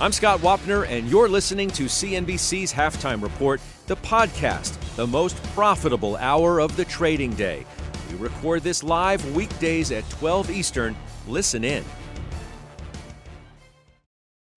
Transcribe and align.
I'm 0.00 0.10
Scott 0.10 0.40
Wapner, 0.40 0.88
and 0.88 1.08
you're 1.08 1.28
listening 1.28 1.70
to 1.70 1.84
CNBC's 1.84 2.72
Halftime 2.72 3.22
Report, 3.22 3.60
the 3.86 3.94
podcast, 3.94 4.76
the 4.96 5.06
most 5.06 5.40
profitable 5.54 6.16
hour 6.16 6.60
of 6.60 6.74
the 6.74 6.84
trading 6.84 7.32
day. 7.34 7.64
We 8.10 8.16
record 8.16 8.64
this 8.64 8.82
live 8.82 9.24
weekdays 9.36 9.92
at 9.92 10.08
12 10.10 10.50
Eastern. 10.50 10.96
Listen 11.28 11.62
in. 11.62 11.84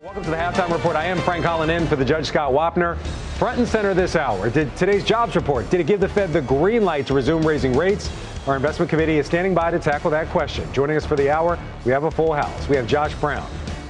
Welcome 0.02 0.23
to 0.23 0.31
the 0.31 0.35
Halftime 0.35 0.71
Report. 0.71 0.95
I 0.95 1.05
am 1.05 1.20
Frank 1.20 1.45
Holland 1.45 1.72
in 1.72 1.85
for 1.85 1.95
the 1.95 2.05
Judge 2.05 2.25
Scott 2.25 2.52
Wapner. 2.52 2.97
Front 3.38 3.59
and 3.59 3.67
center 3.67 3.94
this 3.94 4.16
hour. 4.16 4.49
Did 4.49 4.75
today's 4.75 5.03
jobs 5.03 5.35
report, 5.35 5.69
did 5.69 5.80
it 5.80 5.85
give 5.85 5.99
the 5.99 6.09
Fed 6.09 6.33
the 6.33 6.41
green 6.41 6.83
light 6.83 7.05
to 7.08 7.13
resume 7.13 7.45
raising 7.45 7.77
rates? 7.77 8.09
Our 8.47 8.55
investment 8.55 8.89
committee 8.89 9.19
is 9.19 9.27
standing 9.27 9.53
by 9.53 9.69
to 9.69 9.77
tackle 9.77 10.09
that 10.09 10.30
question. 10.30 10.72
Joining 10.73 10.97
us 10.97 11.05
for 11.05 11.16
the 11.16 11.30
hour, 11.30 11.59
we 11.85 11.91
have 11.91 12.05
a 12.05 12.11
full 12.11 12.33
house. 12.33 12.67
We 12.67 12.75
have 12.75 12.88
Josh 12.88 13.13
Brown, 13.16 13.47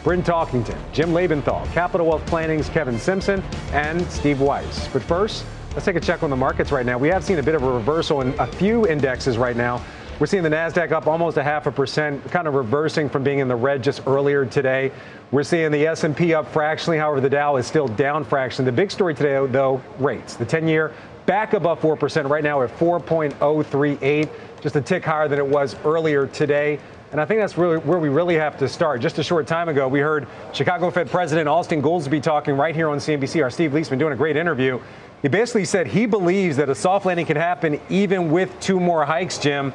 Bryn 0.07 0.23
Talkington, 0.23 0.77
Jim 0.93 1.09
Lebenthal, 1.09 1.69
Capital 1.73 2.07
Wealth 2.07 2.25
Planning's 2.27 2.69
Kevin 2.69 2.97
Simpson, 2.97 3.43
and 3.73 4.09
Steve 4.09 4.39
Weiss. 4.39 4.87
But 4.87 5.03
first, 5.03 5.43
let's 5.73 5.83
take 5.83 5.97
a 5.97 5.99
check 5.99 6.23
on 6.23 6.29
the 6.29 6.35
markets 6.37 6.71
right 6.71 6.85
now. 6.85 6.97
We 6.97 7.09
have 7.09 7.25
seen 7.25 7.39
a 7.39 7.43
bit 7.43 7.55
of 7.55 7.63
a 7.63 7.69
reversal 7.69 8.21
in 8.21 8.33
a 8.39 8.47
few 8.47 8.87
indexes 8.87 9.37
right 9.37 9.57
now. 9.57 9.83
We're 10.17 10.27
seeing 10.27 10.43
the 10.43 10.49
Nasdaq 10.49 10.93
up 10.93 11.07
almost 11.07 11.35
a 11.35 11.43
half 11.43 11.67
a 11.67 11.73
percent, 11.73 12.23
kind 12.31 12.47
of 12.47 12.53
reversing 12.53 13.09
from 13.09 13.25
being 13.25 13.39
in 13.39 13.49
the 13.49 13.55
red 13.57 13.83
just 13.83 14.07
earlier 14.07 14.45
today. 14.45 14.93
We're 15.31 15.43
seeing 15.43 15.73
the 15.73 15.85
S&P 15.87 16.33
up 16.33 16.47
fractionally. 16.53 16.97
However, 16.97 17.19
the 17.19 17.29
Dow 17.29 17.57
is 17.57 17.67
still 17.67 17.89
down 17.89 18.23
fractionally. 18.23 18.71
The 18.71 18.77
big 18.77 18.91
story 18.91 19.13
today, 19.13 19.45
though, 19.51 19.83
rates. 19.99 20.37
The 20.37 20.45
10-year 20.45 20.93
back 21.25 21.51
above 21.51 21.81
4% 21.81 22.29
right 22.29 22.45
now 22.45 22.61
at 22.61 22.69
4.038, 22.79 24.29
just 24.61 24.77
a 24.77 24.81
tick 24.81 25.03
higher 25.03 25.27
than 25.27 25.37
it 25.37 25.45
was 25.45 25.75
earlier 25.83 26.27
today. 26.27 26.79
And 27.11 27.21
I 27.21 27.25
think 27.25 27.39
that's 27.39 27.57
really 27.57 27.77
where 27.77 27.99
we 27.99 28.09
really 28.09 28.35
have 28.35 28.57
to 28.57 28.67
start. 28.67 28.99
Just 28.99 29.17
a 29.17 29.23
short 29.23 29.47
time 29.47 29.69
ago, 29.69 29.87
we 29.87 30.01
heard 30.01 30.27
Chicago 30.53 30.91
Fed 30.91 31.09
President 31.09 31.47
Austan 31.47 31.81
Goolsbee 31.81 32.21
talking 32.21 32.57
right 32.57 32.75
here 32.75 32.89
on 32.89 32.97
CNBC. 32.97 33.41
Our 33.41 33.49
Steve 33.49 33.71
Liesman 33.71 33.97
doing 33.97 34.11
a 34.11 34.17
great 34.17 34.35
interview. 34.35 34.79
He 35.21 35.29
basically 35.29 35.63
said 35.63 35.87
he 35.87 36.05
believes 36.05 36.57
that 36.57 36.69
a 36.69 36.75
soft 36.75 37.05
landing 37.05 37.25
can 37.25 37.37
happen 37.37 37.79
even 37.89 38.29
with 38.29 38.57
two 38.59 38.79
more 38.79 39.05
hikes, 39.05 39.37
Jim. 39.37 39.71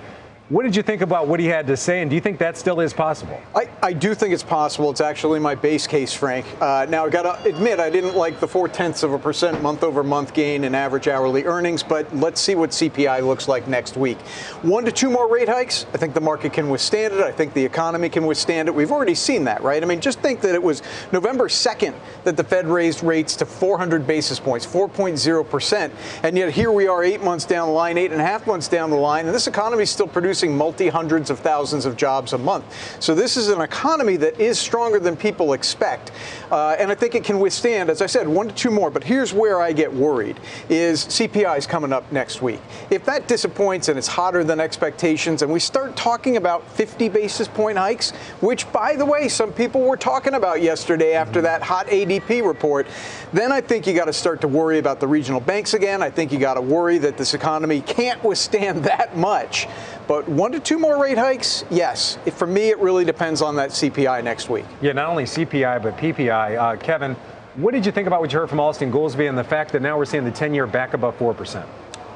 What 0.52 0.64
did 0.64 0.76
you 0.76 0.82
think 0.82 1.00
about 1.00 1.28
what 1.28 1.40
he 1.40 1.46
had 1.46 1.66
to 1.68 1.78
say, 1.78 2.02
and 2.02 2.10
do 2.10 2.14
you 2.14 2.20
think 2.20 2.36
that 2.40 2.58
still 2.58 2.80
is 2.80 2.92
possible? 2.92 3.40
I, 3.54 3.70
I 3.82 3.94
do 3.94 4.14
think 4.14 4.34
it's 4.34 4.42
possible. 4.42 4.90
It's 4.90 5.00
actually 5.00 5.40
my 5.40 5.54
base 5.54 5.86
case, 5.86 6.12
Frank. 6.12 6.44
Uh, 6.60 6.84
now, 6.90 7.06
I've 7.06 7.10
got 7.10 7.22
to 7.22 7.48
admit, 7.48 7.80
I 7.80 7.88
didn't 7.88 8.14
like 8.14 8.38
the 8.38 8.46
four 8.46 8.68
tenths 8.68 9.02
of 9.02 9.14
a 9.14 9.18
percent 9.18 9.62
month 9.62 9.82
over 9.82 10.02
month 10.02 10.34
gain 10.34 10.64
in 10.64 10.74
average 10.74 11.08
hourly 11.08 11.44
earnings, 11.44 11.82
but 11.82 12.14
let's 12.14 12.38
see 12.38 12.54
what 12.54 12.68
CPI 12.68 13.26
looks 13.26 13.48
like 13.48 13.66
next 13.66 13.96
week. 13.96 14.20
One 14.60 14.84
to 14.84 14.92
two 14.92 15.08
more 15.08 15.26
rate 15.26 15.48
hikes, 15.48 15.86
I 15.94 15.96
think 15.96 16.12
the 16.12 16.20
market 16.20 16.52
can 16.52 16.68
withstand 16.68 17.14
it. 17.14 17.20
I 17.20 17.32
think 17.32 17.54
the 17.54 17.64
economy 17.64 18.10
can 18.10 18.26
withstand 18.26 18.68
it. 18.68 18.74
We've 18.74 18.92
already 18.92 19.14
seen 19.14 19.44
that, 19.44 19.62
right? 19.62 19.82
I 19.82 19.86
mean, 19.86 20.02
just 20.02 20.20
think 20.20 20.42
that 20.42 20.54
it 20.54 20.62
was 20.62 20.82
November 21.12 21.48
2nd 21.48 21.94
that 22.24 22.36
the 22.36 22.44
Fed 22.44 22.66
raised 22.66 23.02
rates 23.02 23.36
to 23.36 23.46
400 23.46 24.06
basis 24.06 24.38
points, 24.38 24.66
4.0%. 24.66 25.90
And 26.22 26.36
yet 26.36 26.52
here 26.52 26.70
we 26.70 26.88
are 26.88 27.02
eight 27.02 27.22
months 27.22 27.46
down 27.46 27.68
the 27.68 27.74
line, 27.74 27.96
eight 27.96 28.12
and 28.12 28.20
a 28.20 28.24
half 28.24 28.46
months 28.46 28.68
down 28.68 28.90
the 28.90 28.96
line, 28.96 29.24
and 29.24 29.34
this 29.34 29.46
economy 29.46 29.84
is 29.84 29.90
still 29.90 30.06
producing 30.06 30.41
multi 30.50 30.88
hundreds 30.88 31.30
of 31.30 31.38
thousands 31.38 31.86
of 31.86 31.96
jobs 31.96 32.32
a 32.32 32.38
month. 32.38 32.64
So 33.00 33.14
this 33.14 33.36
is 33.36 33.48
an 33.48 33.60
economy 33.60 34.16
that 34.16 34.40
is 34.40 34.58
stronger 34.58 34.98
than 34.98 35.16
people 35.16 35.52
expect. 35.52 36.12
Uh, 36.50 36.76
and 36.78 36.90
I 36.90 36.94
think 36.94 37.14
it 37.14 37.24
can 37.24 37.38
withstand, 37.38 37.90
as 37.90 38.02
I 38.02 38.06
said, 38.06 38.26
one 38.26 38.48
to 38.48 38.54
two 38.54 38.70
more. 38.70 38.90
But 38.90 39.04
here's 39.04 39.32
where 39.32 39.60
I 39.60 39.72
get 39.72 39.92
worried 39.92 40.38
is 40.68 41.04
CPI 41.04 41.58
is 41.58 41.66
coming 41.66 41.92
up 41.92 42.10
next 42.12 42.42
week. 42.42 42.60
If 42.90 43.04
that 43.04 43.28
disappoints 43.28 43.88
and 43.88 43.98
it's 43.98 44.08
hotter 44.08 44.44
than 44.44 44.60
expectations 44.60 45.42
and 45.42 45.52
we 45.52 45.60
start 45.60 45.96
talking 45.96 46.36
about 46.36 46.68
50 46.72 47.08
basis 47.08 47.48
point 47.48 47.78
hikes, 47.78 48.10
which 48.40 48.70
by 48.72 48.96
the 48.96 49.04
way, 49.04 49.28
some 49.28 49.52
people 49.52 49.82
were 49.82 49.96
talking 49.96 50.34
about 50.34 50.62
yesterday 50.62 51.14
after 51.14 51.40
that 51.42 51.62
hot 51.62 51.86
ADP 51.86 52.46
report, 52.46 52.86
then 53.32 53.52
I 53.52 53.60
think 53.60 53.86
you 53.86 53.94
got 53.94 54.06
to 54.06 54.12
start 54.12 54.40
to 54.42 54.48
worry 54.48 54.78
about 54.78 55.00
the 55.00 55.06
regional 55.06 55.40
banks 55.40 55.74
again. 55.74 56.02
I 56.02 56.10
think 56.10 56.32
you 56.32 56.38
got 56.38 56.54
to 56.54 56.60
worry 56.60 56.98
that 56.98 57.16
this 57.16 57.34
economy 57.34 57.80
can't 57.80 58.22
withstand 58.32 58.84
that 58.84 59.16
much. 59.16 59.68
But 60.06 60.28
one 60.28 60.52
to 60.52 60.60
two 60.60 60.78
more 60.78 61.00
rate 61.00 61.18
hikes, 61.18 61.64
yes. 61.70 62.18
For 62.34 62.46
me, 62.46 62.70
it 62.70 62.78
really 62.78 63.04
depends 63.04 63.40
on 63.40 63.56
that 63.56 63.70
CPI 63.70 64.24
next 64.24 64.50
week. 64.50 64.64
Yeah, 64.80 64.92
not 64.92 65.08
only 65.08 65.24
CPI, 65.24 65.82
but 65.82 65.96
PPI. 65.96 66.58
Uh, 66.58 66.76
Kevin, 66.76 67.14
what 67.54 67.72
did 67.72 67.86
you 67.86 67.92
think 67.92 68.06
about 68.06 68.20
what 68.20 68.32
you 68.32 68.38
heard 68.38 68.48
from 68.48 68.58
Austan 68.58 68.90
Goolsbee 68.90 69.28
and 69.28 69.38
the 69.38 69.44
fact 69.44 69.72
that 69.72 69.82
now 69.82 69.96
we're 69.96 70.04
seeing 70.04 70.24
the 70.24 70.30
10 70.30 70.54
year 70.54 70.66
back 70.66 70.94
above 70.94 71.18
4%? 71.18 71.66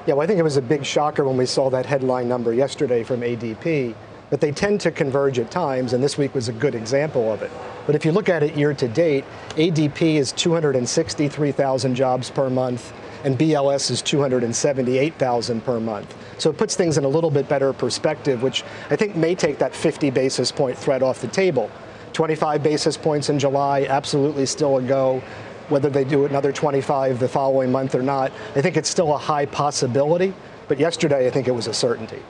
Yeah, 0.07 0.15
well, 0.15 0.21
I 0.21 0.27
think 0.27 0.39
it 0.39 0.45
was 0.45 0.57
a 0.57 0.63
big 0.63 0.85
shocker 0.85 1.25
when 1.25 1.37
we 1.37 1.47
saw 1.47 1.69
that 1.71 1.87
headline 1.87 2.29
number 2.29 2.53
yesterday 2.53 3.03
from 3.03 3.21
ADP. 3.21 3.95
But 4.31 4.41
they 4.41 4.51
tend 4.51 4.81
to 4.81 4.91
converge 4.91 5.39
at 5.39 5.53
times, 5.53 5.93
and 5.93 6.03
this 6.03 6.19
week 6.19 6.35
was 6.35 6.49
a 6.49 6.53
good 6.53 6.75
example 6.75 7.33
of 7.33 7.43
it. 7.43 7.51
But 7.87 7.95
if 7.95 8.05
you 8.05 8.11
look 8.11 8.29
at 8.29 8.43
it 8.43 8.57
year 8.57 8.75
to 8.75 8.89
date, 8.89 9.25
ADP 9.51 10.17
is 10.17 10.33
263,000 10.33 11.95
jobs 11.95 12.31
per 12.31 12.51
month 12.51 12.93
and 13.25 13.39
BLS 13.39 13.91
is 13.91 14.03
278,000 14.03 15.65
per 15.65 15.81
month. 15.81 16.15
So 16.39 16.51
it 16.51 16.59
puts 16.59 16.77
things 16.77 16.99
in 16.99 17.05
a 17.05 17.09
little 17.09 17.31
bit 17.31 17.49
better 17.49 17.73
perspective, 17.73 18.43
which 18.43 18.65
I 18.91 18.97
think 18.97 19.17
may 19.17 19.35
take 19.35 19.59
that 19.59 19.75
50 19.75 20.11
basis 20.11 20.53
point 20.53 20.77
threat 20.77 21.03
off 21.03 21.21
the 21.21 21.29
table. 21.29 21.71
25 22.13 22.63
basis 22.63 22.97
points 22.97 23.29
in 23.29 23.39
July, 23.39 23.85
absolutely 23.89 24.47
still 24.47 24.79
a 24.79 24.83
go. 24.83 25.23
Whether 25.69 25.91
they 25.91 26.05
do 26.05 26.25
another 26.25 26.53
25 26.53 27.19
the 27.19 27.29
following 27.29 27.73
month 27.73 27.95
or 27.95 28.03
not, 28.03 28.33
I 28.55 28.63
think 28.63 28.77
it's 28.77 28.89
still 28.89 29.15
a 29.15 29.19
high 29.19 29.47
possibility. 29.47 30.33
But 30.69 30.79
yesterday, 30.79 31.27
I 31.27 31.31
think 31.31 31.49
it 31.49 31.53
was 31.53 31.67
a 31.67 31.75
certainty. 31.75 32.23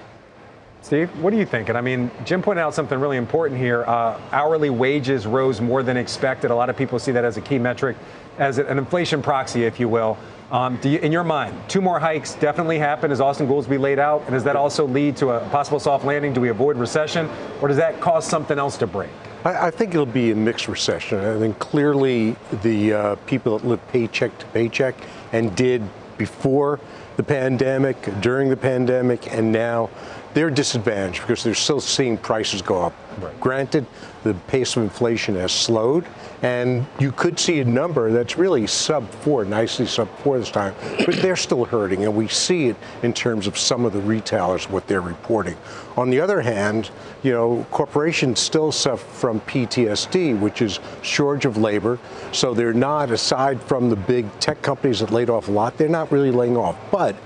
Steve, 0.82 1.10
what 1.20 1.32
are 1.32 1.36
you 1.36 1.44
thinking? 1.44 1.74
I 1.74 1.80
mean, 1.80 2.12
Jim 2.24 2.42
pointed 2.42 2.62
out 2.62 2.74
something 2.74 3.00
really 3.00 3.16
important 3.16 3.60
here. 3.60 3.84
Uh, 3.84 4.20
hourly 4.30 4.70
wages 4.70 5.26
rose 5.26 5.60
more 5.60 5.82
than 5.82 5.96
expected. 5.96 6.50
A 6.50 6.54
lot 6.54 6.70
of 6.70 6.76
people 6.76 6.98
see 7.00 7.10
that 7.12 7.24
as 7.24 7.36
a 7.36 7.40
key 7.40 7.58
metric, 7.58 7.96
as 8.38 8.58
an 8.58 8.78
inflation 8.78 9.20
proxy, 9.20 9.64
if 9.64 9.80
you 9.80 9.88
will. 9.88 10.16
Um, 10.50 10.78
you, 10.84 10.98
in 10.98 11.10
your 11.10 11.24
mind, 11.24 11.56
two 11.68 11.80
more 11.80 11.98
hikes 11.98 12.34
definitely 12.34 12.78
happen 12.78 13.10
as 13.10 13.18
Austan 13.18 13.48
Goolsbee 13.48 13.80
laid 13.80 13.98
out, 13.98 14.22
and 14.22 14.30
does 14.30 14.44
that 14.44 14.54
also 14.54 14.86
lead 14.86 15.16
to 15.16 15.30
a 15.30 15.40
possible 15.48 15.80
soft 15.80 16.04
landing? 16.04 16.32
Do 16.32 16.40
we 16.40 16.50
avoid 16.50 16.76
recession, 16.76 17.28
or 17.60 17.68
does 17.68 17.76
that 17.78 18.00
cause 18.00 18.24
something 18.24 18.56
else 18.56 18.76
to 18.78 18.86
break? 18.86 19.10
I, 19.44 19.66
I 19.66 19.70
think 19.72 19.92
it'll 19.92 20.06
be 20.06 20.30
a 20.30 20.36
mixed 20.36 20.68
recession. 20.68 21.18
I 21.18 21.36
think 21.38 21.58
clearly 21.58 22.36
the 22.62 22.92
uh, 22.92 23.14
people 23.26 23.58
that 23.58 23.66
live 23.66 23.86
paycheck 23.88 24.38
to 24.38 24.46
paycheck 24.46 24.94
and 25.32 25.54
did 25.56 25.82
before 26.16 26.78
the 27.16 27.24
pandemic, 27.24 27.96
during 28.20 28.48
the 28.48 28.56
pandemic, 28.56 29.32
and 29.32 29.50
now 29.50 29.90
they're 30.34 30.50
disadvantaged 30.50 31.22
because 31.22 31.42
they're 31.42 31.54
still 31.54 31.80
seeing 31.80 32.16
prices 32.18 32.62
go 32.62 32.82
up. 32.82 32.94
Right. 33.18 33.40
Granted, 33.40 33.86
the 34.22 34.34
pace 34.34 34.76
of 34.76 34.82
inflation 34.84 35.34
has 35.36 35.50
slowed, 35.50 36.04
and 36.42 36.86
you 36.98 37.12
could 37.12 37.38
see 37.38 37.60
a 37.60 37.64
number 37.64 38.10
that's 38.10 38.36
really 38.36 38.66
sub 38.66 39.08
four, 39.10 39.44
nicely 39.44 39.86
sub 39.86 40.08
four 40.18 40.38
this 40.38 40.50
time, 40.50 40.74
but 41.04 41.16
they're 41.16 41.36
still 41.36 41.64
hurting, 41.64 42.04
and 42.04 42.14
we 42.14 42.28
see 42.28 42.66
it 42.68 42.76
in 43.02 43.12
terms 43.12 43.46
of 43.46 43.56
some 43.58 43.84
of 43.84 43.92
the 43.92 44.00
retailers, 44.00 44.68
what 44.68 44.86
they're 44.86 45.00
reporting. 45.00 45.56
On 45.96 46.10
the 46.10 46.20
other 46.20 46.40
hand, 46.40 46.90
you 47.22 47.32
know, 47.32 47.66
corporations 47.70 48.38
still 48.38 48.70
suffer 48.70 49.04
from 49.04 49.40
PTSD, 49.40 50.38
which 50.38 50.60
is 50.60 50.78
shortage 51.02 51.46
of 51.46 51.56
labor. 51.56 51.98
So 52.32 52.52
they're 52.52 52.74
not, 52.74 53.10
aside 53.10 53.60
from 53.62 53.88
the 53.88 53.96
big 53.96 54.26
tech 54.38 54.60
companies 54.62 55.00
that 55.00 55.10
laid 55.10 55.30
off 55.30 55.48
a 55.48 55.52
lot, 55.52 55.78
they're 55.78 55.88
not 55.88 56.12
really 56.12 56.30
laying 56.30 56.56
off. 56.56 56.76
But 56.90 57.16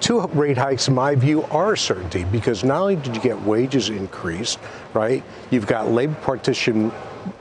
two 0.00 0.20
rate 0.28 0.58
hikes, 0.58 0.88
in 0.88 0.94
my 0.94 1.14
view, 1.14 1.42
are 1.44 1.72
a 1.72 1.78
certainty 1.78 2.24
because 2.24 2.64
not 2.64 2.82
only 2.82 2.96
did 2.96 3.16
you 3.16 3.22
get 3.22 3.40
wages 3.42 3.88
increased, 3.88 4.58
right? 4.92 5.24
You've 5.50 5.66
got 5.66 5.90
labor 5.90 6.14
partition 6.22 6.92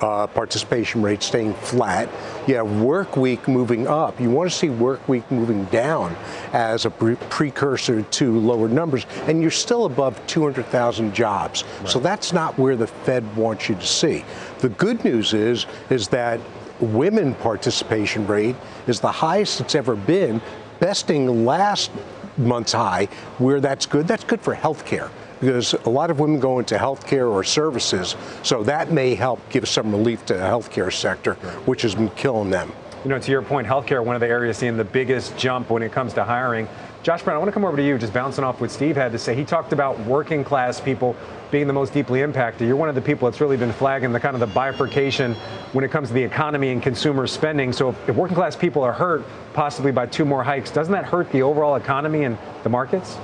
uh, 0.01 0.27
participation 0.27 1.01
rate 1.01 1.24
staying 1.24 1.53
flat. 1.56 2.09
You 2.47 2.56
have 2.56 2.81
work 2.81 3.18
week 3.18 3.47
moving 3.47 3.88
up. 3.88 4.19
You 4.19 4.29
want 4.29 4.50
to 4.51 4.56
see 4.56 4.69
work 4.69 5.07
week 5.07 5.29
moving 5.31 5.65
down 5.65 6.15
as 6.53 6.85
a 6.85 6.89
pre- 6.89 7.15
precursor 7.29 8.01
to 8.03 8.39
lower 8.39 8.69
numbers, 8.69 9.06
and 9.27 9.41
you're 9.41 9.51
still 9.51 9.85
above 9.85 10.25
200,000 10.27 11.13
jobs. 11.13 11.63
Right. 11.63 11.89
So 11.89 12.00
that's 12.00 12.33
not 12.33 12.57
where 12.57 12.75
the 12.75 12.88
Fed 12.88 13.35
wants 13.35 13.69
you 13.69 13.75
to 13.75 13.85
see. 13.85 14.24
The 14.59 14.69
good 14.69 15.03
news 15.03 15.33
is 15.33 15.65
is 15.89 16.07
that 16.09 16.39
women 16.79 17.33
participation 17.35 18.27
rate 18.27 18.56
is 18.88 19.00
the 19.00 19.12
highest 19.12 19.62
it's 19.62 19.75
ever 19.75 19.95
been, 19.95 20.41
besting 20.79 21.45
last 21.45 21.91
month's 22.38 22.74
high. 22.74 23.06
Where 23.38 23.59
that's 23.59 23.85
good, 23.85 24.07
that's 24.07 24.24
good 24.24 24.41
for 24.41 24.56
healthcare. 24.56 25.09
Because 25.39 25.74
a 25.74 25.89
lot 25.89 26.10
of 26.10 26.19
women 26.19 26.39
go 26.39 26.60
into 26.60 26.75
healthcare 26.75 27.30
or 27.31 27.44
services. 27.44 28.16
So 28.44 28.63
that 28.63 28.92
may 28.92 29.16
help 29.16 29.39
give 29.50 29.68
some 29.68 29.92
relief 29.92 30.25
to 30.28 30.34
the 30.34 30.39
healthcare 30.39 30.92
sector, 30.92 31.36
which 31.66 31.81
has 31.84 31.95
been 31.95 32.10
killing 32.12 32.50
them. 32.50 32.72
You 33.04 33.12
know, 33.12 33.19
to 33.19 33.31
your 33.31 33.42
point, 33.42 33.68
healthcare, 33.68 34.04
one 34.04 34.16
of 34.16 34.19
the 34.19 34.28
areas 34.28 34.57
seeing 34.57 34.75
the 34.75 34.84
biggest 34.84 35.38
jump 35.38 35.69
when 35.69 35.84
it 35.84 35.92
comes 35.92 36.13
to 36.13 36.24
hiring. 36.24 36.68
Josh 37.04 37.22
Brown, 37.22 37.36
I 37.36 37.39
want 37.39 37.48
to 37.48 37.54
come 37.54 37.63
over 37.63 37.78
to 37.78 37.86
you, 37.86 37.98
just 37.98 38.12
bouncing 38.12 38.44
off 38.44 38.60
what 38.60 38.72
Steve 38.72 38.98
had 38.98 39.13
to 39.13 39.19
say. 39.19 39.34
He 39.34 39.45
talked 39.45 39.72
about 39.72 39.98
working 40.01 40.44
class 40.44 40.81
people 40.81 41.16
being 41.51 41.68
the 41.68 41.74
most 41.74 41.94
deeply 41.94 42.22
impacted. 42.22 42.68
You're 42.68 42.75
one 42.75 42.89
of 42.89 42.95
the 42.95 43.01
people 43.01 43.30
that's 43.30 43.39
really 43.39 43.56
been 43.56 43.72
flagging 43.72 44.12
the 44.12 44.19
kind 44.19 44.34
of 44.34 44.42
the 44.42 44.48
bifurcation 44.48 45.36
when 45.72 45.86
it 45.86 45.92
comes 45.92 46.10
to 46.10 46.13
the 46.13 46.24
economy 46.24 46.69
and 46.69 46.84
consumer 46.84 47.28
spending. 47.28 47.72
So 47.72 47.89
if, 47.89 48.10
if 48.10 48.16
working 48.16 48.36
class 48.36 48.56
people 48.56 48.84
are 48.84 48.92
hurt 48.92 49.24
possibly 49.54 49.92
by 49.92 50.07
two 50.07 50.25
more 50.25 50.44
hikes, 50.44 50.72
doesn't 50.72 50.92
that 50.92 51.06
hurt 51.06 51.31
the 51.31 51.44
overall 51.44 51.75
economy 51.75 52.25
and 52.25 52.38
the 52.63 52.69
markets? 52.69 53.18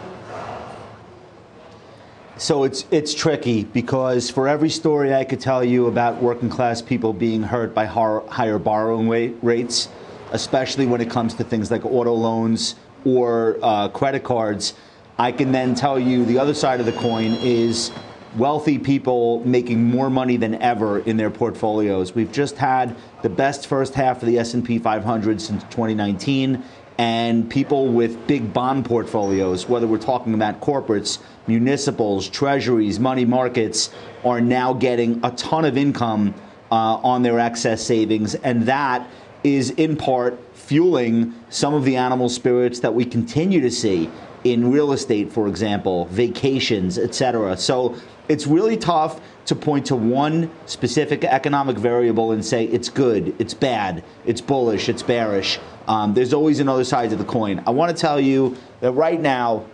So 2.38 2.64
it's 2.64 2.86
it's 2.90 3.14
tricky 3.14 3.64
because 3.64 4.32
for 4.32 4.48
every 4.48 4.70
story 4.70 5.14
I 5.14 5.24
could 5.24 5.40
tell 5.40 5.64
you 5.64 5.86
about 5.86 6.20
working 6.22 6.50
class 6.50 6.82
people 6.82 7.14
being 7.14 7.44
hurt 7.44 7.76
by 7.76 7.86
higher 7.86 8.58
borrowing 8.58 9.08
rates, 9.42 9.88
especially 10.32 10.88
when 10.88 11.00
it 11.00 11.12
comes 11.12 11.36
to 11.36 11.44
things 11.44 11.70
like 11.70 11.86
auto 11.86 12.14
loans 12.14 12.74
or 13.06 13.60
uh, 13.62 13.88
credit 13.90 14.24
cards, 14.24 14.74
I 15.20 15.32
can 15.32 15.52
then 15.52 15.76
tell 15.76 16.00
you 16.00 16.26
the 16.26 16.40
other 16.40 16.56
side 16.56 16.80
of 16.80 16.88
the 16.88 16.94
coin 16.94 17.34
is 17.42 17.92
wealthy 18.36 18.80
people 18.80 19.46
making 19.46 19.84
more 19.84 20.10
money 20.10 20.38
than 20.38 20.56
ever 20.56 21.00
in 21.00 21.18
their 21.18 21.30
portfolios. 21.30 22.16
We've 22.16 22.32
just 22.32 22.58
had 22.58 22.96
the 23.22 23.30
best 23.30 23.68
first 23.68 23.94
half 23.94 24.24
of 24.24 24.28
the 24.28 24.40
S&P 24.40 24.80
500 24.80 25.40
since 25.40 25.62
2019 25.66 26.64
and 26.98 27.50
people 27.50 27.88
with 27.88 28.28
big 28.28 28.54
bond 28.54 28.86
portfolios, 28.86 29.68
whether 29.68 29.88
we're 29.88 29.98
talking 29.98 30.34
about 30.34 30.62
corporates, 30.62 31.20
municipals, 31.48 32.30
treasuries, 32.30 33.00
money 33.00 33.26
markets, 33.26 33.90
are 34.24 34.40
now 34.40 34.74
getting 34.74 35.20
a 35.24 35.32
ton 35.32 35.66
of 35.66 35.78
income 35.78 36.34
uh, 36.72 36.76
on 36.76 37.24
their 37.24 37.40
excess 37.40 37.82
savings. 37.84 38.36
And 38.36 38.64
that 38.64 39.08
is 39.44 39.72
in 39.72 39.98
part 39.98 40.40
fueling 40.54 41.34
some 41.50 41.74
of 41.74 41.84
the 41.84 41.96
animal 41.96 42.30
spirits 42.30 42.80
that 42.80 42.94
we 42.94 43.06
continue 43.06 43.60
to 43.62 43.72
see 43.72 44.10
in 44.44 44.72
real 44.72 44.94
estate, 44.94 45.32
for 45.32 45.48
example, 45.48 46.06
vacations, 46.06 46.98
et 46.98 47.16
cetera. 47.16 47.58
So 47.58 47.96
it's 48.28 48.46
really 48.48 48.78
tough 48.78 49.20
to 49.46 49.56
point 49.56 49.86
to 49.88 49.96
one 49.96 50.50
specific 50.66 51.24
economic 51.24 51.78
variable 51.78 52.32
and 52.32 52.44
say 52.44 52.66
it's 52.66 52.90
good, 52.90 53.36
it's 53.40 53.54
bad, 53.54 54.04
it's 54.26 54.42
bullish, 54.42 54.90
it's 54.90 55.04
bearish. 55.04 55.60
Um, 55.88 56.14
there's 56.14 56.34
always 56.34 56.60
another 56.60 56.84
side 56.84 57.10
to 57.10 57.16
the 57.16 57.26
coin. 57.26 57.62
I 57.68 57.72
want 57.72 57.96
to 57.96 58.00
tell 58.00 58.20
you 58.20 58.56
that 58.80 58.92
right 58.92 59.20
now, 59.20 59.66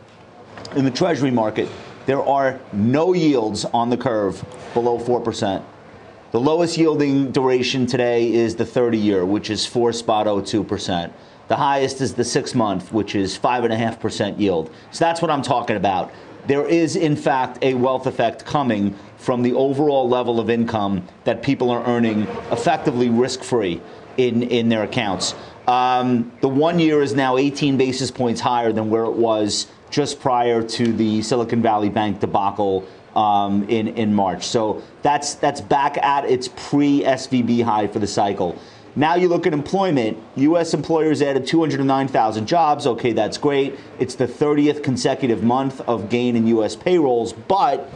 in 0.75 0.85
the 0.85 0.91
Treasury 0.91 1.31
market, 1.31 1.69
there 2.05 2.23
are 2.23 2.59
no 2.73 3.13
yields 3.13 3.65
on 3.65 3.89
the 3.89 3.97
curve 3.97 4.43
below 4.73 4.97
4%. 4.97 5.63
The 6.31 6.39
lowest 6.39 6.77
yielding 6.77 7.31
duration 7.31 7.85
today 7.85 8.31
is 8.31 8.55
the 8.55 8.65
30 8.65 8.97
year, 8.97 9.25
which 9.25 9.49
is 9.49 9.65
4 9.65 9.93
spot 9.93 10.27
02%. 10.27 11.11
The 11.47 11.55
highest 11.55 12.01
is 12.01 12.13
the 12.13 12.23
six 12.23 12.53
month, 12.53 12.93
which 12.93 13.15
is 13.15 13.37
5.5% 13.37 14.39
yield. 14.39 14.69
So 14.91 15.05
that's 15.05 15.21
what 15.21 15.31
I'm 15.31 15.41
talking 15.41 15.75
about. 15.75 16.11
There 16.49 16.65
is, 16.65 16.95
in 16.95 17.15
fact, 17.15 17.59
a 17.61 17.75
wealth 17.75 18.07
effect 18.07 18.43
coming 18.43 18.95
from 19.17 19.43
the 19.43 19.53
overall 19.53 20.09
level 20.09 20.39
of 20.39 20.49
income 20.49 21.07
that 21.23 21.43
people 21.43 21.69
are 21.69 21.85
earning 21.85 22.23
effectively 22.51 23.07
risk 23.07 23.43
free 23.43 23.79
in, 24.17 24.41
in 24.41 24.67
their 24.67 24.81
accounts. 24.81 25.35
Um, 25.67 26.31
the 26.41 26.49
one 26.49 26.79
year 26.79 27.03
is 27.03 27.13
now 27.13 27.37
18 27.37 27.77
basis 27.77 28.09
points 28.09 28.41
higher 28.41 28.73
than 28.73 28.89
where 28.89 29.03
it 29.03 29.13
was 29.13 29.67
just 29.91 30.19
prior 30.19 30.63
to 30.63 30.91
the 30.91 31.21
Silicon 31.21 31.61
Valley 31.61 31.89
Bank 31.89 32.19
debacle 32.19 32.83
um, 33.15 33.69
in, 33.69 33.89
in 33.89 34.11
March. 34.11 34.47
So 34.47 34.81
that's, 35.03 35.35
that's 35.35 35.61
back 35.61 35.99
at 35.99 36.25
its 36.25 36.47
pre 36.47 37.03
SVB 37.03 37.63
high 37.63 37.85
for 37.85 37.99
the 37.99 38.07
cycle. 38.07 38.57
Now 38.95 39.15
you 39.15 39.27
look 39.27 39.45
at 39.45 39.53
employment. 39.53 40.17
U.S. 40.35 40.73
employers 40.73 41.21
added 41.21 41.45
209,000 41.45 42.47
jobs. 42.47 42.87
Okay, 42.87 43.13
that's 43.13 43.37
great. 43.37 43.77
It's 43.99 44.15
the 44.15 44.27
30th 44.27 44.83
consecutive 44.83 45.43
month 45.43 45.81
of 45.81 46.09
gain 46.09 46.35
in 46.35 46.47
U.S. 46.47 46.75
payrolls, 46.75 47.33
but 47.33 47.89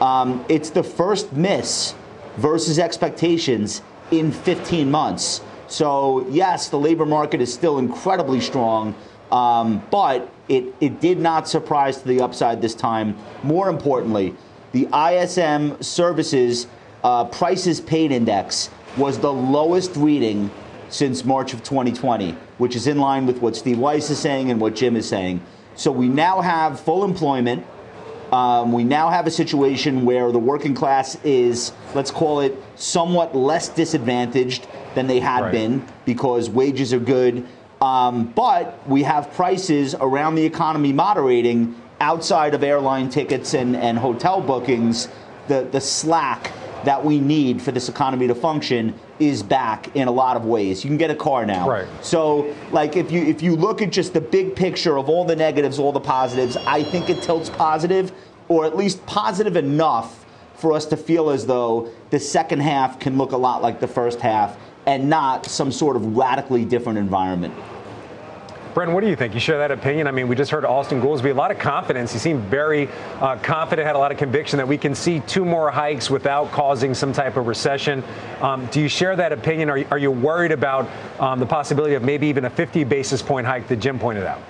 um, 0.00 0.44
it's 0.48 0.70
the 0.70 0.82
first 0.82 1.32
miss 1.32 1.94
versus 2.36 2.78
expectations 2.78 3.82
in 4.10 4.30
15 4.30 4.90
months. 4.90 5.40
So, 5.68 6.26
yes, 6.28 6.68
the 6.68 6.78
labor 6.78 7.06
market 7.06 7.40
is 7.40 7.52
still 7.52 7.78
incredibly 7.78 8.40
strong, 8.40 8.94
um, 9.32 9.82
but 9.90 10.32
it, 10.48 10.72
it 10.80 11.00
did 11.00 11.18
not 11.18 11.48
surprise 11.48 12.00
to 12.02 12.08
the 12.08 12.20
upside 12.20 12.62
this 12.62 12.74
time. 12.74 13.16
More 13.42 13.68
importantly, 13.68 14.34
the 14.72 14.88
ISM 14.94 15.82
services 15.82 16.68
uh, 17.02 17.24
prices 17.24 17.80
paid 17.80 18.12
index 18.12 18.70
was 18.96 19.18
the 19.18 19.32
lowest 19.32 19.94
reading 19.96 20.50
since 20.88 21.24
March 21.24 21.52
of 21.52 21.62
2020, 21.62 22.32
which 22.58 22.76
is 22.76 22.86
in 22.86 22.98
line 22.98 23.26
with 23.26 23.38
what 23.38 23.56
Steve 23.56 23.78
Weiss 23.78 24.08
is 24.10 24.18
saying 24.18 24.50
and 24.50 24.60
what 24.60 24.74
Jim 24.74 24.96
is 24.96 25.08
saying. 25.08 25.40
So 25.74 25.90
we 25.92 26.08
now 26.08 26.40
have 26.40 26.80
full 26.80 27.04
employment. 27.04 27.66
Um, 28.32 28.72
we 28.72 28.82
now 28.82 29.10
have 29.10 29.26
a 29.26 29.30
situation 29.30 30.04
where 30.04 30.32
the 30.32 30.38
working 30.38 30.74
class 30.74 31.16
is, 31.22 31.72
let's 31.94 32.10
call 32.10 32.40
it, 32.40 32.56
somewhat 32.74 33.36
less 33.36 33.68
disadvantaged 33.68 34.66
than 34.94 35.06
they 35.06 35.20
had 35.20 35.42
right. 35.42 35.52
been 35.52 35.86
because 36.04 36.48
wages 36.48 36.92
are 36.92 36.98
good. 36.98 37.46
Um, 37.80 38.32
but 38.32 38.88
we 38.88 39.02
have 39.02 39.32
prices 39.34 39.94
around 39.94 40.34
the 40.36 40.44
economy 40.44 40.92
moderating 40.92 41.80
outside 42.00 42.54
of 42.54 42.62
airline 42.62 43.10
tickets 43.10 43.54
and, 43.54 43.76
and 43.76 43.98
hotel 43.98 44.40
bookings. 44.40 45.08
The, 45.48 45.68
the 45.70 45.80
slack 45.80 46.50
that 46.86 47.04
we 47.04 47.18
need 47.18 47.60
for 47.60 47.72
this 47.72 47.88
economy 47.88 48.28
to 48.28 48.34
function 48.34 48.94
is 49.18 49.42
back 49.42 49.94
in 49.96 50.06
a 50.06 50.10
lot 50.10 50.36
of 50.36 50.44
ways. 50.44 50.84
You 50.84 50.88
can 50.88 50.96
get 50.96 51.10
a 51.10 51.16
car 51.16 51.44
now. 51.44 51.68
Right. 51.68 51.88
So, 52.00 52.54
like 52.70 52.96
if 52.96 53.10
you 53.10 53.22
if 53.22 53.42
you 53.42 53.56
look 53.56 53.82
at 53.82 53.90
just 53.90 54.14
the 54.14 54.20
big 54.20 54.54
picture 54.54 54.96
of 54.96 55.08
all 55.08 55.24
the 55.24 55.34
negatives, 55.34 55.80
all 55.80 55.90
the 55.90 56.00
positives, 56.00 56.56
I 56.58 56.84
think 56.84 57.10
it 57.10 57.22
tilts 57.22 57.50
positive, 57.50 58.12
or 58.46 58.64
at 58.64 58.76
least 58.76 59.04
positive 59.04 59.56
enough 59.56 60.24
for 60.54 60.72
us 60.72 60.86
to 60.86 60.96
feel 60.96 61.30
as 61.30 61.44
though 61.44 61.90
the 62.10 62.20
second 62.20 62.60
half 62.60 63.00
can 63.00 63.18
look 63.18 63.32
a 63.32 63.36
lot 63.36 63.62
like 63.62 63.80
the 63.80 63.88
first 63.88 64.20
half 64.20 64.56
and 64.86 65.10
not 65.10 65.44
some 65.44 65.72
sort 65.72 65.96
of 65.96 66.16
radically 66.16 66.64
different 66.64 66.98
environment. 67.00 67.52
Bryn, 68.76 68.92
what 68.92 69.02
do 69.02 69.08
you 69.08 69.16
think? 69.16 69.32
You 69.32 69.40
share 69.40 69.56
that 69.56 69.70
opinion? 69.70 70.06
I 70.06 70.10
mean, 70.10 70.28
we 70.28 70.36
just 70.36 70.50
heard 70.50 70.64
Austan 70.64 71.00
Goolsbee, 71.00 71.30
a 71.30 71.32
lot 71.32 71.50
of 71.50 71.58
confidence. 71.58 72.12
He 72.12 72.18
seemed 72.18 72.42
very 72.42 72.88
uh, 73.22 73.36
confident, 73.36 73.86
had 73.86 73.96
a 73.96 73.98
lot 73.98 74.12
of 74.12 74.18
conviction 74.18 74.58
that 74.58 74.68
we 74.68 74.76
can 74.76 74.94
see 74.94 75.20
two 75.20 75.46
more 75.46 75.70
hikes 75.70 76.10
without 76.10 76.52
causing 76.52 76.92
some 76.92 77.10
type 77.10 77.38
of 77.38 77.46
recession. 77.46 78.04
Um, 78.42 78.66
do 78.66 78.82
you 78.82 78.88
share 78.88 79.16
that 79.16 79.32
opinion? 79.32 79.70
Are 79.70 79.82
are 79.90 79.96
you 79.96 80.10
worried 80.10 80.52
about 80.52 80.90
um, 81.18 81.38
the 81.38 81.46
possibility 81.46 81.94
of 81.94 82.02
maybe 82.02 82.26
even 82.26 82.44
a 82.44 82.50
50 82.50 82.84
basis 82.84 83.22
point 83.22 83.46
hike 83.46 83.66
that 83.68 83.76
Jim 83.76 83.98
pointed 83.98 84.24
out? 84.24 84.42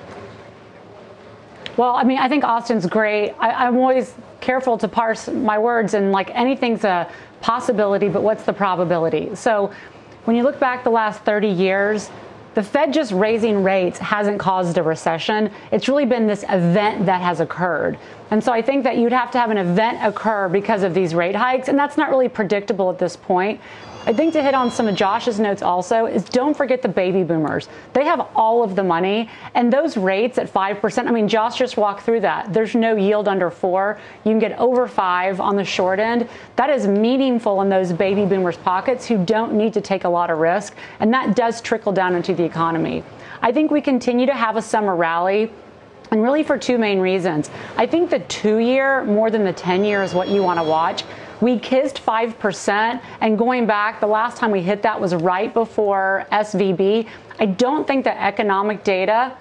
Well, 1.77 1.95
I 1.95 2.03
mean, 2.03 2.19
I 2.19 2.29
think 2.29 2.43
Austan's 2.43 2.87
great. 2.87 3.33
I, 3.39 3.69
am 3.69 3.77
always 3.77 4.13
careful 4.41 4.77
to 4.79 4.89
parse 4.89 5.29
my 5.29 5.57
words, 5.57 5.95
and 5.95 6.11
like 6.11 6.35
anything's 6.35 6.83
a 6.83 7.09
possibility, 7.43 8.09
but 8.09 8.25
what's 8.25 8.43
the 8.43 8.53
probability? 8.53 9.37
So 9.37 9.71
when 10.25 10.35
you 10.35 10.43
look 10.43 10.59
back 10.59 10.83
the 10.83 10.91
last 10.91 11.21
30 11.21 11.47
years, 11.47 12.11
the 12.57 12.63
Fed 12.63 12.91
just 12.91 13.13
raising 13.13 13.63
rates 13.63 13.99
hasn't 13.99 14.39
caused 14.39 14.79
a 14.79 14.83
recession. 14.83 15.51
It's 15.71 15.89
really 15.89 16.07
been 16.07 16.27
this 16.27 16.43
event 16.45 17.05
that 17.05 17.21
has 17.21 17.41
occurred. 17.41 17.99
And 18.31 18.43
so 18.43 18.53
I 18.53 18.61
think 18.63 18.85
that 18.85 18.97
you'd 18.97 19.13
have 19.13 19.31
to 19.33 19.39
have 19.39 19.51
an 19.51 19.59
event 19.59 19.99
occur 20.03 20.49
because 20.49 20.83
of 20.83 20.95
these 20.95 21.15
rate 21.15 21.37
hikes, 21.37 21.69
and 21.69 21.79
that's 21.79 21.97
not 21.97 22.11
really 22.11 22.29
predictable 22.29 22.91
at 22.91 22.99
this 22.99 23.17
point. 23.17 23.61
I 24.09 24.13
think 24.13 24.33
to 24.35 24.43
hit 24.43 24.55
on 24.55 24.71
some 24.71 24.87
of 24.87 24.95
Josh's 24.95 25.41
notes 25.41 25.63
also 25.63 26.07
is 26.07 26.23
don't 26.25 26.57
forget 26.57 26.81
the 26.81 26.89
baby 26.89 27.25
boomers. 27.25 27.69
They 27.93 28.05
have 28.05 28.29
all 28.37 28.63
of 28.63 28.77
the 28.77 28.85
money, 28.85 29.29
and 29.55 29.73
those 29.73 29.97
rates 29.97 30.39
at 30.39 30.49
5%, 30.49 31.09
I 31.09 31.11
mean, 31.11 31.27
Josh 31.27 31.59
just 31.59 31.77
walked 31.77 32.03
through 32.03 32.21
that. 32.21 32.53
There's 32.53 32.77
no 32.77 32.95
yield 32.95 33.27
under 33.27 33.51
four. 33.51 33.99
You 34.25 34.31
can 34.31 34.39
get 34.39 34.57
over 34.61 34.87
five 34.87 35.41
on 35.41 35.57
the 35.57 35.65
short 35.65 35.99
end. 35.99 36.29
That 36.55 36.71
is 36.71 36.87
meaningful 36.87 37.63
in 37.63 37.69
those 37.69 37.93
baby 37.93 38.25
boomers' 38.25 38.57
pockets 38.57 39.07
who 39.07 39.25
don't 39.25 39.55
need 39.55 39.75
to 39.75 39.81
take 39.81 40.05
a 40.05 40.09
lot 40.09 40.31
of 40.31 40.39
risk, 40.39 40.77
and 41.01 41.13
that 41.13 41.35
does 41.35 41.61
trickle 41.61 41.93
down 41.93 42.15
into 42.15 42.33
the 42.33 42.45
economy. 42.45 43.03
I 43.43 43.51
think 43.51 43.73
we 43.73 43.81
continue 43.81 44.27
to 44.27 44.35
have 44.35 44.55
a 44.55 44.63
summer 44.63 44.95
rally. 44.95 45.51
And 46.11 46.23
really, 46.23 46.43
for 46.43 46.57
two 46.57 46.79
main 46.79 47.01
reasons. 47.01 47.51
I 47.77 47.87
think 47.87 48.11
the 48.11 48.21
two 48.21 48.59
year 48.59 49.05
more 49.05 49.31
than 49.31 49.45
the 49.45 49.53
10 49.53 49.85
year 49.85 50.03
is 50.03 50.15
what 50.15 50.29
you 50.29 50.43
want 50.43 50.59
to 50.59 50.65
watch. 50.65 51.05
We 51.41 51.59
kissed 51.59 51.97
5%, 52.05 53.03
and 53.21 53.37
going 53.37 53.67
back, 53.67 54.01
the 54.01 54.07
last 54.07 54.39
time 54.39 54.51
we 54.51 54.63
hit 54.63 54.83
that 54.83 54.99
was 54.99 55.15
right 55.15 55.53
before 55.53 56.27
SVB. 56.33 57.07
I 57.39 57.47
don't 57.47 57.87
think 57.87 58.05
the 58.05 58.19
economic 58.19 58.85
data 58.85 59.37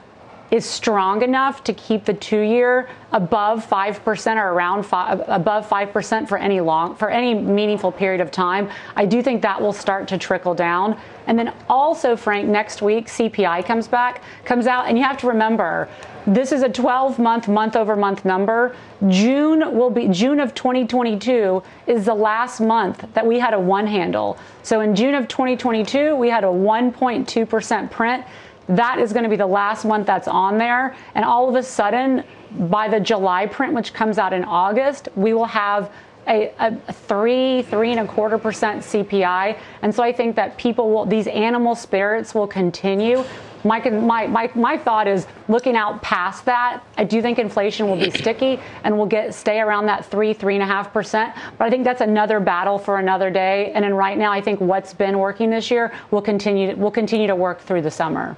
is 0.56 0.66
strong 0.66 1.22
enough 1.22 1.64
to 1.66 1.74
keep 1.74 2.06
the 2.06 2.14
two-year 2.14 2.90
above 3.12 3.68
5% 3.68 4.36
or 4.38 4.54
around 4.54 4.84
five, 4.84 5.22
above 5.28 5.68
5% 5.68 6.28
for 6.28 6.38
any 6.38 6.62
long 6.62 6.96
for 6.96 7.10
any 7.10 7.34
meaningful 7.34 7.92
period 7.92 8.22
of 8.22 8.32
time. 8.32 8.70
I 8.96 9.06
do 9.06 9.22
think 9.22 9.42
that 9.42 9.62
will 9.62 9.74
start 9.74 10.08
to 10.10 10.18
trickle 10.18 10.56
down. 10.56 10.98
And 11.28 11.38
then 11.38 11.54
also, 11.70 12.16
Frank, 12.16 12.48
next 12.48 12.82
week 12.82 13.08
CPI 13.08 13.66
comes 13.66 13.88
back, 13.88 14.22
comes 14.46 14.66
out, 14.68 14.88
and 14.88 14.98
you 14.98 15.04
have 15.04 15.18
to 15.18 15.28
remember 15.28 15.90
this 16.28 16.52
is 16.52 16.64
a 16.64 16.70
12 16.70 17.20
month 17.20 17.48
month 17.48 17.76
over 17.76 17.96
month 17.96 18.26
number. 18.26 18.76
June 19.10 19.78
will 19.78 19.92
be 19.92 20.08
June 20.08 20.40
of 20.40 20.56
2022 20.56 21.62
is 21.86 22.06
the 22.06 22.16
last 22.16 22.60
month 22.60 23.06
that 23.14 23.26
we 23.26 23.38
had 23.38 23.54
a 23.54 23.60
one 23.60 23.86
handle. 23.86 24.38
So 24.64 24.82
in 24.82 24.96
June 24.96 25.14
of 25.14 25.28
2022, 25.28 26.16
we 26.16 26.30
had 26.30 26.44
a 26.44 26.48
1.2% 26.48 27.92
print. 27.92 28.26
That 28.68 29.00
is 29.00 29.14
going 29.14 29.24
to 29.24 29.30
be 29.30 29.36
the 29.36 29.46
last 29.46 29.86
month 29.86 30.08
that's 30.08 30.28
on 30.28 30.58
there. 30.58 30.96
And 31.14 31.24
all 31.24 31.48
of 31.50 31.56
a 31.56 31.64
sudden, 31.64 32.24
by 32.52 32.88
the 32.88 33.00
July 33.00 33.46
print, 33.46 33.74
which 33.74 33.94
comes 33.94 34.18
out 34.18 34.34
in 34.34 34.44
August, 34.44 35.10
we 35.16 35.34
will 35.34 35.46
have 35.46 35.92
a, 36.28 36.52
a, 36.60 36.94
three, 36.94 37.62
three 37.64 37.92
and 37.92 38.00
a 38.00 38.08
quarter 38.08 38.38
percent 38.38 38.82
CPI. 38.82 39.58
And 39.82 39.94
so 39.94 40.04
I 40.04 40.12
think 40.12 40.36
that 40.36 40.58
people 40.58 40.90
will, 40.90 41.06
these 41.06 41.28
animal 41.28 41.76
spirits 41.76 42.34
will 42.34 42.48
continue. 42.48 43.24
My, 43.64 43.80
my, 43.90 44.28
my, 44.28 44.52
my 44.54 44.78
thought 44.78 45.08
is 45.08 45.26
looking 45.48 45.76
out 45.76 46.02
past 46.02 46.46
that. 46.46 46.84
I 46.98 47.04
do 47.04 47.22
think 47.22 47.40
inflation 47.40 47.88
will 47.88 47.98
be 47.98 48.12
sticky 48.22 48.60
and 48.84 48.98
will 48.98 49.08
get 49.08 49.34
stay 49.34 49.60
around 49.60 49.88
that 49.88 50.06
three, 50.06 50.34
three 50.34 50.56
and 50.56 50.64
a 50.64 50.68
half 50.68 50.94
percent. 50.94 51.36
But 51.58 51.66
I 51.66 51.70
think 51.70 51.84
that's 51.84 52.02
another 52.02 52.40
battle 52.40 52.78
for 52.78 53.00
another 53.00 53.30
day. 53.30 53.72
And 53.74 53.84
then 53.84 53.94
right 53.94 54.18
now, 54.18 54.32
I 54.32 54.42
think 54.42 54.62
what's 54.62 54.94
been 54.94 55.18
working 55.18 55.50
this 55.50 55.72
year 55.72 55.94
will 56.12 56.22
continue 56.22 56.76
will 56.76 56.92
continue 56.92 57.28
to 57.28 57.36
work 57.36 57.60
through 57.60 57.82
the 57.82 57.92
summer. 57.92 58.38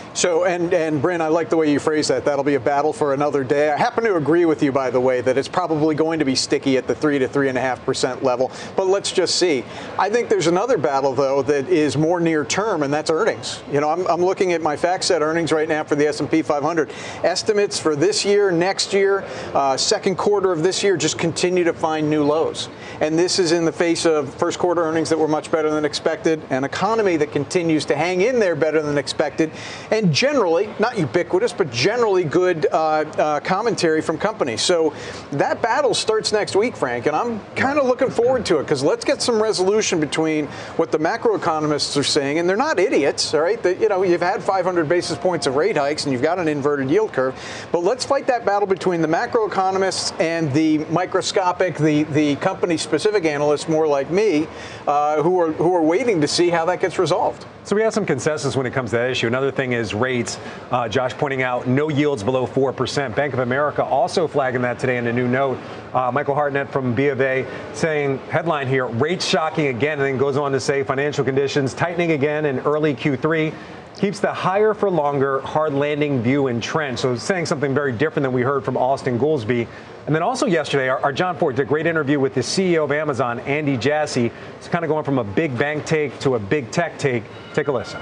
So, 0.13 0.43
and, 0.43 0.73
and 0.73 1.01
Bryn, 1.01 1.21
I 1.21 1.29
like 1.29 1.49
the 1.49 1.55
way 1.55 1.71
you 1.71 1.79
phrase 1.79 2.09
that. 2.09 2.25
That'll 2.25 2.43
be 2.43 2.55
a 2.55 2.59
battle 2.59 2.91
for 2.91 3.13
another 3.13 3.45
day. 3.45 3.71
I 3.71 3.77
happen 3.77 4.03
to 4.03 4.17
agree 4.17 4.43
with 4.43 4.61
you, 4.61 4.71
by 4.71 4.89
the 4.89 4.99
way, 4.99 5.21
that 5.21 5.37
it's 5.37 5.47
probably 5.47 5.95
going 5.95 6.19
to 6.19 6.25
be 6.25 6.35
sticky 6.35 6.77
at 6.77 6.85
the 6.85 6.93
3 6.93 7.19
to 7.19 7.29
3.5% 7.29 8.21
level. 8.21 8.51
But 8.75 8.87
let's 8.87 9.11
just 9.11 9.35
see. 9.35 9.63
I 9.97 10.09
think 10.09 10.27
there's 10.27 10.47
another 10.47 10.77
battle, 10.77 11.13
though, 11.13 11.41
that 11.43 11.69
is 11.69 11.95
more 11.95 12.19
near 12.19 12.43
term, 12.43 12.83
and 12.83 12.93
that's 12.93 13.09
earnings. 13.09 13.63
You 13.71 13.79
know, 13.79 13.89
I'm, 13.89 14.05
I'm 14.07 14.21
looking 14.21 14.51
at 14.51 14.61
my 14.61 14.75
FactSet 14.75 15.21
earnings 15.21 15.53
right 15.53 15.69
now 15.69 15.85
for 15.85 15.95
the 15.95 16.07
S&P 16.07 16.41
500. 16.41 16.91
Estimates 17.23 17.79
for 17.79 17.95
this 17.95 18.25
year, 18.25 18.51
next 18.51 18.91
year, 18.91 19.23
uh, 19.53 19.77
second 19.77 20.17
quarter 20.17 20.51
of 20.51 20.61
this 20.61 20.83
year 20.83 20.97
just 20.97 21.17
continue 21.17 21.63
to 21.63 21.73
find 21.73 22.09
new 22.09 22.23
lows. 22.23 22.67
And 22.99 23.17
this 23.17 23.39
is 23.39 23.53
in 23.53 23.63
the 23.63 23.71
face 23.71 24.05
of 24.05 24.33
first 24.35 24.59
quarter 24.59 24.83
earnings 24.83 25.09
that 25.09 25.17
were 25.17 25.27
much 25.27 25.51
better 25.51 25.69
than 25.69 25.85
expected, 25.85 26.41
an 26.49 26.65
economy 26.65 27.15
that 27.17 27.31
continues 27.31 27.85
to 27.85 27.95
hang 27.95 28.21
in 28.21 28.39
there 28.39 28.55
better 28.55 28.81
than 28.81 28.97
expected, 28.97 29.51
and 29.89 30.00
and 30.01 30.13
generally, 30.13 30.67
not 30.79 30.97
ubiquitous, 30.97 31.53
but 31.53 31.71
generally 31.71 32.23
good 32.23 32.65
uh, 32.71 32.75
uh, 32.75 33.39
commentary 33.41 34.01
from 34.01 34.17
companies. 34.17 34.61
So 34.61 34.93
that 35.33 35.61
battle 35.61 35.93
starts 35.93 36.31
next 36.31 36.55
week, 36.55 36.75
Frank, 36.75 37.05
and 37.05 37.15
I'm 37.15 37.39
kind 37.55 37.77
of 37.77 37.85
looking 37.85 38.09
forward 38.09 38.45
to 38.47 38.57
it 38.57 38.63
because 38.63 38.81
let's 38.83 39.05
get 39.05 39.21
some 39.21 39.41
resolution 39.41 39.99
between 39.99 40.47
what 40.77 40.91
the 40.91 40.97
macroeconomists 40.97 41.95
are 41.97 42.03
saying, 42.03 42.39
and 42.39 42.49
they're 42.49 42.57
not 42.57 42.79
idiots, 42.79 43.33
all 43.33 43.41
right? 43.41 43.61
That 43.61 43.79
you 43.79 43.89
know, 43.89 44.03
you've 44.03 44.21
had 44.21 44.43
500 44.43 44.89
basis 44.89 45.17
points 45.17 45.45
of 45.45 45.55
rate 45.55 45.77
hikes 45.77 46.05
and 46.05 46.13
you've 46.13 46.23
got 46.23 46.39
an 46.39 46.47
inverted 46.47 46.89
yield 46.89 47.13
curve, 47.13 47.35
but 47.71 47.83
let's 47.83 48.03
fight 48.03 48.25
that 48.27 48.43
battle 48.45 48.67
between 48.67 49.01
the 49.01 49.07
macroeconomists 49.07 50.19
and 50.19 50.51
the 50.53 50.79
microscopic, 50.85 51.77
the 51.77 52.03
the 52.03 52.35
company-specific 52.37 53.25
analysts, 53.25 53.69
more 53.69 53.87
like 53.87 54.09
me, 54.09 54.47
uh, 54.87 55.21
who 55.21 55.39
are 55.39 55.51
who 55.51 55.75
are 55.75 55.83
waiting 55.83 56.21
to 56.21 56.27
see 56.27 56.49
how 56.49 56.65
that 56.65 56.79
gets 56.79 56.97
resolved. 56.97 57.45
So 57.63 57.75
we 57.75 57.83
have 57.83 57.93
some 57.93 58.07
consensus 58.07 58.55
when 58.55 58.65
it 58.65 58.73
comes 58.73 58.89
to 58.89 58.97
that 58.97 59.11
issue. 59.11 59.27
Another 59.27 59.51
thing 59.51 59.73
is 59.73 59.90
rates. 59.93 60.39
Uh, 60.71 60.87
Josh 60.87 61.13
pointing 61.13 61.41
out 61.41 61.67
no 61.67 61.89
yields 61.89 62.23
below 62.23 62.47
4%. 62.47 63.15
Bank 63.15 63.33
of 63.33 63.39
America 63.39 63.83
also 63.83 64.27
flagging 64.27 64.61
that 64.61 64.79
today 64.79 64.97
in 64.97 65.07
a 65.07 65.13
new 65.13 65.27
note. 65.27 65.57
Uh, 65.93 66.11
Michael 66.11 66.35
Hartnett 66.35 66.71
from 66.71 66.93
B 66.93 67.07
of 67.07 67.21
A 67.21 67.45
saying, 67.73 68.17
headline 68.29 68.67
here, 68.67 68.87
rates 68.87 69.25
shocking 69.25 69.67
again, 69.67 69.99
and 69.99 70.07
then 70.07 70.17
goes 70.17 70.37
on 70.37 70.51
to 70.51 70.59
say 70.59 70.83
financial 70.83 71.23
conditions 71.23 71.73
tightening 71.73 72.11
again 72.11 72.45
in 72.45 72.59
early 72.59 72.95
Q3 72.95 73.53
keeps 74.01 74.19
the 74.19 74.33
higher 74.33 74.73
for 74.73 74.89
longer 74.89 75.41
hard 75.41 75.73
landing 75.73 76.21
view 76.23 76.47
in 76.47 76.59
trend. 76.59 76.97
So 76.97 77.15
saying 77.15 77.45
something 77.45 77.73
very 77.73 77.91
different 77.91 78.23
than 78.23 78.33
we 78.33 78.41
heard 78.41 78.63
from 78.63 78.75
Austan 78.75 79.19
Goolsbee. 79.19 79.67
And 80.07 80.15
then 80.15 80.23
also 80.23 80.47
yesterday, 80.47 80.89
our, 80.89 80.99
our, 80.99 81.13
Jon 81.13 81.37
Fortt 81.37 81.55
did 81.55 81.63
a 81.63 81.65
great 81.65 81.85
interview 81.85 82.19
with 82.19 82.33
the 82.33 82.41
CEO 82.41 82.83
of 82.83 82.91
Amazon, 82.91 83.39
Andy 83.41 83.77
Jassy. 83.77 84.31
It's 84.57 84.67
kind 84.67 84.83
of 84.83 84.89
going 84.89 85.05
from 85.05 85.19
a 85.19 85.23
big 85.23 85.55
bank 85.55 85.85
take 85.85 86.17
to 86.21 86.35
a 86.35 86.39
big 86.39 86.71
tech 86.71 86.97
take. 86.97 87.23
Take 87.53 87.67
a 87.67 87.71
listen. 87.71 88.01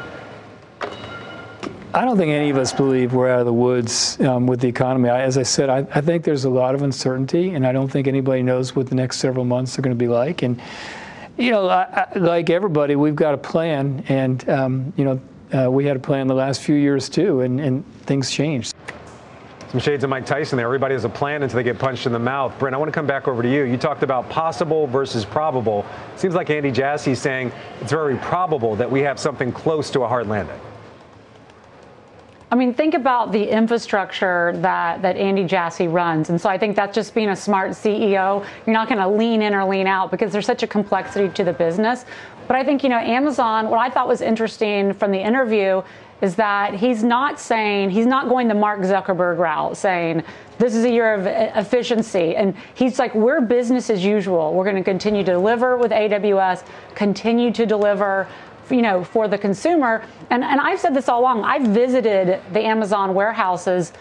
I 1.91 2.05
don't 2.05 2.17
think 2.17 2.31
any 2.31 2.51
of 2.51 2.58
us 2.58 2.72
believe 2.72 3.13
we're 3.13 3.31
out 3.31 3.39
of 3.39 3.48
the 3.48 3.53
woods 3.53 4.19
um, 4.22 4.46
with 4.46 4.60
the 4.60 4.67
economy. 4.67 5.10
I, 5.10 5.22
as 5.22 5.39
I 5.39 5.43
said, 5.43 5.72
I, 5.72 5.79
I, 5.96 6.01
think 6.01 6.24
there's 6.24 6.46
a 6.46 6.50
lot 6.50 6.75
of 6.75 6.84
uncertainty, 6.84 7.55
and 7.55 7.65
I 7.65 7.72
don't 7.72 7.88
think 7.88 8.08
anybody 8.08 8.43
knows 8.43 8.75
what 8.75 8.88
the 8.88 8.93
next 8.93 9.17
several 9.17 9.43
months 9.43 9.79
are 9.79 9.81
going 9.81 9.96
to 9.96 10.00
be 10.00 10.08
like. 10.08 10.43
And 10.43 10.62
you 11.36 11.50
know, 11.50 11.67
I, 11.67 12.08
like 12.15 12.51
everybody, 12.51 12.96
we've 12.96 13.15
got 13.15 13.34
a 13.34 13.38
plan, 13.39 14.03
and 14.08 14.48
um, 14.48 14.93
you 14.98 15.03
know, 15.03 15.19
uh, 15.51 15.72
we 15.72 15.84
had 15.84 15.96
a 15.96 16.00
plan 16.00 16.27
the 16.27 16.36
last 16.36 16.62
few 16.62 16.75
years 16.75 17.10
too, 17.10 17.41
and, 17.41 17.60
and 17.60 17.84
things 18.03 18.29
changed. 18.29 18.75
Some 19.72 19.79
shades 19.79 20.03
of 20.03 20.12
Mike 20.12 20.27
Tyson 20.27 20.58
there. 20.58 20.67
Everybody 20.67 20.93
has 20.93 21.05
a 21.05 21.10
plan 21.10 21.41
until 21.41 21.58
they 21.58 21.63
get 21.63 21.79
punched 21.79 22.05
in 22.05 22.12
the 22.12 22.19
mouth. 22.19 22.58
Bryn, 22.60 22.75
I 22.75 22.77
want 22.77 22.89
to 22.89 22.93
come 22.93 23.08
back 23.08 23.27
over 23.27 23.41
to 23.41 23.51
you. 23.51 23.63
You 23.63 23.77
talked 23.77 24.03
about 24.03 24.29
possible 24.29 24.86
versus 24.86 25.25
probable. 25.25 25.88
Seems 26.17 26.36
like 26.36 26.51
Andy 26.51 26.72
Jassy 26.72 27.15
saying 27.15 27.51
it's 27.81 27.91
very 27.91 28.17
probable 28.17 28.75
that 28.75 28.89
we 28.91 29.00
have 29.01 29.19
something 29.19 29.51
close 29.51 29.89
to 29.91 30.01
a 30.01 30.08
hard 30.08 30.27
landing. 30.27 30.60
I 32.51 32.56
mean, 32.56 32.74
think 32.74 32.96
about 32.96 33.32
the 33.32 33.48
infrastructure 33.48 34.53
that, 34.58 35.03
that 35.03 35.18
Andy 35.18 35.44
Jassy 35.44 35.88
runs. 35.88 36.32
And 36.32 36.41
so 36.41 36.50
I 36.50 36.58
think 36.58 36.75
that's 36.75 36.96
just 36.96 37.13
being 37.13 37.29
a 37.29 37.36
smart 37.36 37.72
CEO. 37.72 38.44
You're 38.65 38.74
not 38.74 38.89
going 38.89 39.00
to 39.00 39.08
lean 39.08 39.44
in 39.44 39.53
or 39.53 39.65
lean 39.65 39.86
out 39.86 40.10
because 40.10 40.32
there's 40.32 40.48
such 40.48 40.63
a 40.63 40.68
complexity 40.68 41.29
to 41.36 41.44
the 41.44 41.53
business. 41.53 42.06
But 42.48 42.56
I 42.56 42.63
think, 42.63 42.82
you 42.82 42.89
know, 42.89 42.98
Amazon, 42.98 43.70
what 43.70 43.79
I 43.79 43.91
thought 43.91 44.08
was 44.08 44.22
interesting 44.22 44.94
from 44.94 45.12
the 45.12 45.20
interview 45.20 45.84
is 46.22 46.36
that 46.36 46.74
he's 46.74 47.03
not 47.03 47.39
saying, 47.39 47.91
he's 47.91 48.08
not 48.08 48.27
going 48.27 48.48
the 48.48 48.56
Mark 48.56 48.82
Zuckerberg 48.82 49.38
route, 49.38 49.77
saying, 49.77 50.24
this 50.58 50.75
is 50.75 50.84
a 50.84 50.89
year 50.89 51.13
of 51.13 51.25
efficiency. 51.27 52.36
And 52.36 52.56
he's 52.74 53.00
like, 53.00 53.13
we're 53.15 53.41
business 53.41 53.89
as 53.89 54.03
usual. 54.03 54.53
We're 54.53 54.65
going 54.65 54.75
to 54.75 54.84
continue 54.84 55.24
to 55.24 55.32
deliver 55.32 55.77
with 55.77 55.91
AWS, 55.91 56.63
continue 56.96 57.51
to 57.53 57.65
deliver 57.65 58.27
you 58.71 58.81
know, 58.81 59.03
for 59.03 59.27
the 59.27 59.38
consumer. 59.38 60.03
And, 60.29 60.43
and 60.43 60.59
I've 60.59 60.79
said 60.79 60.93
this 60.93 61.09
all 61.09 61.21
along. 61.21 61.43
I 61.43 61.59
visited 61.59 62.41
the 62.53 62.61
Amazon 62.61 63.13
warehouses 63.13 63.93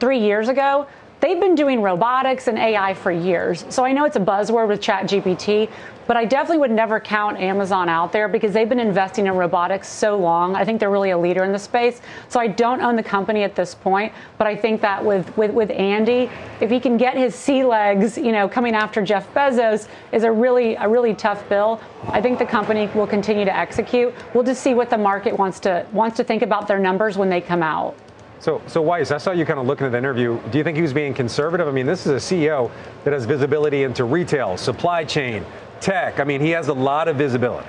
three 0.00 0.18
years 0.18 0.48
ago. 0.48 0.86
They've 1.20 1.40
been 1.40 1.54
doing 1.54 1.80
robotics 1.80 2.46
and 2.46 2.58
AI 2.58 2.94
for 2.94 3.10
years. 3.10 3.64
So 3.70 3.84
I 3.84 3.92
know 3.92 4.04
it's 4.04 4.16
a 4.16 4.20
buzzword 4.20 4.68
with 4.68 4.80
ChatGPT, 4.80 5.70
but 6.06 6.16
I 6.16 6.24
definitely 6.24 6.58
would 6.58 6.70
never 6.70 7.00
count 7.00 7.38
Amazon 7.38 7.88
out 7.88 8.12
there 8.12 8.28
because 8.28 8.52
they've 8.52 8.68
been 8.68 8.80
investing 8.80 9.26
in 9.26 9.34
robotics 9.34 9.88
so 9.88 10.16
long. 10.16 10.54
I 10.54 10.64
think 10.64 10.80
they're 10.80 10.90
really 10.90 11.10
a 11.10 11.18
leader 11.18 11.44
in 11.44 11.52
the 11.52 11.58
space. 11.58 12.00
So 12.28 12.40
I 12.40 12.46
don't 12.46 12.80
own 12.80 12.96
the 12.96 13.02
company 13.02 13.42
at 13.42 13.54
this 13.54 13.74
point, 13.74 14.12
but 14.38 14.46
I 14.46 14.56
think 14.56 14.80
that 14.80 15.04
with, 15.04 15.36
with, 15.36 15.52
with 15.52 15.70
Andy, 15.70 16.30
if 16.60 16.70
he 16.70 16.80
can 16.80 16.96
get 16.96 17.16
his 17.16 17.34
sea 17.34 17.64
legs, 17.64 18.16
you 18.16 18.32
know, 18.32 18.48
coming 18.48 18.74
after 18.74 19.02
Jeff 19.02 19.32
Bezos 19.34 19.88
is 20.12 20.24
a 20.24 20.32
really 20.32 20.76
a 20.76 20.88
really 20.88 21.14
tough 21.14 21.48
bill. 21.48 21.80
I 22.08 22.20
think 22.20 22.38
the 22.38 22.46
company 22.46 22.88
will 22.94 23.06
continue 23.06 23.44
to 23.44 23.56
execute. 23.56 24.14
We'll 24.34 24.44
just 24.44 24.62
see 24.62 24.74
what 24.74 24.90
the 24.90 24.98
market 24.98 25.36
wants 25.36 25.60
to 25.60 25.86
wants 25.92 26.16
to 26.18 26.24
think 26.24 26.42
about 26.42 26.68
their 26.68 26.78
numbers 26.78 27.16
when 27.16 27.28
they 27.28 27.40
come 27.40 27.62
out. 27.62 27.96
So, 28.38 28.60
so 28.66 28.82
Weiss, 28.82 29.10
I 29.10 29.18
saw 29.18 29.32
you 29.32 29.46
kind 29.46 29.58
of 29.58 29.66
looking 29.66 29.86
at 29.86 29.92
the 29.92 29.98
interview. 29.98 30.38
Do 30.50 30.58
you 30.58 30.64
think 30.64 30.76
he 30.76 30.82
was 30.82 30.92
being 30.92 31.14
conservative? 31.14 31.66
I 31.66 31.70
mean, 31.70 31.86
this 31.86 32.06
is 32.06 32.12
a 32.12 32.34
CEO 32.34 32.70
that 33.04 33.12
has 33.12 33.24
visibility 33.24 33.82
into 33.82 34.04
retail, 34.04 34.58
supply 34.58 35.04
chain, 35.04 35.44
tech. 35.80 36.20
I 36.20 36.24
mean, 36.24 36.40
he 36.40 36.50
has 36.50 36.68
a 36.68 36.74
lot 36.74 37.08
of 37.08 37.16
visibility. 37.16 37.68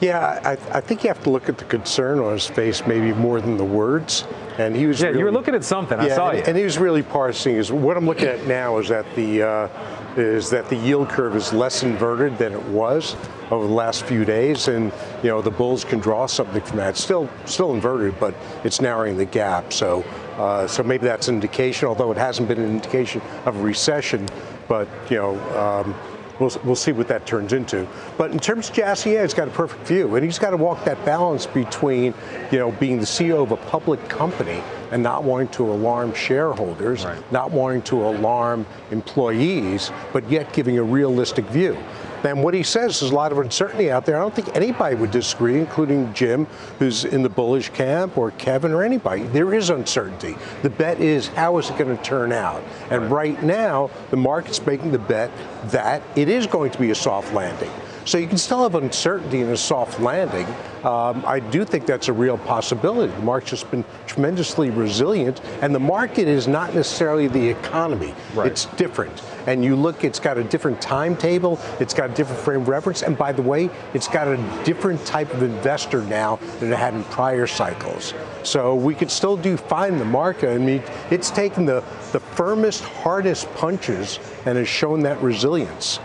Yeah, 0.00 0.40
I, 0.44 0.52
I, 0.76 0.80
think 0.80 1.04
you 1.04 1.08
have 1.08 1.22
to 1.22 1.30
look 1.30 1.48
at 1.48 1.56
the 1.56 1.64
concern 1.64 2.18
on 2.18 2.32
his 2.32 2.46
face 2.46 2.86
maybe 2.86 3.12
more 3.14 3.40
than 3.40 3.56
the 3.56 3.64
words. 3.64 4.26
And 4.58 4.74
he 4.76 4.86
was. 4.86 5.00
Yeah, 5.00 5.08
really, 5.08 5.20
you 5.20 5.24
were 5.24 5.32
looking 5.32 5.54
at 5.54 5.64
something. 5.64 5.98
Yeah, 5.98 6.04
I 6.04 6.08
saw 6.08 6.28
and, 6.30 6.38
you. 6.38 6.44
And 6.44 6.56
he 6.56 6.64
was 6.64 6.78
really 6.78 7.02
parsing. 7.02 7.56
Is 7.56 7.72
what 7.72 7.96
I'm 7.96 8.04
looking 8.04 8.26
at 8.26 8.46
now 8.46 8.78
is 8.78 8.88
that 8.88 9.06
the 9.14 9.42
uh, 9.42 9.68
is 10.16 10.50
that 10.50 10.68
the 10.68 10.76
yield 10.76 11.08
curve 11.08 11.34
is 11.34 11.52
less 11.52 11.82
inverted 11.82 12.36
than 12.38 12.52
it 12.52 12.62
was 12.64 13.16
over 13.50 13.66
the 13.66 13.72
last 13.72 14.04
few 14.04 14.24
days, 14.24 14.68
and 14.68 14.92
you 15.22 15.30
know 15.30 15.40
the 15.40 15.50
bulls 15.50 15.84
can 15.84 16.00
draw 16.00 16.26
something 16.26 16.62
from 16.62 16.76
that. 16.78 16.90
It's 16.90 17.02
still 17.02 17.28
still 17.46 17.72
inverted, 17.72 18.18
but 18.20 18.34
it's 18.62 18.80
narrowing 18.80 19.16
the 19.16 19.24
gap. 19.24 19.72
So 19.72 20.02
uh, 20.36 20.66
so 20.66 20.82
maybe 20.82 21.04
that's 21.04 21.28
an 21.28 21.36
indication, 21.36 21.88
although 21.88 22.12
it 22.12 22.18
hasn't 22.18 22.48
been 22.48 22.60
an 22.60 22.70
indication 22.70 23.22
of 23.46 23.56
a 23.56 23.60
recession. 23.60 24.28
But 24.68 24.88
you 25.08 25.16
know. 25.16 25.40
Um, 25.58 25.94
We'll, 26.40 26.50
we'll 26.64 26.76
see 26.76 26.92
what 26.92 27.08
that 27.08 27.26
turns 27.26 27.52
into. 27.52 27.86
But 28.18 28.32
in 28.32 28.38
terms 28.38 28.68
of 28.68 28.74
Jassy, 28.74 29.10
yeah, 29.10 29.22
he's 29.22 29.34
got 29.34 29.48
a 29.48 29.52
perfect 29.52 29.86
view, 29.86 30.14
and 30.16 30.24
he's 30.24 30.38
got 30.38 30.50
to 30.50 30.56
walk 30.56 30.84
that 30.84 31.02
balance 31.04 31.46
between, 31.46 32.14
you 32.50 32.58
know, 32.58 32.72
being 32.72 32.98
the 32.98 33.06
CEO 33.06 33.42
of 33.42 33.52
a 33.52 33.56
public 33.56 34.08
company 34.08 34.62
and 34.90 35.02
not 35.02 35.24
wanting 35.24 35.48
to 35.48 35.64
alarm 35.64 36.12
shareholders, 36.14 37.04
right. 37.04 37.32
not 37.32 37.50
wanting 37.50 37.82
to 37.82 38.04
alarm 38.04 38.66
employees, 38.90 39.90
but 40.12 40.28
yet 40.30 40.52
giving 40.52 40.78
a 40.78 40.82
realistic 40.82 41.44
view. 41.46 41.76
And 42.24 42.42
what 42.42 42.54
he 42.54 42.62
says 42.62 43.02
is 43.02 43.10
a 43.10 43.14
lot 43.14 43.32
of 43.32 43.38
uncertainty 43.38 43.90
out 43.90 44.06
there. 44.06 44.16
I 44.16 44.20
don't 44.20 44.34
think 44.34 44.54
anybody 44.56 44.94
would 44.96 45.10
disagree, 45.10 45.58
including 45.58 46.12
Jim, 46.14 46.46
who's 46.78 47.04
in 47.04 47.22
the 47.22 47.28
bullish 47.28 47.70
camp, 47.70 48.16
or 48.16 48.30
Kevin, 48.32 48.72
or 48.72 48.82
anybody. 48.82 49.24
There 49.24 49.52
is 49.52 49.70
uncertainty. 49.70 50.36
The 50.62 50.70
bet 50.70 51.00
is 51.00 51.28
how 51.28 51.58
is 51.58 51.68
it 51.68 51.76
going 51.76 51.96
to 51.96 52.02
turn 52.02 52.32
out? 52.32 52.62
And 52.90 53.10
right, 53.10 53.24
right 53.24 53.42
now, 53.42 53.90
the 54.10 54.16
market's 54.16 54.64
making 54.66 54.92
the 54.92 54.98
bet 54.98 55.30
that 55.70 56.02
it 56.14 56.28
is 56.28 56.46
going 56.46 56.70
to 56.72 56.78
be 56.78 56.90
a 56.90 56.94
soft 56.94 57.32
landing. 57.32 57.70
So 58.04 58.18
you 58.18 58.26
can 58.26 58.36
still 58.36 58.62
have 58.62 58.74
uncertainty 58.74 59.40
in 59.40 59.48
a 59.48 59.56
soft 59.56 59.98
landing. 59.98 60.46
Um, 60.84 61.24
I 61.26 61.40
do 61.40 61.64
think 61.64 61.86
that's 61.86 62.08
a 62.08 62.12
real 62.12 62.36
possibility. 62.36 63.10
The 63.14 63.22
market's 63.22 63.50
just 63.50 63.70
been 63.70 63.84
tremendously 64.06 64.68
resilient, 64.68 65.40
and 65.62 65.74
the 65.74 65.80
market 65.80 66.28
is 66.28 66.46
not 66.46 66.74
necessarily 66.74 67.28
the 67.28 67.48
economy. 67.48 68.14
Right. 68.34 68.50
It's 68.50 68.66
different. 68.76 69.22
And 69.46 69.64
you 69.64 69.76
look, 69.76 70.04
it's 70.04 70.20
got 70.20 70.38
a 70.38 70.44
different 70.44 70.80
timetable, 70.80 71.58
it's 71.80 71.94
got 71.94 72.10
a 72.10 72.14
different 72.14 72.40
frame 72.40 72.60
of 72.62 72.68
reference, 72.68 73.02
and 73.02 73.16
by 73.16 73.32
the 73.32 73.42
way, 73.42 73.70
it's 73.92 74.08
got 74.08 74.28
a 74.28 74.36
different 74.64 75.04
type 75.04 75.32
of 75.34 75.42
investor 75.42 76.02
now 76.02 76.36
than 76.60 76.72
it 76.72 76.78
had 76.78 76.94
in 76.94 77.04
prior 77.04 77.46
cycles. 77.46 78.14
So 78.42 78.74
we 78.74 78.94
could 78.94 79.10
still 79.10 79.36
do 79.36 79.56
fine 79.56 79.94
in 79.94 79.98
the 79.98 80.04
market. 80.04 80.50
I 80.50 80.58
mean, 80.58 80.82
it's 81.10 81.30
taken 81.30 81.64
the, 81.64 81.82
the 82.12 82.20
firmest, 82.20 82.84
hardest 82.84 83.52
punches 83.54 84.18
and 84.46 84.58
has 84.58 84.68
shown 84.68 85.02
that 85.02 85.20
resilience. 85.22 85.98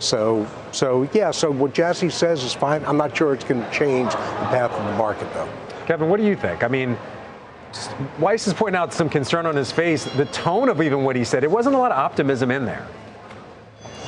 So, 0.00 0.46
so 0.72 1.08
yeah, 1.12 1.30
so 1.30 1.50
what 1.50 1.72
Jassy 1.72 2.10
says 2.10 2.42
is 2.42 2.52
fine. 2.52 2.84
I'm 2.84 2.96
not 2.96 3.16
sure 3.16 3.32
it's 3.32 3.44
going 3.44 3.62
to 3.62 3.70
change 3.70 4.10
the 4.10 4.18
path 4.18 4.72
of 4.72 4.84
the 4.84 4.96
market, 4.96 5.32
though. 5.32 5.48
Kevin, 5.86 6.08
what 6.08 6.18
do 6.18 6.26
you 6.26 6.36
think? 6.36 6.64
I 6.64 6.68
mean, 6.68 6.96
Weiss 8.18 8.46
is 8.46 8.54
pointing 8.54 8.78
out 8.78 8.92
some 8.92 9.08
concern 9.08 9.46
on 9.46 9.56
his 9.56 9.72
face. 9.72 10.04
The 10.04 10.26
tone 10.26 10.68
of 10.68 10.80
even 10.80 11.04
what 11.04 11.16
he 11.16 11.24
said, 11.24 11.44
it 11.44 11.50
wasn't 11.50 11.74
a 11.74 11.78
lot 11.78 11.92
of 11.92 11.98
optimism 11.98 12.50
in 12.50 12.64
there. 12.64 12.86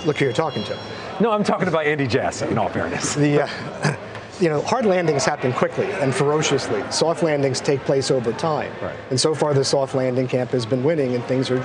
Look 0.05 0.19
who 0.19 0.27
you're 0.27 0.35
talking 0.35 0.65
to. 0.65 0.79
No, 1.21 1.33
I'm 1.33 1.45
talking 1.45 1.69
about 1.69 1.87
Andy 1.87 2.07
Jassy, 2.07 2.47
in 2.47 2.59
all 2.59 2.69
fairness. 2.69 3.15
The, 3.15 3.43
uh, 3.43 3.97
you 4.41 4.49
know, 4.49 4.61
hard 4.63 4.85
landings 4.85 5.25
happen 5.25 5.53
quickly 5.53 5.91
and 5.93 6.15
ferociously. 6.15 6.83
Soft 6.91 7.23
landings 7.23 7.61
take 7.61 7.81
place 7.81 8.11
over 8.11 8.33
time. 8.33 8.73
Right. 8.83 8.97
And 9.11 9.19
so 9.19 9.35
far, 9.35 9.55
the 9.55 9.65
soft 9.65 9.95
landing 9.95 10.29
camp 10.29 10.51
has 10.51 10.67
been 10.67 10.85
winning, 10.85 11.15
and 11.15 11.25
things 11.25 11.51
are 11.51 11.65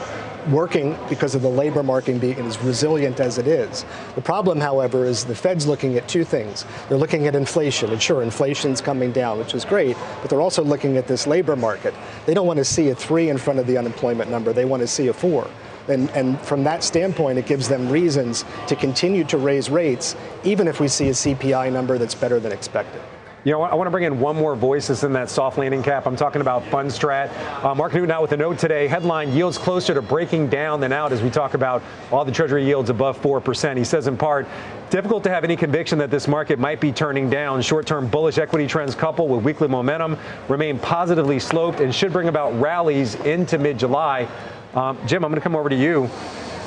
working 0.50 0.98
because 1.10 1.36
of 1.36 1.42
the 1.42 1.50
labor 1.50 1.84
market 1.84 2.20
being 2.20 2.40
as 2.40 2.60
resilient 2.62 3.20
as 3.20 3.38
it 3.38 3.48
is. 3.48 3.86
The 4.16 4.22
problem, 4.22 4.60
however, 4.60 5.06
is 5.06 5.26
the 5.26 5.36
Fed's 5.36 5.68
looking 5.68 5.98
at 5.98 6.08
two 6.08 6.24
things. 6.24 6.66
They're 6.90 6.98
looking 6.98 7.28
at 7.28 7.36
inflation, 7.36 7.92
and 7.92 8.02
sure, 8.02 8.24
inflation's 8.24 8.82
coming 8.82 9.12
down, 9.12 9.40
which 9.40 9.54
is 9.54 9.66
great, 9.66 9.98
but 10.22 10.30
they're 10.30 10.42
also 10.42 10.64
looking 10.64 10.98
at 10.98 11.08
this 11.08 11.28
labor 11.28 11.56
market. 11.56 11.94
They 12.26 12.34
don't 12.34 12.48
want 12.48 12.58
to 12.58 12.66
see 12.66 12.90
a 12.90 12.96
three 12.96 13.30
in 13.30 13.38
front 13.38 13.60
of 13.60 13.68
the 13.68 13.78
unemployment 13.78 14.30
number, 14.30 14.54
they 14.54 14.66
want 14.66 14.82
to 14.82 14.88
see 14.88 15.08
a 15.08 15.14
four. 15.14 15.50
And, 15.88 16.10
and, 16.12 16.40
from 16.42 16.64
that 16.66 16.84
standpoint, 16.84 17.40
it 17.40 17.48
gives 17.48 17.68
them 17.68 17.90
reasons 17.90 18.46
to 18.68 18.76
continue 18.76 19.24
to 19.26 19.38
raise 19.38 19.70
rates, 19.70 20.16
even 20.44 20.68
if 20.68 20.80
we 20.80 20.88
see 20.88 21.10
a 21.10 21.12
CPI 21.12 21.72
number 21.74 21.98
that's 21.98 22.14
better 22.14 22.40
than 22.40 22.52
expected. 22.52 23.02
You 23.44 23.54
know, 23.54 23.64
I 23.64 23.74
want 23.74 23.88
to 23.88 23.92
bring 23.92 24.04
in 24.04 24.20
one 24.20 24.36
more 24.36 24.56
voice 24.56 24.90
that's 24.90 25.02
in 25.02 25.14
that 25.14 25.28
soft 25.28 25.58
landing 25.58 25.82
cap. 25.82 26.06
I'm 26.06 26.16
talking 26.16 26.42
about 26.42 26.62
Fundstrat. 26.66 27.32
Uh, 27.64 27.74
Mark 27.74 27.92
Newton 27.92 28.12
out 28.12 28.22
with 28.22 28.34
a 28.34 28.38
note 28.38 28.60
today. 28.60 28.88
Headline 28.88 29.34
yields 29.34 29.58
closer 29.58 29.96
to 29.96 30.02
breaking 30.04 30.50
down 30.50 30.80
than 30.80 30.92
out 30.92 31.12
as 31.12 31.24
we 31.24 31.32
talk 31.32 31.56
about 31.56 31.82
all 32.12 32.24
the 32.24 32.32
Treasury 32.32 32.64
yields 32.64 32.92
above 32.92 33.20
4%. 33.20 33.78
He 33.78 33.84
says 33.84 34.06
in 34.06 34.16
part, 34.16 34.48
difficult 34.92 35.24
to 35.24 35.32
have 35.32 35.44
any 35.44 35.56
conviction 35.56 35.98
that 35.98 36.12
this 36.12 36.28
market 36.28 36.60
might 36.60 36.80
be 36.80 36.92
turning 36.92 37.32
down. 37.32 37.64
Short 37.64 37.88
term 37.88 38.08
bullish 38.08 38.38
equity 38.38 38.68
trends 38.68 38.94
coupled 38.94 39.32
with 39.32 39.44
weekly 39.44 39.68
momentum 39.68 40.20
remain 40.48 40.78
positively 40.78 41.40
sloped 41.40 41.80
and 41.80 41.96
should 41.96 42.14
bring 42.14 42.28
about 42.28 42.54
rallies 42.62 43.16
into 43.16 43.58
mid 43.58 43.80
July. 43.80 44.28
Um, 44.76 45.00
Jim, 45.08 45.26
I'm 45.26 45.32
going 45.32 45.42
to 45.42 45.44
come 45.44 45.56
over 45.56 45.68
to 45.68 45.76
you. 45.76 46.12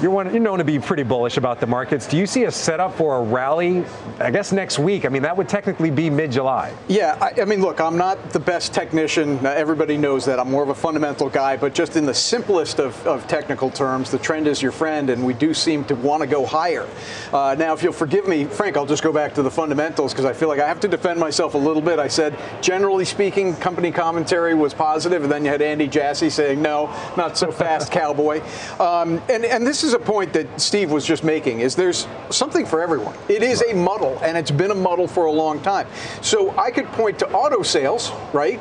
You're, 0.02 0.10
one, 0.10 0.30
you're 0.32 0.42
known 0.42 0.58
to 0.58 0.64
be 0.64 0.80
pretty 0.80 1.04
bullish 1.04 1.36
about 1.36 1.60
the 1.60 1.68
markets. 1.68 2.08
Do 2.08 2.16
you 2.16 2.26
see 2.26 2.44
a 2.44 2.50
setup 2.50 2.96
for 2.96 3.18
a 3.18 3.22
rally, 3.22 3.84
I 4.18 4.32
guess, 4.32 4.50
next 4.50 4.78
week? 4.78 5.04
I 5.04 5.08
mean, 5.08 5.22
that 5.22 5.36
would 5.36 5.48
technically 5.48 5.90
be 5.90 6.10
mid 6.10 6.32
July. 6.32 6.74
Yeah, 6.88 7.16
I, 7.20 7.40
I, 7.40 7.44
mean, 7.44 7.60
look, 7.60 7.80
I'm 7.80 7.96
not 7.96 8.30
the 8.30 8.40
best 8.40 8.74
technician. 8.74 9.44
everybody 9.46 9.96
knows 9.96 10.24
that. 10.24 10.40
I'm 10.40 10.50
more 10.50 10.64
of 10.64 10.68
a 10.68 10.74
fundamental 10.74 11.30
guy, 11.30 11.56
but 11.56 11.74
just 11.74 11.96
in 11.96 12.06
the 12.06 12.14
simplest 12.14 12.80
of, 12.80 13.06
of 13.06 13.28
technical 13.28 13.70
terms, 13.70 14.10
the 14.10 14.18
trend 14.18 14.48
is 14.48 14.60
your 14.60 14.72
friend, 14.72 15.10
and 15.10 15.24
we 15.24 15.32
do 15.32 15.54
seem 15.54 15.84
to 15.84 15.94
want 15.94 16.22
to 16.22 16.26
go 16.26 16.44
higher. 16.44 16.88
Uh, 17.32 17.54
now, 17.56 17.72
if 17.72 17.82
you'll 17.84 17.92
forgive 17.92 18.26
me, 18.26 18.46
Frank, 18.46 18.76
I'll 18.76 18.86
just 18.86 19.02
go 19.02 19.12
back 19.12 19.32
to 19.34 19.42
the 19.42 19.50
fundamentals 19.50 20.12
because 20.12 20.24
I 20.24 20.32
feel 20.32 20.48
like 20.48 20.60
I 20.60 20.66
have 20.66 20.80
to 20.80 20.88
defend 20.88 21.20
myself 21.20 21.54
a 21.54 21.58
little 21.58 21.82
bit. 21.82 22.00
I 22.00 22.08
said, 22.08 22.36
generally 22.60 23.04
speaking, 23.04 23.54
company 23.56 23.92
commentary 23.92 24.54
was 24.54 24.74
positive, 24.74 25.22
and 25.22 25.30
then 25.30 25.44
you 25.44 25.52
had 25.52 25.62
Andy 25.62 25.86
Jassy 25.86 26.30
saying, 26.30 26.60
no, 26.60 26.86
not 27.16 27.38
so 27.38 27.52
fast, 27.52 27.92
cowboy. 27.92 28.40
Um, 28.80 29.22
and, 29.28 29.44
and 29.44 29.64
this 29.64 29.83
is 29.84 29.94
a 29.94 29.98
point 29.98 30.32
that 30.32 30.60
Steve 30.60 30.90
was 30.90 31.04
just 31.04 31.24
making 31.24 31.60
is 31.60 31.76
there's 31.76 32.06
something 32.30 32.66
for 32.66 32.82
everyone. 32.82 33.16
It 33.28 33.42
is 33.42 33.62
a 33.62 33.74
muddle, 33.74 34.18
and 34.22 34.36
it's 34.36 34.50
been 34.50 34.70
a 34.70 34.74
muddle 34.74 35.06
for 35.06 35.26
a 35.26 35.32
long 35.32 35.60
time. 35.60 35.86
So 36.22 36.56
I 36.58 36.70
could 36.70 36.86
point 36.88 37.18
to 37.20 37.30
auto 37.30 37.62
sales, 37.62 38.10
right? 38.32 38.60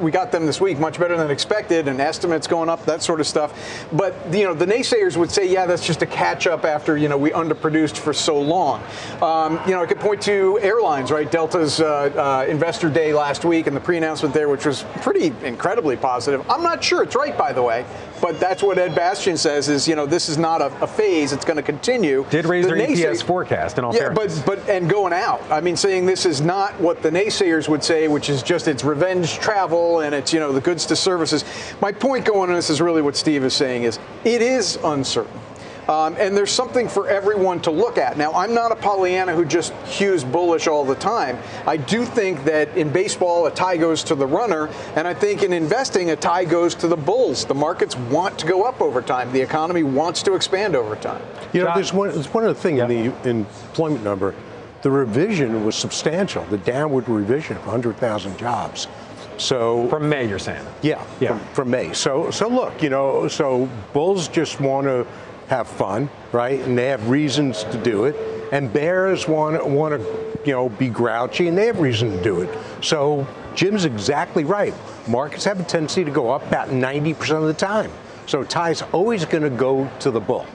We 0.00 0.10
got 0.10 0.30
them 0.32 0.46
this 0.46 0.60
week, 0.60 0.78
much 0.78 0.98
better 0.98 1.16
than 1.16 1.30
expected, 1.30 1.88
and 1.88 2.00
estimates 2.00 2.46
going 2.46 2.68
up, 2.68 2.84
that 2.86 3.02
sort 3.02 3.20
of 3.20 3.26
stuff. 3.26 3.88
But 3.92 4.14
you 4.32 4.44
know, 4.44 4.54
the 4.54 4.66
naysayers 4.66 5.16
would 5.16 5.30
say, 5.30 5.50
yeah, 5.50 5.66
that's 5.66 5.86
just 5.86 6.02
a 6.02 6.06
catch 6.06 6.46
up 6.46 6.64
after 6.64 6.96
you 6.96 7.08
know 7.08 7.16
we 7.16 7.30
underproduced 7.30 7.96
for 7.96 8.12
so 8.12 8.40
long. 8.40 8.82
Um, 9.22 9.60
you 9.66 9.72
know, 9.72 9.82
I 9.82 9.86
could 9.86 10.00
point 10.00 10.22
to 10.22 10.58
airlines, 10.60 11.10
right? 11.10 11.30
Delta's 11.30 11.80
uh, 11.80 12.44
uh, 12.44 12.50
investor 12.50 12.88
day 12.88 13.12
last 13.12 13.44
week 13.44 13.66
and 13.66 13.76
the 13.76 13.80
pre-announcement 13.80 14.34
there, 14.34 14.48
which 14.48 14.66
was 14.66 14.84
pretty 15.00 15.32
incredibly 15.44 15.96
positive. 15.96 16.48
I'm 16.50 16.62
not 16.62 16.82
sure 16.82 17.02
it's 17.02 17.16
right, 17.16 17.36
by 17.36 17.52
the 17.52 17.62
way, 17.62 17.84
but 18.20 18.40
that's 18.40 18.62
what 18.62 18.78
Ed 18.78 18.94
Bastian 18.94 19.36
says 19.36 19.68
is, 19.68 19.86
you 19.88 19.96
know, 19.96 20.06
this 20.06 20.28
is 20.28 20.38
not 20.38 20.60
a, 20.60 20.66
a 20.82 20.86
phase, 20.86 21.32
it's 21.32 21.44
going 21.44 21.56
to 21.56 21.62
continue. 21.62 22.24
Did 22.30 22.46
raise 22.46 22.66
the 22.66 22.74
their 22.74 22.86
EPS 22.86 23.22
forecast 23.22 23.78
in 23.78 23.84
all 23.84 23.94
yeah, 23.94 24.14
fairness. 24.14 24.40
but 24.40 24.56
but 24.56 24.68
and 24.68 24.88
going 24.88 25.12
out. 25.12 25.42
I 25.50 25.60
mean, 25.60 25.76
saying 25.76 26.06
this 26.06 26.26
is 26.26 26.40
not 26.40 26.78
what 26.80 27.02
the 27.02 27.10
naysayers 27.10 27.68
would 27.68 27.84
say, 27.84 28.08
which 28.08 28.30
is 28.30 28.42
just 28.42 28.68
it's 28.68 28.84
revenge 28.84 29.38
travel 29.38 30.00
and 30.00 30.14
it's 30.14 30.32
you 30.32 30.40
know 30.40 30.52
the 30.52 30.60
goods 30.60 30.86
to 30.86 30.96
services. 30.96 31.44
My 31.80 31.92
point 31.92 32.24
going 32.24 32.50
on 32.50 32.56
this 32.56 32.70
is 32.70 32.80
really 32.80 33.02
what 33.02 33.16
Steve 33.16 33.44
is 33.44 33.54
saying 33.54 33.84
is 33.84 33.98
it 34.24 34.42
is 34.42 34.78
uncertain. 34.84 35.40
Um, 35.88 36.16
and 36.18 36.36
there's 36.36 36.50
something 36.50 36.88
for 36.88 37.08
everyone 37.08 37.60
to 37.62 37.70
look 37.70 37.98
at. 37.98 38.16
Now, 38.16 38.32
I'm 38.32 38.54
not 38.54 38.72
a 38.72 38.76
Pollyanna 38.76 39.34
who 39.34 39.44
just 39.44 39.72
hews 39.86 40.24
bullish 40.24 40.66
all 40.66 40.84
the 40.84 40.94
time. 40.94 41.38
I 41.66 41.76
do 41.76 42.04
think 42.04 42.44
that 42.44 42.74
in 42.76 42.90
baseball, 42.90 43.46
a 43.46 43.50
tie 43.50 43.76
goes 43.76 44.02
to 44.04 44.14
the 44.14 44.26
runner, 44.26 44.68
and 44.96 45.06
I 45.06 45.14
think 45.14 45.42
in 45.42 45.52
investing, 45.52 46.10
a 46.10 46.16
tie 46.16 46.44
goes 46.44 46.74
to 46.76 46.88
the 46.88 46.96
bulls. 46.96 47.44
The 47.44 47.54
markets 47.54 47.96
want 47.96 48.38
to 48.38 48.46
go 48.46 48.62
up 48.62 48.80
over 48.80 49.02
time. 49.02 49.32
The 49.32 49.42
economy 49.42 49.82
wants 49.82 50.22
to 50.22 50.34
expand 50.34 50.74
over 50.74 50.96
time. 50.96 51.22
You 51.52 51.64
know, 51.64 51.72
there's 51.74 51.92
one, 51.92 52.10
there's 52.10 52.32
one 52.32 52.44
other 52.44 52.54
thing 52.54 52.78
yeah. 52.78 52.88
in 52.88 53.14
the 53.22 53.30
employment 53.30 54.02
number. 54.04 54.34
The 54.82 54.90
revision 54.90 55.64
was 55.64 55.76
substantial, 55.76 56.44
the 56.44 56.58
downward 56.58 57.08
revision 57.08 57.56
of 57.56 57.62
100,000 57.62 58.36
jobs. 58.38 58.88
So 59.36 59.88
from 59.88 60.08
May, 60.08 60.28
you're 60.28 60.38
saying? 60.38 60.64
Yeah, 60.82 61.04
yeah. 61.20 61.38
From, 61.38 61.54
from 61.54 61.70
May. 61.70 61.92
So 61.92 62.30
so 62.30 62.48
look, 62.48 62.82
you 62.82 62.90
know, 62.90 63.28
so 63.28 63.68
bulls 63.92 64.28
just 64.28 64.60
want 64.60 64.86
to 64.86 65.06
have 65.48 65.68
fun, 65.68 66.08
right? 66.32 66.60
And 66.60 66.76
they 66.76 66.86
have 66.88 67.08
reasons 67.08 67.64
to 67.64 67.82
do 67.82 68.04
it. 68.04 68.16
And 68.52 68.72
bears 68.72 69.26
want 69.28 69.60
to 69.60 69.68
want 69.68 70.00
to, 70.00 70.40
you 70.44 70.52
know, 70.52 70.68
be 70.68 70.88
grouchy, 70.88 71.48
and 71.48 71.56
they 71.56 71.66
have 71.66 71.80
reason 71.80 72.10
to 72.10 72.22
do 72.22 72.40
it. 72.40 72.58
So 72.82 73.26
Jim's 73.54 73.84
exactly 73.84 74.44
right. 74.44 74.74
Markets 75.08 75.44
have 75.44 75.60
a 75.60 75.64
tendency 75.64 76.04
to 76.04 76.10
go 76.10 76.30
up 76.30 76.46
about 76.46 76.68
90% 76.68 77.36
of 77.36 77.44
the 77.44 77.54
time. 77.54 77.90
So 78.26 78.42
tie's 78.42 78.82
always 78.92 79.24
going 79.24 79.42
to 79.42 79.50
go 79.50 79.90
to 80.00 80.10
the 80.10 80.20
bull. 80.20 80.46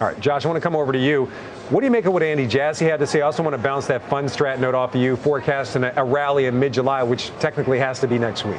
All 0.00 0.08
right, 0.08 0.18
Josh, 0.18 0.44
I 0.44 0.48
want 0.48 0.56
to 0.56 0.60
come 0.60 0.74
over 0.74 0.92
to 0.92 0.98
you. 0.98 1.26
What 1.70 1.80
do 1.80 1.86
you 1.86 1.90
make 1.92 2.06
of 2.06 2.12
what 2.12 2.22
Andy 2.22 2.46
Jassy 2.46 2.86
had 2.86 2.98
to 3.00 3.06
say? 3.06 3.20
I 3.20 3.26
also 3.26 3.42
want 3.42 3.54
to 3.54 3.62
bounce 3.62 3.86
that 3.86 4.08
Fundstrat 4.08 4.58
note 4.58 4.74
off 4.74 4.94
of 4.94 5.00
you, 5.00 5.16
forecasting 5.16 5.84
a, 5.84 5.92
a 5.96 6.04
rally 6.04 6.46
in 6.46 6.58
mid-July, 6.58 7.04
which 7.04 7.30
technically 7.38 7.78
has 7.78 8.00
to 8.00 8.08
be 8.08 8.18
next 8.18 8.44
week. 8.44 8.56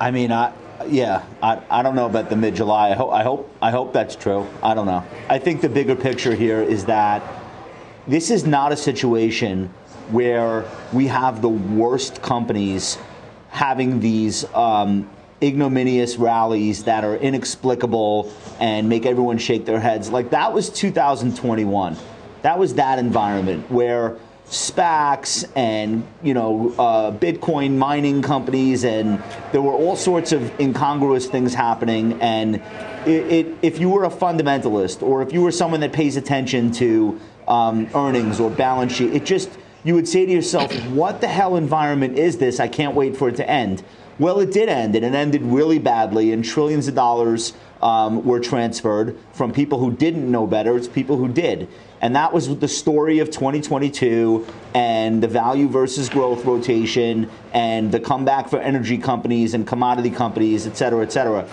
I 0.00 0.10
mean, 0.10 0.30
I, 0.30 0.52
yeah, 0.86 1.24
I, 1.42 1.60
I 1.70 1.82
don't 1.82 1.94
know 1.94 2.06
about 2.06 2.30
the 2.30 2.36
mid 2.36 2.54
July. 2.54 2.90
I 2.90 2.94
hope 2.94 3.12
I 3.12 3.22
hope 3.22 3.56
I 3.60 3.70
hope 3.70 3.92
that's 3.92 4.16
true. 4.16 4.46
I 4.62 4.74
don't 4.74 4.86
know. 4.86 5.04
I 5.28 5.38
think 5.38 5.60
the 5.60 5.68
bigger 5.68 5.96
picture 5.96 6.34
here 6.34 6.62
is 6.62 6.84
that 6.86 7.22
this 8.06 8.30
is 8.30 8.46
not 8.46 8.72
a 8.72 8.76
situation 8.76 9.72
where 10.10 10.64
we 10.92 11.06
have 11.06 11.42
the 11.42 11.48
worst 11.48 12.22
companies 12.22 12.96
having 13.50 14.00
these 14.00 14.44
um, 14.54 15.08
ignominious 15.42 16.16
rallies 16.16 16.84
that 16.84 17.04
are 17.04 17.16
inexplicable 17.16 18.32
and 18.60 18.88
make 18.88 19.04
everyone 19.04 19.38
shake 19.38 19.66
their 19.66 19.80
heads. 19.80 20.10
Like 20.10 20.30
that 20.30 20.52
was 20.52 20.70
2021. 20.70 21.96
That 22.42 22.58
was 22.58 22.74
that 22.74 22.98
environment 22.98 23.70
where 23.70 24.16
SPACs 24.50 25.44
and 25.54 26.06
you 26.22 26.32
know 26.32 26.74
uh, 26.78 27.12
Bitcoin 27.12 27.76
mining 27.76 28.22
companies, 28.22 28.84
and 28.84 29.22
there 29.52 29.60
were 29.60 29.72
all 29.72 29.96
sorts 29.96 30.32
of 30.32 30.58
incongruous 30.58 31.26
things 31.26 31.54
happening. 31.54 32.20
And 32.22 32.56
it, 33.06 33.32
it, 33.32 33.56
if 33.62 33.78
you 33.78 33.90
were 33.90 34.04
a 34.04 34.10
fundamentalist, 34.10 35.02
or 35.02 35.22
if 35.22 35.32
you 35.32 35.42
were 35.42 35.52
someone 35.52 35.80
that 35.80 35.92
pays 35.92 36.16
attention 36.16 36.70
to 36.72 37.20
um, 37.46 37.88
earnings 37.94 38.40
or 38.40 38.50
balance 38.50 38.94
sheet, 38.94 39.12
it 39.12 39.24
just 39.24 39.50
you 39.84 39.94
would 39.94 40.08
say 40.08 40.24
to 40.24 40.32
yourself, 40.32 40.72
"What 40.88 41.20
the 41.20 41.28
hell 41.28 41.56
environment 41.56 42.18
is 42.18 42.38
this? 42.38 42.58
I 42.58 42.68
can't 42.68 42.94
wait 42.94 43.16
for 43.16 43.28
it 43.28 43.36
to 43.36 43.48
end." 43.48 43.82
Well, 44.18 44.40
it 44.40 44.50
did 44.50 44.68
end, 44.68 44.96
and 44.96 45.04
it 45.04 45.14
ended 45.14 45.42
really 45.42 45.78
badly, 45.78 46.32
and 46.32 46.44
trillions 46.44 46.88
of 46.88 46.94
dollars 46.94 47.52
um, 47.82 48.24
were 48.24 48.40
transferred 48.40 49.16
from 49.32 49.52
people 49.52 49.78
who 49.78 49.92
didn't 49.92 50.30
know 50.30 50.46
better 50.46 50.78
to 50.78 50.90
people 50.90 51.16
who 51.16 51.28
did. 51.28 51.68
And 52.00 52.14
that 52.14 52.32
was 52.32 52.58
the 52.58 52.68
story 52.68 53.18
of 53.18 53.30
2022 53.30 54.46
and 54.74 55.22
the 55.22 55.28
value 55.28 55.68
versus 55.68 56.08
growth 56.08 56.44
rotation 56.44 57.30
and 57.52 57.90
the 57.90 58.00
comeback 58.00 58.48
for 58.48 58.60
energy 58.60 58.98
companies 58.98 59.54
and 59.54 59.66
commodity 59.66 60.10
companies, 60.10 60.66
et 60.66 60.76
cetera, 60.76 61.02
et 61.02 61.12
cetera. 61.12 61.48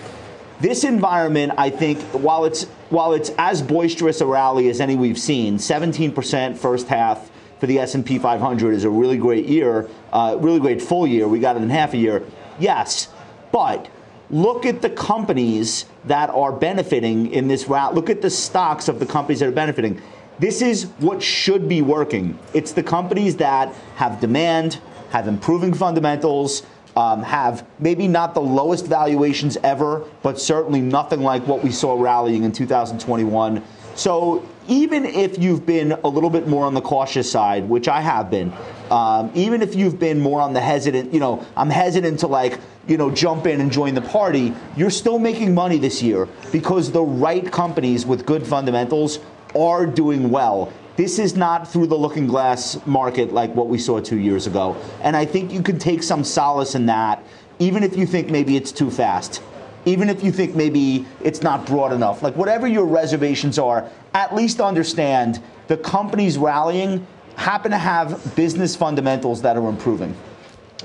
This 0.60 0.84
environment, 0.84 1.54
I 1.58 1.70
think, 1.70 2.00
while 2.14 2.46
it's 2.46 2.64
while 2.90 3.14
it's 3.14 3.32
as 3.38 3.62
boisterous 3.62 4.22
a 4.22 4.26
rally 4.26 4.70
as 4.70 4.80
any 4.80 4.96
we've 4.96 5.20
seen, 5.20 5.58
17% 5.58 6.58
first 6.58 6.88
half 6.88 7.30
for 7.60 7.68
the 7.68 7.80
S&P 7.80 8.20
500 8.20 8.74
is 8.74 8.84
a 8.84 8.90
really 8.90 9.18
great 9.18 9.46
year, 9.46 9.90
uh, 10.14 10.38
really 10.40 10.60
great 10.60 10.82
full 10.82 11.08
year. 11.08 11.28
We 11.28 11.40
got 11.40 11.58
it 11.58 11.64
in 11.64 11.70
half 11.70 11.94
a 11.94 11.98
year. 11.98 12.24
Yes, 12.60 13.10
but 13.52 13.90
look 14.30 14.66
at 14.66 14.82
the 14.82 14.90
companies 14.90 15.86
that 16.06 16.30
are 16.30 16.52
benefiting 16.52 17.32
in 17.32 17.48
this 17.48 17.68
route. 17.68 17.94
Look 17.94 18.10
at 18.10 18.22
the 18.22 18.30
stocks 18.30 18.88
of 18.88 19.00
the 19.00 19.06
companies 19.06 19.40
that 19.40 19.50
are 19.50 19.52
benefiting. 19.52 20.02
This 20.40 20.62
is 20.62 20.86
what 21.00 21.24
should 21.24 21.70
be 21.70 21.82
working. 21.82 22.38
It's 22.54 22.74
the 22.74 22.84
companies 22.84 23.38
that 23.38 23.74
have 23.96 24.20
demand, 24.20 24.80
have 25.12 25.28
improving 25.28 25.74
fundamentals, 25.74 26.64
um, 26.96 27.24
have 27.24 27.66
maybe 27.80 28.08
not 28.08 28.34
the 28.34 28.42
lowest 28.42 28.86
valuations 28.86 29.58
ever, 29.64 30.06
but 30.24 30.40
certainly 30.40 30.82
nothing 30.82 31.22
like 31.22 31.46
what 31.48 31.64
we 31.64 31.72
saw 31.72 32.00
rallying 32.00 32.44
in 32.44 32.52
2021. 32.52 33.64
So 33.96 34.46
even 34.68 35.06
if 35.06 35.40
you've 35.40 35.66
been 35.66 35.94
a 35.94 36.08
little 36.08 36.30
bit 36.30 36.48
more 36.48 36.66
on 36.66 36.74
the 36.74 36.82
cautious 36.82 37.32
side, 37.32 37.70
which 37.70 37.88
I 37.88 38.02
have 38.02 38.30
been, 38.30 38.52
um, 38.92 39.32
even 39.34 39.62
if 39.62 39.74
you've 39.74 40.00
been 40.00 40.20
more 40.20 40.42
on 40.42 40.54
the 40.54 40.60
hesitant, 40.60 41.14
you 41.14 41.20
know, 41.20 41.46
I'm 41.56 41.70
hesitant 41.70 42.20
to 42.20 42.28
like, 42.28 42.60
you 42.88 42.98
know, 42.98 43.10
jump 43.10 43.48
in 43.48 43.62
and 43.62 43.72
join 43.72 43.96
the 43.96 44.02
party, 44.02 44.54
you're 44.76 44.90
still 44.90 45.18
making 45.18 45.54
money 45.54 45.78
this 45.78 46.04
year 46.04 46.28
because 46.52 46.92
the 46.92 47.02
right 47.02 47.50
companies 47.52 48.06
with 48.06 48.26
good 48.26 48.46
fundamentals 48.46 49.20
are 49.58 49.86
doing 49.86 50.30
well. 50.30 50.72
This 50.98 51.18
is 51.18 51.36
not 51.36 51.68
through 51.68 51.88
the 51.88 51.98
looking 51.98 52.28
glass 52.28 52.78
market 52.86 53.34
like 53.34 53.54
what 53.56 53.68
we 53.68 53.78
saw 53.78 54.00
two 54.00 54.18
years 54.18 54.46
ago. 54.46 54.76
And 55.02 55.16
I 55.16 55.26
think 55.26 55.52
you 55.52 55.62
can 55.62 55.80
take 55.80 56.04
some 56.04 56.24
solace 56.24 56.76
in 56.76 56.86
that, 56.88 57.24
even 57.60 57.84
if 57.84 57.98
you 57.98 58.06
think 58.06 58.30
maybe 58.30 58.58
it's 58.58 58.72
too 58.72 58.92
fast 58.92 59.42
even 59.86 60.10
if 60.10 60.24
you 60.24 60.32
think 60.32 60.56
maybe 60.56 61.06
it's 61.24 61.42
not 61.42 61.66
broad 61.66 61.94
enough. 61.94 62.24
Like 62.24 62.36
whatever 62.36 62.68
your 62.68 62.86
reservations 62.86 63.60
are, 63.60 63.90
at 64.14 64.34
least 64.36 64.60
understand 64.60 65.42
the 65.68 65.78
companies 65.78 66.38
rallying 66.38 67.06
happen 67.36 67.72
to 67.72 67.78
have 67.78 68.36
business 68.36 68.76
fundamentals 68.76 69.42
that 69.42 69.58
are 69.58 69.70
improving. 69.70 70.16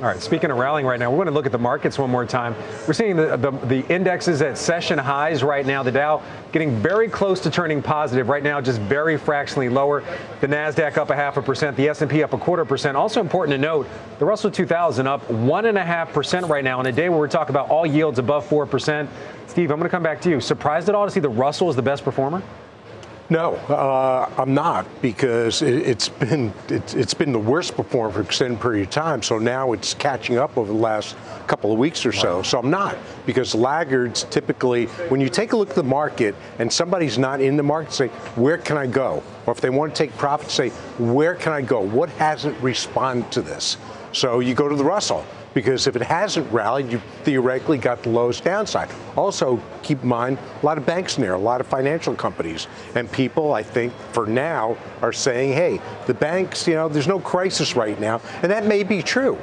All 0.00 0.06
right, 0.06 0.18
speaking 0.18 0.50
of 0.50 0.56
rallying 0.56 0.86
right 0.86 0.98
now, 0.98 1.10
we're 1.10 1.18
going 1.18 1.26
to 1.26 1.34
look 1.34 1.44
at 1.44 1.52
the 1.52 1.58
markets 1.58 1.98
one 1.98 2.08
more 2.08 2.24
time. 2.24 2.54
We're 2.86 2.94
seeing 2.94 3.16
the, 3.16 3.36
the, 3.36 3.50
the, 3.50 3.86
indexes 3.92 4.40
at 4.40 4.56
session 4.56 4.98
highs 4.98 5.42
right 5.42 5.66
now. 5.66 5.82
The 5.82 5.92
Dow 5.92 6.22
getting 6.52 6.74
very 6.76 7.06
close 7.06 7.38
to 7.40 7.50
turning 7.50 7.82
positive 7.82 8.30
right 8.30 8.42
now, 8.42 8.62
just 8.62 8.80
very 8.80 9.18
fractionally 9.18 9.68
lower. 9.68 10.02
The 10.40 10.46
Nasdaq 10.46 10.96
up 10.96 11.10
a 11.10 11.14
half 11.14 11.36
a 11.36 11.42
percent, 11.42 11.76
the 11.76 11.86
S&P 11.90 12.22
up 12.22 12.32
a 12.32 12.38
quarter 12.38 12.64
percent. 12.64 12.96
Also 12.96 13.20
important 13.20 13.52
to 13.52 13.58
note, 13.58 13.86
the 14.18 14.24
Russell 14.24 14.50
2000 14.50 15.06
up 15.06 15.30
one 15.30 15.66
and 15.66 15.76
a 15.76 15.84
half 15.84 16.14
percent 16.14 16.46
right 16.46 16.64
now 16.64 16.78
on 16.78 16.86
a 16.86 16.92
day 16.92 17.10
where 17.10 17.18
we're 17.18 17.28
talking 17.28 17.50
about 17.50 17.68
all 17.68 17.84
yields 17.84 18.18
above 18.18 18.46
four 18.46 18.64
percent. 18.64 19.10
Steve, 19.48 19.70
I'm 19.70 19.76
going 19.76 19.86
to 19.86 19.94
come 19.94 20.02
back 20.02 20.22
to 20.22 20.30
you. 20.30 20.40
Surprised 20.40 20.88
at 20.88 20.94
all 20.94 21.04
to 21.04 21.10
see 21.10 21.20
the 21.20 21.28
Russell 21.28 21.68
as 21.68 21.76
the 21.76 21.82
best 21.82 22.04
performer? 22.04 22.42
No, 23.30 23.54
uh, 23.54 24.28
I'm 24.38 24.54
not 24.54 24.86
because 25.00 25.62
it, 25.62 25.86
has 25.86 26.08
been 26.08 26.52
it, 26.68 26.96
it's 26.96 27.14
been 27.14 27.30
the 27.30 27.38
worst 27.38 27.76
performer 27.76 28.12
for 28.12 28.20
an 28.20 28.26
extended 28.26 28.60
period 28.60 28.88
of 28.88 28.90
time. 28.90 29.22
So 29.22 29.38
now 29.38 29.72
it's 29.72 29.94
catching 29.94 30.36
up 30.36 30.58
over 30.58 30.72
the 30.72 30.78
last 30.78 31.14
couple 31.46 31.72
of 31.72 31.78
weeks 31.78 32.04
or 32.04 32.10
so. 32.10 32.42
So 32.42 32.58
I'm 32.58 32.70
not 32.70 32.98
because 33.26 33.54
laggards 33.54 34.24
typically, 34.24 34.86
when 35.10 35.20
you 35.20 35.28
take 35.28 35.52
a 35.52 35.56
look 35.56 35.70
at 35.70 35.76
the 35.76 35.84
market 35.84 36.34
and 36.58 36.72
somebody's 36.72 37.18
not 37.18 37.40
in 37.40 37.56
the 37.56 37.62
market, 37.62 37.92
say 37.92 38.08
where 38.34 38.58
can 38.58 38.76
I 38.76 38.88
go? 38.88 39.22
Or 39.46 39.52
if 39.52 39.60
they 39.60 39.70
want 39.70 39.94
to 39.94 39.98
take 40.04 40.16
profit, 40.16 40.50
say 40.50 40.70
where 40.98 41.36
can 41.36 41.52
I 41.52 41.62
go? 41.62 41.80
What 41.80 42.08
hasn't 42.10 42.60
responded 42.60 43.30
to 43.30 43.42
this? 43.42 43.76
So 44.12 44.40
you 44.40 44.54
go 44.54 44.68
to 44.68 44.74
the 44.74 44.84
Russell 44.84 45.24
because 45.54 45.86
if 45.86 45.96
it 45.96 46.02
hasn't 46.02 46.50
rallied, 46.52 46.90
you 46.90 47.00
theoretically 47.24 47.78
got 47.78 48.02
the 48.02 48.08
lowest 48.08 48.44
downside. 48.44 48.88
Also, 49.16 49.60
keep 49.82 50.02
in 50.02 50.08
mind, 50.08 50.38
a 50.62 50.66
lot 50.66 50.78
of 50.78 50.86
banks 50.86 51.16
in 51.16 51.22
there, 51.22 51.34
a 51.34 51.38
lot 51.38 51.60
of 51.60 51.66
financial 51.66 52.14
companies, 52.14 52.66
and 52.94 53.10
people, 53.10 53.52
I 53.52 53.62
think, 53.62 53.92
for 54.12 54.26
now, 54.26 54.76
are 55.02 55.12
saying, 55.12 55.52
hey, 55.52 55.80
the 56.06 56.14
banks, 56.14 56.66
you 56.66 56.74
know, 56.74 56.88
there's 56.88 57.08
no 57.08 57.20
crisis 57.20 57.76
right 57.76 57.98
now, 57.98 58.20
and 58.42 58.50
that 58.50 58.66
may 58.66 58.82
be 58.82 59.02
true. 59.02 59.38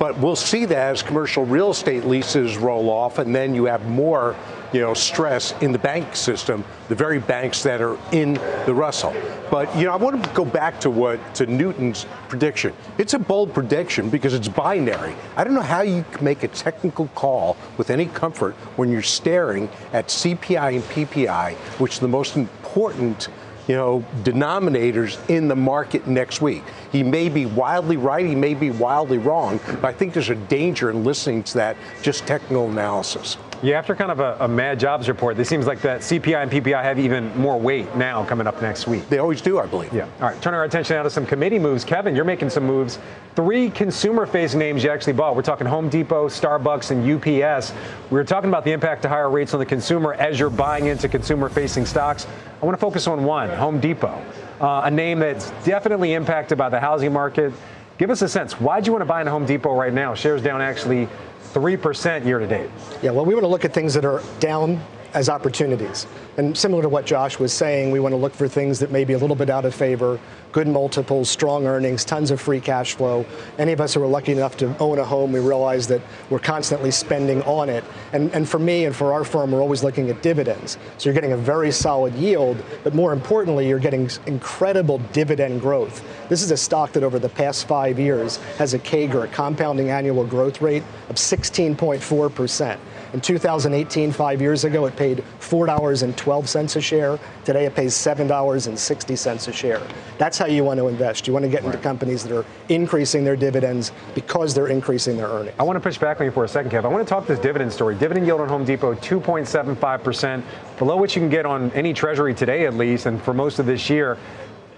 But 0.00 0.16
we'll 0.16 0.34
see 0.34 0.64
that 0.64 0.92
as 0.92 1.02
commercial 1.02 1.44
real 1.44 1.70
estate 1.70 2.06
leases 2.06 2.56
roll 2.56 2.88
off, 2.88 3.18
and 3.18 3.34
then 3.34 3.54
you 3.54 3.66
have 3.66 3.86
more 3.86 4.34
you 4.72 4.80
know, 4.80 4.94
stress 4.94 5.52
in 5.60 5.72
the 5.72 5.78
bank 5.78 6.16
system, 6.16 6.64
the 6.88 6.94
very 6.94 7.18
banks 7.18 7.62
that 7.64 7.82
are 7.82 7.98
in 8.12 8.34
the 8.64 8.72
Russell. 8.72 9.14
But, 9.50 9.74
you 9.76 9.84
know, 9.84 9.92
I 9.92 9.96
want 9.96 10.24
to 10.24 10.30
go 10.30 10.44
back 10.44 10.80
to 10.80 10.90
what, 10.90 11.34
to 11.34 11.46
Newton's 11.46 12.06
prediction. 12.28 12.72
It's 12.96 13.14
a 13.14 13.18
bold 13.18 13.52
prediction 13.52 14.08
because 14.08 14.32
it's 14.32 14.48
binary. 14.48 15.14
I 15.36 15.44
don't 15.44 15.54
know 15.54 15.60
how 15.60 15.82
you 15.82 16.04
can 16.10 16.24
make 16.24 16.44
a 16.44 16.48
technical 16.48 17.08
call 17.08 17.56
with 17.76 17.90
any 17.90 18.06
comfort 18.06 18.54
when 18.76 18.90
you're 18.90 19.02
staring 19.02 19.68
at 19.92 20.06
CPI 20.06 20.76
and 20.76 20.84
PPI, 20.84 21.54
which 21.78 21.98
are 21.98 22.00
the 22.00 22.08
most 22.08 22.36
important 22.36 23.28
you 23.70 23.76
know, 23.76 24.04
denominators 24.24 25.16
in 25.30 25.46
the 25.46 25.54
market 25.54 26.08
next 26.08 26.40
week. 26.40 26.64
He 26.90 27.04
may 27.04 27.28
be 27.28 27.46
wildly 27.46 27.96
right, 27.96 28.26
he 28.26 28.34
may 28.34 28.54
be 28.54 28.68
wildly 28.68 29.18
wrong, 29.18 29.60
but 29.80 29.84
I 29.84 29.92
think 29.92 30.12
there's 30.12 30.28
a 30.28 30.34
danger 30.34 30.90
in 30.90 31.04
listening 31.04 31.44
to 31.44 31.54
that 31.54 31.76
just 32.02 32.26
technical 32.26 32.68
analysis. 32.68 33.36
Yeah, 33.62 33.78
after 33.78 33.94
kind 33.94 34.10
of 34.10 34.20
a, 34.20 34.38
a, 34.40 34.48
mad 34.48 34.80
jobs 34.80 35.06
report, 35.06 35.38
it 35.38 35.44
seems 35.44 35.66
like 35.66 35.82
that 35.82 36.00
CPI 36.00 36.42
and 36.42 36.50
PPI 36.50 36.82
have 36.82 36.98
even 36.98 37.36
more 37.36 37.60
weight 37.60 37.94
now 37.94 38.24
coming 38.24 38.46
up 38.46 38.62
next 38.62 38.86
week. 38.86 39.06
They 39.10 39.18
always 39.18 39.42
do, 39.42 39.58
I 39.58 39.66
believe. 39.66 39.92
Yeah. 39.92 40.06
All 40.20 40.28
right, 40.28 40.40
turning 40.40 40.56
our 40.56 40.64
attention 40.64 40.96
now 40.96 41.02
to 41.02 41.10
some 41.10 41.26
committee 41.26 41.58
moves. 41.58 41.84
Kevin, 41.84 42.16
you're 42.16 42.24
making 42.24 42.48
some 42.48 42.64
moves. 42.64 42.98
Three 43.36 43.68
consumer 43.68 44.24
facing 44.24 44.60
names 44.60 44.82
you 44.82 44.88
actually 44.88 45.12
bought. 45.12 45.36
We're 45.36 45.42
talking 45.42 45.66
Home 45.66 45.90
Depot, 45.90 46.28
Starbucks, 46.28 46.90
and 46.90 47.04
UPS. 47.04 47.74
We 48.10 48.16
were 48.16 48.24
talking 48.24 48.48
about 48.48 48.64
the 48.64 48.72
impact 48.72 49.04
of 49.04 49.10
higher 49.10 49.28
rates 49.28 49.52
on 49.52 49.60
the 49.60 49.66
consumer 49.66 50.14
as 50.14 50.38
you're 50.38 50.48
buying 50.48 50.86
into 50.86 51.06
consumer 51.06 51.50
facing 51.50 51.84
stocks. 51.84 52.26
I 52.62 52.64
want 52.64 52.78
to 52.78 52.80
focus 52.80 53.06
on 53.06 53.24
one 53.24 53.50
Home 53.50 53.78
Depot, 53.78 54.22
uh, 54.62 54.82
a 54.84 54.90
name 54.90 55.18
that's 55.18 55.50
definitely 55.64 56.14
impacted 56.14 56.56
by 56.56 56.70
the 56.70 56.80
housing 56.80 57.12
market. 57.12 57.52
Give 57.98 58.08
us 58.08 58.22
a 58.22 58.28
sense. 58.30 58.58
Why'd 58.58 58.86
you 58.86 58.94
want 58.94 59.02
to 59.02 59.06
buy 59.06 59.20
in 59.20 59.26
Home 59.26 59.44
Depot 59.44 59.74
right 59.74 59.92
now? 59.92 60.14
Shares 60.14 60.40
down 60.40 60.62
actually 60.62 61.06
3% 61.52 62.24
year 62.24 62.38
to 62.38 62.46
date. 62.46 62.70
Yeah, 63.02 63.10
well, 63.10 63.24
we 63.24 63.34
want 63.34 63.44
to 63.44 63.48
look 63.48 63.64
at 63.64 63.72
things 63.72 63.94
that 63.94 64.04
are 64.04 64.22
down 64.38 64.80
as 65.14 65.28
opportunities. 65.28 66.06
And 66.36 66.56
similar 66.56 66.82
to 66.82 66.88
what 66.88 67.06
Josh 67.06 67.38
was 67.38 67.52
saying, 67.52 67.90
we 67.90 68.00
want 68.00 68.12
to 68.12 68.16
look 68.16 68.34
for 68.34 68.48
things 68.48 68.78
that 68.78 68.90
may 68.90 69.04
be 69.04 69.12
a 69.12 69.18
little 69.18 69.36
bit 69.36 69.50
out 69.50 69.64
of 69.64 69.74
favor, 69.74 70.18
good 70.52 70.66
multiples, 70.66 71.28
strong 71.28 71.66
earnings, 71.66 72.04
tons 72.04 72.30
of 72.30 72.40
free 72.40 72.60
cash 72.60 72.94
flow. 72.94 73.26
Any 73.58 73.72
of 73.72 73.80
us 73.80 73.94
who 73.94 74.02
are 74.02 74.06
lucky 74.06 74.32
enough 74.32 74.56
to 74.58 74.76
own 74.78 74.98
a 74.98 75.04
home, 75.04 75.32
we 75.32 75.40
realize 75.40 75.86
that 75.88 76.00
we're 76.28 76.38
constantly 76.38 76.90
spending 76.90 77.42
on 77.42 77.68
it. 77.68 77.84
And, 78.12 78.32
and 78.32 78.48
for 78.48 78.58
me 78.58 78.84
and 78.84 78.94
for 78.94 79.12
our 79.12 79.24
firm, 79.24 79.52
we're 79.52 79.60
always 79.60 79.84
looking 79.84 80.10
at 80.10 80.22
dividends. 80.22 80.78
So 80.98 81.08
you're 81.08 81.14
getting 81.14 81.32
a 81.32 81.36
very 81.36 81.70
solid 81.70 82.14
yield, 82.14 82.62
but 82.84 82.94
more 82.94 83.12
importantly, 83.12 83.68
you're 83.68 83.78
getting 83.78 84.08
incredible 84.26 84.98
dividend 85.12 85.60
growth. 85.60 86.04
This 86.28 86.42
is 86.42 86.50
a 86.50 86.56
stock 86.56 86.92
that 86.92 87.02
over 87.02 87.18
the 87.18 87.28
past 87.28 87.68
five 87.68 87.98
years 87.98 88.36
has 88.58 88.74
a 88.74 88.78
CAGR, 88.78 89.24
a 89.24 89.28
compounding 89.28 89.90
annual 89.90 90.24
growth 90.24 90.60
rate 90.62 90.82
of 91.08 91.16
16.4 91.16 92.34
percent. 92.34 92.80
In 93.12 93.20
2018, 93.20 94.12
five 94.12 94.40
years 94.40 94.62
ago, 94.62 94.86
it 94.86 94.94
paid 94.94 95.24
$4.12 95.40 96.76
a 96.76 96.80
share. 96.80 97.18
Today, 97.44 97.66
it 97.66 97.74
pays 97.74 97.92
$7.60 97.94 99.48
a 99.48 99.52
share. 99.52 99.82
That's 100.18 100.38
how 100.38 100.46
you 100.46 100.62
want 100.62 100.78
to 100.78 100.86
invest. 100.86 101.26
You 101.26 101.32
want 101.32 101.44
to 101.44 101.48
get 101.48 101.64
into 101.64 101.78
companies 101.78 102.22
that 102.22 102.36
are 102.36 102.44
increasing 102.68 103.24
their 103.24 103.34
dividends 103.34 103.90
because 104.14 104.54
they're 104.54 104.68
increasing 104.68 105.16
their 105.16 105.26
earnings. 105.26 105.56
I 105.58 105.64
want 105.64 105.76
to 105.76 105.80
push 105.80 105.98
back 105.98 106.20
on 106.20 106.26
you 106.26 106.32
for 106.32 106.44
a 106.44 106.48
second, 106.48 106.70
Kev. 106.70 106.84
I 106.84 106.88
want 106.88 107.06
to 107.06 107.08
talk 107.12 107.26
this 107.26 107.40
dividend 107.40 107.72
story. 107.72 107.96
Dividend 107.96 108.26
yield 108.26 108.40
on 108.40 108.48
Home 108.48 108.64
Depot, 108.64 108.94
2.75%, 108.94 110.44
below 110.78 110.96
what 110.96 111.16
you 111.16 111.20
can 111.20 111.30
get 111.30 111.46
on 111.46 111.72
any 111.72 111.92
treasury 111.92 112.32
today, 112.32 112.66
at 112.66 112.74
least, 112.74 113.06
and 113.06 113.20
for 113.20 113.34
most 113.34 113.58
of 113.58 113.66
this 113.66 113.90
year. 113.90 114.18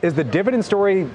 Is 0.01 0.15
the 0.15 0.25
dividend 0.25 0.65
story 0.65 1.09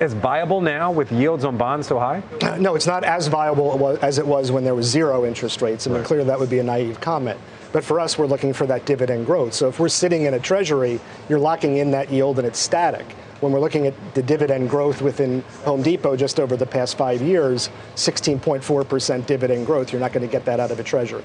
as 0.00 0.14
viable 0.14 0.60
now 0.60 0.90
with 0.90 1.12
yields 1.12 1.44
on 1.44 1.56
bonds 1.56 1.86
so 1.86 1.98
high? 1.98 2.22
No, 2.58 2.74
it's 2.74 2.86
not 2.86 3.04
as 3.04 3.28
viable 3.28 3.98
as 4.02 4.18
it 4.18 4.26
was 4.26 4.50
when 4.50 4.64
there 4.64 4.74
was 4.74 4.86
zero 4.86 5.24
interest 5.24 5.62
rates. 5.62 5.86
I 5.86 5.90
mean, 5.90 5.98
right. 5.98 6.06
clearly 6.06 6.26
that 6.26 6.38
would 6.38 6.50
be 6.50 6.58
a 6.58 6.64
naive 6.64 7.00
comment. 7.00 7.38
But 7.72 7.84
for 7.84 7.98
us, 8.00 8.18
we're 8.18 8.26
looking 8.26 8.52
for 8.52 8.66
that 8.66 8.84
dividend 8.84 9.26
growth. 9.26 9.54
So 9.54 9.68
if 9.68 9.80
we're 9.80 9.88
sitting 9.88 10.22
in 10.22 10.34
a 10.34 10.40
treasury, 10.40 11.00
you're 11.28 11.38
locking 11.38 11.78
in 11.78 11.90
that 11.92 12.10
yield 12.10 12.38
and 12.38 12.46
it's 12.46 12.58
static. 12.58 13.06
When 13.40 13.50
we're 13.50 13.60
looking 13.60 13.86
at 13.86 14.14
the 14.14 14.22
dividend 14.22 14.70
growth 14.70 15.02
within 15.02 15.42
Home 15.64 15.82
Depot 15.82 16.16
just 16.16 16.38
over 16.38 16.56
the 16.56 16.66
past 16.66 16.96
five 16.96 17.20
years, 17.22 17.70
16.4% 17.96 19.26
dividend 19.26 19.66
growth, 19.66 19.92
you're 19.92 20.00
not 20.00 20.12
going 20.12 20.24
to 20.24 20.30
get 20.30 20.44
that 20.44 20.60
out 20.60 20.70
of 20.70 20.78
a 20.78 20.84
treasury. 20.84 21.24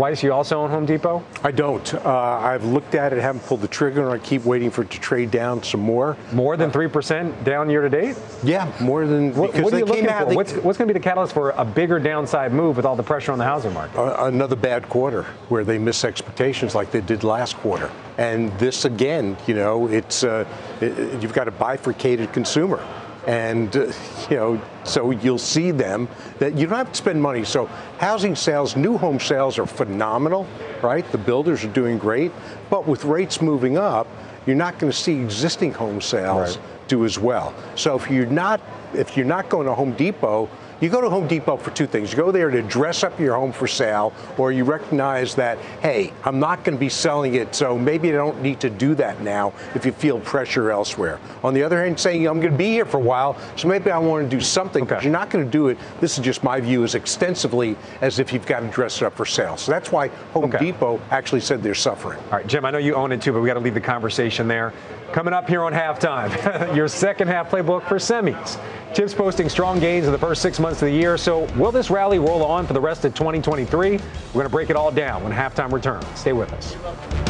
Weiss, 0.00 0.22
you 0.22 0.32
also 0.32 0.58
own 0.58 0.70
Home 0.70 0.86
Depot? 0.86 1.22
I 1.44 1.50
don't. 1.50 1.92
Uh, 1.92 2.08
I've 2.08 2.64
looked 2.64 2.94
at 2.94 3.12
it, 3.12 3.20
haven't 3.20 3.42
pulled 3.42 3.60
the 3.60 3.68
trigger, 3.68 4.02
and 4.02 4.10
I 4.10 4.16
keep 4.24 4.46
waiting 4.46 4.70
for 4.70 4.80
it 4.80 4.90
to 4.92 4.98
trade 4.98 5.30
down 5.30 5.62
some 5.62 5.80
more. 5.80 6.16
More 6.32 6.56
than 6.56 6.70
3% 6.70 7.44
down 7.44 7.68
year 7.68 7.82
to 7.82 7.90
date? 7.90 8.16
Yeah, 8.42 8.72
more 8.80 9.06
than. 9.06 9.34
What, 9.34 9.54
what 9.56 9.74
are 9.74 9.78
you 9.78 9.84
looking 9.84 10.06
for? 10.06 10.24
They, 10.24 10.34
what's, 10.34 10.54
what's 10.54 10.78
going 10.78 10.88
to 10.88 10.94
be 10.94 10.98
the 10.98 11.04
catalyst 11.04 11.34
for 11.34 11.50
a 11.50 11.66
bigger 11.66 11.98
downside 11.98 12.50
move 12.54 12.78
with 12.78 12.86
all 12.86 12.96
the 12.96 13.02
pressure 13.02 13.30
on 13.30 13.36
the 13.36 13.44
housing 13.44 13.74
market? 13.74 13.98
Uh, 13.98 14.24
another 14.24 14.56
bad 14.56 14.88
quarter 14.88 15.24
where 15.50 15.64
they 15.64 15.76
miss 15.76 16.02
expectations 16.02 16.74
like 16.74 16.90
they 16.90 17.02
did 17.02 17.22
last 17.22 17.56
quarter. 17.58 17.90
And 18.16 18.58
this 18.58 18.86
again, 18.86 19.36
you 19.46 19.52
know, 19.52 19.86
it's 19.86 20.24
uh, 20.24 20.46
it, 20.80 21.22
you've 21.22 21.34
got 21.34 21.46
a 21.46 21.50
bifurcated 21.50 22.32
consumer 22.32 22.82
and 23.30 23.76
uh, 23.76 23.92
you 24.28 24.36
know 24.36 24.60
so 24.82 25.12
you'll 25.12 25.38
see 25.38 25.70
them 25.70 26.08
that 26.40 26.58
you 26.58 26.66
don't 26.66 26.76
have 26.76 26.90
to 26.90 26.94
spend 26.96 27.22
money. 27.22 27.44
So 27.44 27.66
housing 27.98 28.34
sales 28.34 28.74
new 28.74 28.98
home 28.98 29.20
sales 29.20 29.58
are 29.58 29.66
phenomenal 29.66 30.48
right? 30.82 31.10
The 31.12 31.18
builders 31.18 31.64
are 31.64 31.72
doing 31.72 31.98
great. 31.98 32.32
But 32.70 32.86
with 32.88 33.04
rates 33.04 33.40
moving 33.40 33.78
up 33.78 34.08
you're 34.46 34.56
not 34.56 34.78
going 34.78 34.90
to 34.90 34.98
see 34.98 35.20
existing 35.20 35.72
home 35.72 36.00
sales 36.00 36.56
right. 36.56 36.88
do 36.88 37.04
as 37.04 37.18
well. 37.18 37.54
So 37.76 37.94
if 37.96 38.10
you're 38.10 38.26
not 38.26 38.60
if 38.94 39.16
you're 39.16 39.26
not 39.26 39.48
going 39.48 39.66
to 39.66 39.74
home 39.74 39.92
depot 39.92 40.48
you 40.80 40.88
go 40.88 41.00
to 41.00 41.10
Home 41.10 41.26
Depot 41.26 41.56
for 41.56 41.70
two 41.70 41.86
things. 41.86 42.10
You 42.10 42.16
go 42.16 42.32
there 42.32 42.50
to 42.50 42.62
dress 42.62 43.04
up 43.04 43.18
your 43.20 43.34
home 43.36 43.52
for 43.52 43.66
sale, 43.66 44.12
or 44.38 44.52
you 44.52 44.64
recognize 44.64 45.34
that, 45.34 45.58
hey, 45.80 46.12
I'm 46.24 46.38
not 46.38 46.64
going 46.64 46.76
to 46.76 46.80
be 46.80 46.88
selling 46.88 47.34
it, 47.34 47.54
so 47.54 47.78
maybe 47.78 48.08
I 48.08 48.12
don't 48.12 48.40
need 48.42 48.60
to 48.60 48.70
do 48.70 48.94
that 48.96 49.20
now 49.20 49.52
if 49.74 49.84
you 49.84 49.92
feel 49.92 50.20
pressure 50.20 50.70
elsewhere. 50.70 51.20
On 51.44 51.54
the 51.54 51.62
other 51.62 51.82
hand, 51.82 51.98
saying 51.98 52.26
I'm 52.26 52.40
going 52.40 52.52
to 52.52 52.58
be 52.58 52.70
here 52.70 52.86
for 52.86 52.96
a 52.96 53.00
while, 53.00 53.36
so 53.56 53.68
maybe 53.68 53.90
I 53.90 53.98
want 53.98 54.28
to 54.28 54.36
do 54.36 54.40
something, 54.40 54.84
okay. 54.84 54.94
but 54.96 55.04
you're 55.04 55.12
not 55.12 55.30
going 55.30 55.44
to 55.44 55.50
do 55.50 55.68
it. 55.68 55.78
This 56.00 56.18
is 56.18 56.24
just 56.24 56.42
my 56.42 56.60
view 56.60 56.84
as 56.84 56.94
extensively 56.94 57.76
as 58.00 58.18
if 58.18 58.32
you've 58.32 58.46
got 58.46 58.60
to 58.60 58.68
dress 58.68 59.02
it 59.02 59.04
up 59.04 59.16
for 59.16 59.26
sale. 59.26 59.56
So 59.56 59.72
that's 59.72 59.92
why 59.92 60.08
Home 60.32 60.44
okay. 60.44 60.58
Depot 60.58 61.00
actually 61.10 61.40
said 61.40 61.62
they're 61.62 61.74
suffering. 61.74 62.18
All 62.26 62.38
right, 62.38 62.46
Jim, 62.46 62.64
I 62.64 62.70
know 62.70 62.78
you 62.78 62.94
own 62.94 63.12
it 63.12 63.20
too, 63.20 63.32
but 63.32 63.40
we 63.40 63.46
got 63.46 63.54
to 63.54 63.60
leave 63.60 63.74
the 63.74 63.80
conversation 63.80 64.48
there. 64.48 64.72
Coming 65.12 65.34
up 65.34 65.48
here 65.48 65.62
on 65.62 65.72
halftime, 65.72 66.74
your 66.76 66.86
second 66.86 67.26
half 67.26 67.50
playbook 67.50 67.88
for 67.88 67.96
semis. 67.96 68.58
Chips 68.94 69.12
posting 69.12 69.48
strong 69.48 69.80
gains 69.80 70.06
in 70.06 70.12
the 70.12 70.18
first 70.18 70.40
six 70.40 70.60
months 70.60 70.82
of 70.82 70.86
the 70.86 70.94
year. 70.94 71.16
So 71.16 71.46
will 71.56 71.72
this 71.72 71.90
rally 71.90 72.20
roll 72.20 72.44
on 72.44 72.64
for 72.64 72.74
the 72.74 72.80
rest 72.80 73.04
of 73.04 73.14
2023? 73.14 73.90
We're 73.90 73.98
going 74.32 74.44
to 74.44 74.48
break 74.48 74.70
it 74.70 74.76
all 74.76 74.92
down 74.92 75.24
when 75.24 75.32
halftime 75.32 75.72
returns. 75.72 76.06
Stay 76.14 76.32
with 76.32 76.52
us. 76.52 77.29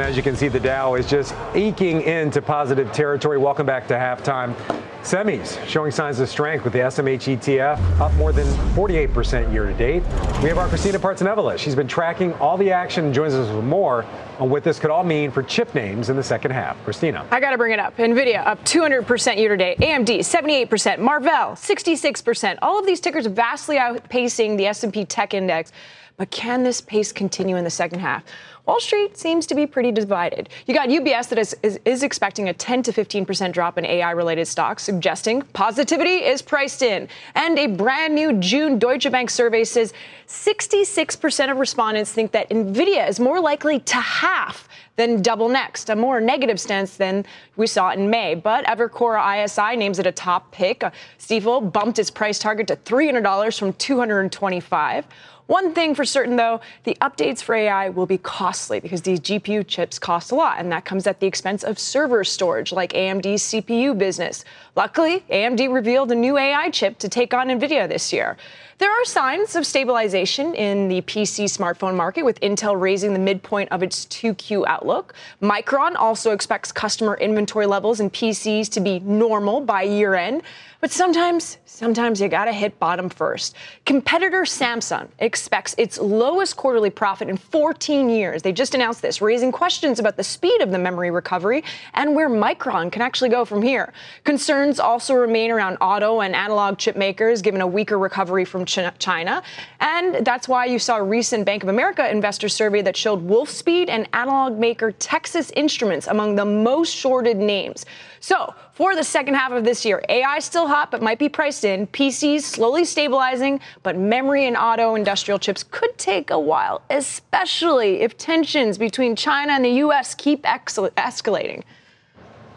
And 0.00 0.08
as 0.08 0.16
you 0.16 0.22
can 0.22 0.34
see, 0.34 0.48
the 0.48 0.58
Dow 0.58 0.94
is 0.94 1.06
just 1.06 1.34
eking 1.54 2.00
into 2.00 2.40
positive 2.40 2.90
territory. 2.90 3.36
Welcome 3.36 3.66
back 3.66 3.86
to 3.88 3.94
halftime. 3.96 4.54
Semis 5.02 5.62
showing 5.66 5.90
signs 5.90 6.20
of 6.20 6.28
strength 6.30 6.64
with 6.64 6.72
the 6.72 6.78
SMH 6.78 7.36
ETF 7.36 8.00
up 8.00 8.10
more 8.14 8.32
than 8.32 8.46
48% 8.74 9.52
year 9.52 9.66
to 9.66 9.74
date. 9.74 10.02
We 10.42 10.48
have 10.48 10.56
our 10.56 10.68
Christina 10.68 10.98
Partsinevelos. 10.98 11.58
She's 11.58 11.74
been 11.74 11.86
tracking 11.86 12.32
all 12.36 12.56
the 12.56 12.72
action 12.72 13.04
and 13.04 13.14
joins 13.14 13.34
us 13.34 13.54
with 13.54 13.62
more 13.62 14.06
on 14.38 14.48
what 14.48 14.64
this 14.64 14.78
could 14.78 14.88
all 14.88 15.04
mean 15.04 15.30
for 15.30 15.42
chip 15.42 15.74
names 15.74 16.08
in 16.08 16.16
the 16.16 16.22
second 16.22 16.52
half. 16.52 16.82
Christina. 16.82 17.26
I 17.30 17.38
got 17.38 17.50
to 17.50 17.58
bring 17.58 17.74
it 17.74 17.78
up. 17.78 17.94
Nvidia 17.98 18.46
up 18.46 18.64
200% 18.64 19.36
year 19.36 19.50
to 19.50 19.56
date. 19.58 19.80
AMD 19.80 20.20
78%. 20.20 20.98
Marvell 20.98 21.50
66%. 21.50 22.58
All 22.62 22.78
of 22.78 22.86
these 22.86 23.00
tickers 23.00 23.26
vastly 23.26 23.76
outpacing 23.76 24.56
the 24.56 24.64
S&P 24.64 25.04
Tech 25.04 25.34
Index. 25.34 25.72
But 26.20 26.30
can 26.30 26.62
this 26.62 26.82
pace 26.82 27.12
continue 27.12 27.56
in 27.56 27.64
the 27.64 27.70
second 27.70 28.00
half? 28.00 28.24
Wall 28.66 28.80
Street 28.80 29.16
seems 29.16 29.46
to 29.46 29.54
be 29.54 29.66
pretty 29.66 29.90
divided. 29.90 30.48
You 30.66 30.74
got 30.74 30.88
UBS 30.88 31.28
that 31.30 31.38
is, 31.38 31.56
is, 31.62 31.80
is 31.84 32.02
expecting 32.02 32.48
a 32.48 32.52
10 32.52 32.82
to 32.84 32.92
15% 32.92 33.52
drop 33.52 33.78
in 33.78 33.84
AI 33.84 34.10
related 34.10 34.46
stocks, 34.46 34.82
suggesting 34.82 35.42
positivity 35.42 36.24
is 36.24 36.42
priced 36.42 36.82
in. 36.82 37.08
And 37.34 37.58
a 37.58 37.66
brand 37.66 38.14
new 38.14 38.34
June 38.34 38.78
Deutsche 38.78 39.10
Bank 39.10 39.30
survey 39.30 39.64
says 39.64 39.92
66% 40.26 41.50
of 41.50 41.58
respondents 41.58 42.12
think 42.12 42.32
that 42.32 42.50
NVIDIA 42.50 43.08
is 43.08 43.18
more 43.18 43.40
likely 43.40 43.80
to 43.80 43.96
half 43.96 44.68
than 44.96 45.22
double 45.22 45.48
next, 45.48 45.88
a 45.88 45.96
more 45.96 46.20
negative 46.20 46.60
stance 46.60 46.96
than 46.96 47.24
we 47.56 47.66
saw 47.66 47.92
in 47.92 48.10
May. 48.10 48.34
But 48.34 48.66
Evercore 48.66 49.18
ISI 49.18 49.76
names 49.76 49.98
it 49.98 50.06
a 50.06 50.12
top 50.12 50.52
pick. 50.52 50.84
Uh, 50.84 50.90
Stifel 51.18 51.72
bumped 51.72 51.98
its 51.98 52.10
price 52.10 52.38
target 52.38 52.66
to 52.66 52.76
$300 52.76 53.58
from 53.58 53.72
225. 53.72 55.06
One 55.50 55.74
thing 55.74 55.96
for 55.96 56.04
certain, 56.04 56.36
though, 56.36 56.60
the 56.84 56.96
updates 57.00 57.42
for 57.42 57.56
AI 57.56 57.88
will 57.88 58.06
be 58.06 58.18
costly 58.18 58.78
because 58.78 59.02
these 59.02 59.18
GPU 59.18 59.66
chips 59.66 59.98
cost 59.98 60.30
a 60.30 60.36
lot, 60.36 60.60
and 60.60 60.70
that 60.70 60.84
comes 60.84 61.08
at 61.08 61.18
the 61.18 61.26
expense 61.26 61.64
of 61.64 61.76
server 61.76 62.22
storage, 62.22 62.70
like 62.70 62.92
AMD's 62.92 63.42
CPU 63.42 63.98
business. 63.98 64.44
Luckily, 64.76 65.24
AMD 65.28 65.74
revealed 65.74 66.12
a 66.12 66.14
new 66.14 66.38
AI 66.38 66.70
chip 66.70 67.00
to 67.00 67.08
take 67.08 67.34
on 67.34 67.48
NVIDIA 67.48 67.88
this 67.88 68.12
year. 68.12 68.36
There 68.80 68.90
are 68.90 69.04
signs 69.04 69.56
of 69.56 69.66
stabilization 69.66 70.54
in 70.54 70.88
the 70.88 71.02
PC 71.02 71.44
smartphone 71.54 71.96
market, 71.96 72.22
with 72.22 72.40
Intel 72.40 72.80
raising 72.80 73.12
the 73.12 73.18
midpoint 73.18 73.70
of 73.72 73.82
its 73.82 74.06
2Q 74.06 74.64
outlook. 74.66 75.12
Micron 75.42 75.96
also 75.96 76.30
expects 76.30 76.72
customer 76.72 77.18
inventory 77.18 77.66
levels 77.66 78.00
in 78.00 78.08
PCs 78.08 78.70
to 78.70 78.80
be 78.80 78.98
normal 79.00 79.60
by 79.60 79.82
year 79.82 80.14
end. 80.14 80.40
But 80.80 80.90
sometimes, 80.90 81.58
sometimes 81.66 82.22
you 82.22 82.28
gotta 82.28 82.52
hit 82.52 82.78
bottom 82.78 83.10
first. 83.10 83.54
Competitor 83.84 84.44
Samsung 84.44 85.08
expects 85.18 85.74
its 85.76 85.98
lowest 85.98 86.56
quarterly 86.56 86.88
profit 86.88 87.28
in 87.28 87.36
14 87.36 88.08
years. 88.08 88.40
They 88.40 88.52
just 88.52 88.74
announced 88.74 89.02
this, 89.02 89.20
raising 89.20 89.52
questions 89.52 89.98
about 89.98 90.16
the 90.16 90.24
speed 90.24 90.62
of 90.62 90.70
the 90.70 90.78
memory 90.78 91.10
recovery 91.10 91.64
and 91.92 92.14
where 92.14 92.30
Micron 92.30 92.90
can 92.90 93.02
actually 93.02 93.28
go 93.28 93.44
from 93.44 93.60
here. 93.60 93.92
Concerns 94.24 94.80
also 94.80 95.12
remain 95.12 95.50
around 95.50 95.76
auto 95.82 96.22
and 96.22 96.34
analog 96.34 96.78
chip 96.78 96.96
makers, 96.96 97.42
given 97.42 97.60
a 97.60 97.66
weaker 97.66 97.98
recovery 97.98 98.46
from 98.46 98.64
China. 98.98 99.42
And 99.80 100.24
that's 100.24 100.48
why 100.48 100.66
you 100.66 100.78
saw 100.78 100.96
a 100.96 101.02
recent 101.02 101.44
Bank 101.44 101.62
of 101.62 101.68
America 101.68 102.08
investor 102.10 102.48
survey 102.48 102.82
that 102.82 102.96
showed 102.96 103.26
Wolfspeed 103.26 103.88
and 103.88 104.08
analog 104.12 104.58
maker 104.58 104.92
Texas 104.92 105.50
Instruments 105.56 106.06
among 106.06 106.36
the 106.36 106.44
most 106.44 106.94
shorted 106.94 107.36
names. 107.36 107.86
So, 108.20 108.54
for 108.72 108.94
the 108.94 109.04
second 109.04 109.34
half 109.34 109.52
of 109.52 109.64
this 109.64 109.84
year, 109.84 110.02
AI 110.08 110.38
still 110.38 110.66
hot 110.66 110.90
but 110.90 111.02
might 111.02 111.18
be 111.18 111.28
priced 111.28 111.64
in. 111.64 111.86
PCs 111.88 112.42
slowly 112.42 112.84
stabilizing, 112.84 113.60
but 113.82 113.96
memory 113.96 114.46
and 114.46 114.56
auto 114.56 114.94
industrial 114.94 115.38
chips 115.38 115.62
could 115.62 115.96
take 115.98 116.30
a 116.30 116.38
while, 116.38 116.82
especially 116.90 118.00
if 118.00 118.16
tensions 118.16 118.78
between 118.78 119.16
China 119.16 119.52
and 119.52 119.64
the 119.64 119.70
U.S. 119.84 120.14
keep 120.14 120.42
escalating. 120.42 121.62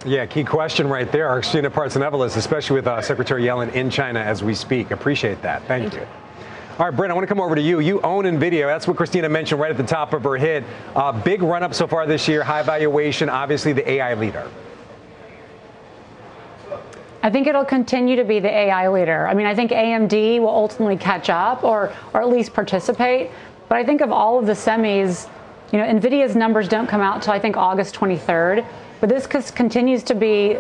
Yeah, 0.06 0.26
key 0.26 0.44
question 0.44 0.88
right 0.88 1.10
there. 1.10 1.30
Our 1.30 1.40
Christina 1.40 1.72
Partsinevelos, 1.72 2.36
especially 2.36 2.76
with 2.76 2.88
uh, 2.88 3.02
Secretary 3.02 3.44
Yellen 3.44 3.72
in 3.74 3.90
China 3.90 4.20
as 4.20 4.44
we 4.44 4.54
speak. 4.54 4.92
Appreciate 4.92 5.42
that. 5.44 5.64
Thank, 5.64 5.92
Thank 5.92 5.94
you. 5.94 6.00
you. 6.02 6.08
All 6.78 6.88
right, 6.88 6.96
Bryn, 6.96 7.10
I 7.10 7.14
want 7.14 7.24
to 7.24 7.28
come 7.28 7.40
over 7.40 7.56
to 7.56 7.62
you. 7.62 7.80
You 7.80 8.02
own 8.02 8.26
NVIDIA. 8.26 8.66
That's 8.66 8.86
what 8.86 8.98
Christina 8.98 9.30
mentioned 9.30 9.62
right 9.62 9.72
at 9.72 9.78
the 9.78 9.84
top 9.84 10.12
of 10.12 10.24
her 10.24 10.36
hit. 10.36 10.66
Uh, 10.96 11.12
big 11.12 11.42
run 11.42 11.64
up 11.64 11.74
so 11.74 11.88
far 11.88 12.06
this 12.06 12.28
year, 12.28 12.44
high 12.44 12.64
valuation, 12.64 13.30
obviously 13.30 13.72
the 13.72 13.90
AI 13.90 14.16
leader. 14.16 14.50
I 17.22 17.30
think 17.30 17.48
it'll 17.48 17.64
continue 17.64 18.18
to 18.18 18.26
be 18.26 18.42
the 18.42 18.50
AI 18.50 18.90
leader. 18.90 19.26
I 19.26 19.34
mean, 19.34 19.46
I 19.46 19.56
think 19.56 19.72
AMD 19.72 20.42
will 20.42 20.50
ultimately 20.50 20.98
catch 20.98 21.30
up 21.30 21.64
or, 21.64 21.94
or 22.14 22.22
at 22.22 22.28
least 22.28 22.54
participate. 22.54 23.32
But 23.70 23.78
I 23.78 23.86
think 23.86 24.02
of 24.02 24.12
all 24.12 24.38
of 24.38 24.46
the 24.46 24.54
semis, 24.54 25.30
you 25.72 25.78
know, 25.78 25.86
NVIDIA's 25.86 26.36
numbers 26.36 26.68
don't 26.68 26.88
come 26.88 27.00
out 27.00 27.16
until 27.16 27.32
I 27.32 27.40
think 27.40 27.56
August 27.56 27.96
23rd. 27.96 28.66
But 29.04 29.10
this 29.10 29.52
continues 29.52 30.02
to 30.04 30.16
be 30.16 30.54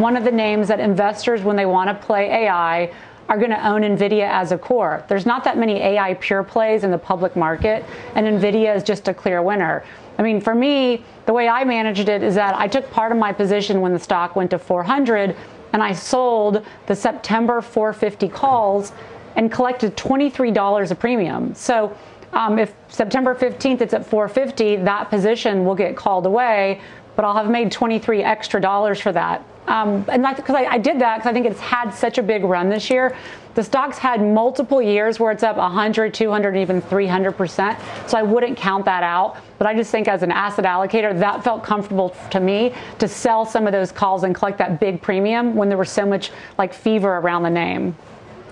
one 0.00 0.16
of 0.16 0.24
the 0.24 0.32
names 0.32 0.66
that 0.66 0.80
investors, 0.80 1.42
when 1.42 1.54
they 1.54 1.64
want 1.64 1.88
to 1.90 2.06
play 2.06 2.26
AI, 2.28 2.92
are 3.28 3.38
going 3.38 3.52
to 3.52 3.68
own 3.68 3.82
NVIDIA 3.82 4.28
as 4.28 4.50
a 4.50 4.58
core. 4.58 5.04
There's 5.06 5.26
not 5.26 5.44
that 5.44 5.56
many 5.56 5.74
AI 5.80 6.14
pure 6.14 6.42
plays 6.42 6.82
in 6.82 6.90
the 6.90 6.98
public 6.98 7.36
market, 7.36 7.84
and 8.16 8.26
NVIDIA 8.26 8.74
is 8.74 8.82
just 8.82 9.06
a 9.06 9.14
clear 9.14 9.42
winner. 9.42 9.84
I 10.18 10.22
mean, 10.22 10.40
for 10.40 10.56
me, 10.56 11.04
the 11.26 11.32
way 11.32 11.46
I 11.46 11.62
managed 11.62 12.08
it 12.08 12.24
is 12.24 12.34
that 12.34 12.56
I 12.56 12.66
took 12.66 12.90
part 12.90 13.12
of 13.12 13.18
my 13.18 13.32
position 13.32 13.80
when 13.80 13.92
the 13.92 14.00
stock 14.00 14.34
went 14.34 14.50
to 14.50 14.58
400 14.58 15.36
and 15.72 15.80
I 15.84 15.92
sold 15.92 16.66
the 16.88 16.96
September 16.96 17.60
450 17.60 18.26
calls 18.26 18.90
and 19.36 19.52
collected 19.52 19.96
$23 19.96 20.90
a 20.90 20.94
premium. 20.96 21.54
So 21.54 21.96
um, 22.32 22.58
if 22.58 22.74
September 22.88 23.34
15th 23.34 23.82
it's 23.82 23.94
at 23.94 24.06
450, 24.06 24.76
that 24.76 25.10
position 25.10 25.64
will 25.64 25.74
get 25.74 25.96
called 25.96 26.26
away, 26.26 26.80
but 27.16 27.24
I'll 27.24 27.36
have 27.36 27.50
made 27.50 27.70
23 27.70 28.22
extra 28.22 28.60
dollars 28.60 29.00
for 29.00 29.12
that. 29.12 29.44
Um, 29.68 30.04
and 30.08 30.26
because 30.36 30.56
I, 30.56 30.64
I, 30.64 30.78
did 30.78 31.00
that 31.00 31.18
because 31.18 31.30
I 31.30 31.32
think 31.32 31.46
it's 31.46 31.60
had 31.60 31.90
such 31.90 32.18
a 32.18 32.22
big 32.22 32.42
run 32.42 32.68
this 32.68 32.90
year. 32.90 33.16
The 33.54 33.62
stock's 33.62 33.96
had 33.96 34.20
multiple 34.20 34.82
years 34.82 35.20
where 35.20 35.30
it's 35.30 35.44
up 35.44 35.56
100, 35.56 36.12
200, 36.12 36.56
even 36.56 36.80
300 36.80 37.32
percent. 37.32 37.78
So 38.08 38.18
I 38.18 38.22
wouldn't 38.22 38.56
count 38.56 38.84
that 38.86 39.04
out. 39.04 39.36
But 39.58 39.68
I 39.68 39.74
just 39.74 39.92
think 39.92 40.08
as 40.08 40.24
an 40.24 40.32
asset 40.32 40.64
allocator, 40.64 41.16
that 41.20 41.44
felt 41.44 41.62
comfortable 41.62 42.16
to 42.30 42.40
me 42.40 42.74
to 42.98 43.06
sell 43.06 43.46
some 43.46 43.66
of 43.66 43.72
those 43.72 43.92
calls 43.92 44.24
and 44.24 44.34
collect 44.34 44.58
that 44.58 44.80
big 44.80 45.00
premium 45.00 45.54
when 45.54 45.68
there 45.68 45.78
was 45.78 45.90
so 45.90 46.04
much 46.04 46.32
like 46.58 46.74
fever 46.74 47.18
around 47.18 47.44
the 47.44 47.50
name. 47.50 47.94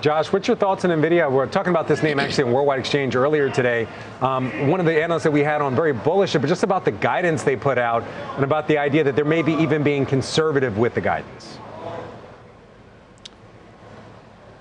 Josh, 0.00 0.32
what's 0.32 0.48
your 0.48 0.56
thoughts 0.56 0.86
on 0.86 0.90
NVIDIA? 0.90 1.30
We're 1.30 1.46
talking 1.46 1.70
about 1.70 1.86
this 1.86 2.02
name 2.02 2.18
actually 2.18 2.48
in 2.48 2.54
Worldwide 2.54 2.78
Exchange 2.78 3.14
earlier 3.16 3.50
today. 3.50 3.86
Um, 4.22 4.68
one 4.70 4.80
of 4.80 4.86
the 4.86 5.02
analysts 5.02 5.24
that 5.24 5.30
we 5.30 5.40
had 5.40 5.60
on 5.60 5.76
very 5.76 5.92
bullish, 5.92 6.32
but 6.32 6.46
just 6.46 6.62
about 6.62 6.86
the 6.86 6.90
guidance 6.90 7.42
they 7.42 7.54
put 7.54 7.76
out 7.76 8.04
and 8.36 8.42
about 8.42 8.66
the 8.66 8.78
idea 8.78 9.04
that 9.04 9.14
there 9.14 9.26
may 9.26 9.42
be 9.42 9.52
even 9.52 9.82
being 9.82 10.06
conservative 10.06 10.78
with 10.78 10.94
the 10.94 11.02
guidance. 11.02 11.58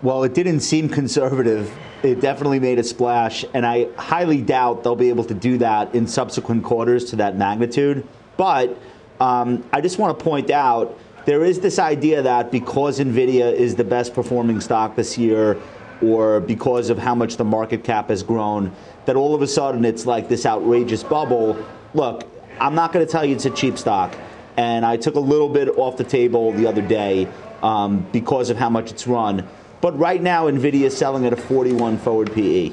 Well, 0.02 0.25
it 0.25 0.34
didn't 0.34 0.60
seem 0.60 0.89
conservative. 0.89 1.73
It 2.04 2.19
definitely 2.19 2.60
made 2.60 2.78
a 2.78 2.84
splash, 2.84 3.45
and 3.54 3.65
I 3.65 3.88
highly 3.95 4.41
doubt 4.41 4.84
they'll 4.84 4.95
be 4.97 5.10
able 5.10 5.25
to 5.25 5.34
do 5.34 5.58
that 5.60 5.95
in 5.95 6.06
subsequent 6.06 6.65
quarters 6.65 7.06
to 7.12 7.15
that 7.17 7.38
magnitude. 7.38 8.06
But 8.36 8.78
um, 9.21 9.63
I 9.71 9.80
just 9.80 9.99
want 9.99 10.17
to 10.17 10.23
point 10.23 10.49
out 10.49 10.97
there 11.29 11.45
is 11.45 11.59
this 11.59 11.77
idea 11.77 12.23
that 12.23 12.49
because 12.49 12.97
NVIDIA 12.99 13.53
is 13.53 13.75
the 13.75 13.83
best 13.83 14.15
performing 14.15 14.59
stock 14.59 14.95
this 14.95 15.15
year, 15.15 15.61
or 16.01 16.39
because 16.39 16.89
of 16.89 16.97
how 16.97 17.13
much 17.13 17.37
the 17.37 17.43
market 17.43 17.83
cap 17.83 18.09
has 18.09 18.23
grown, 18.23 18.71
that 19.05 19.15
all 19.15 19.35
of 19.35 19.43
a 19.43 19.47
sudden 19.47 19.85
it's 19.85 20.07
like 20.07 20.27
this 20.27 20.43
outrageous 20.47 21.03
bubble. 21.03 21.63
Look, 21.93 22.27
I'm 22.59 22.73
not 22.73 22.91
going 22.91 23.05
to 23.05 23.11
tell 23.11 23.23
you 23.23 23.35
it's 23.35 23.45
a 23.45 23.51
cheap 23.51 23.77
stock, 23.77 24.17
and 24.57 24.83
I 24.83 24.97
took 24.97 25.13
a 25.13 25.19
little 25.19 25.49
bit 25.49 25.67
off 25.77 25.97
the 25.97 26.03
table 26.03 26.51
the 26.51 26.65
other 26.65 26.81
day 26.81 27.27
um, 27.61 28.07
because 28.11 28.49
of 28.49 28.57
how 28.57 28.71
much 28.71 28.89
it's 28.89 29.05
run. 29.05 29.47
But 29.81 29.99
right 29.99 30.19
now, 30.23 30.49
NVIDIA 30.49 30.85
is 30.85 30.97
selling 30.97 31.27
at 31.27 31.33
a 31.33 31.37
41 31.37 31.99
forward 31.99 32.33
PE. 32.33 32.71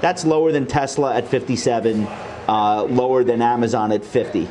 That's 0.00 0.24
lower 0.24 0.52
than 0.52 0.68
Tesla 0.68 1.12
at 1.12 1.26
57, 1.26 2.06
uh, 2.46 2.84
lower 2.84 3.24
than 3.24 3.42
Amazon 3.42 3.90
at 3.90 4.04
50. 4.04 4.48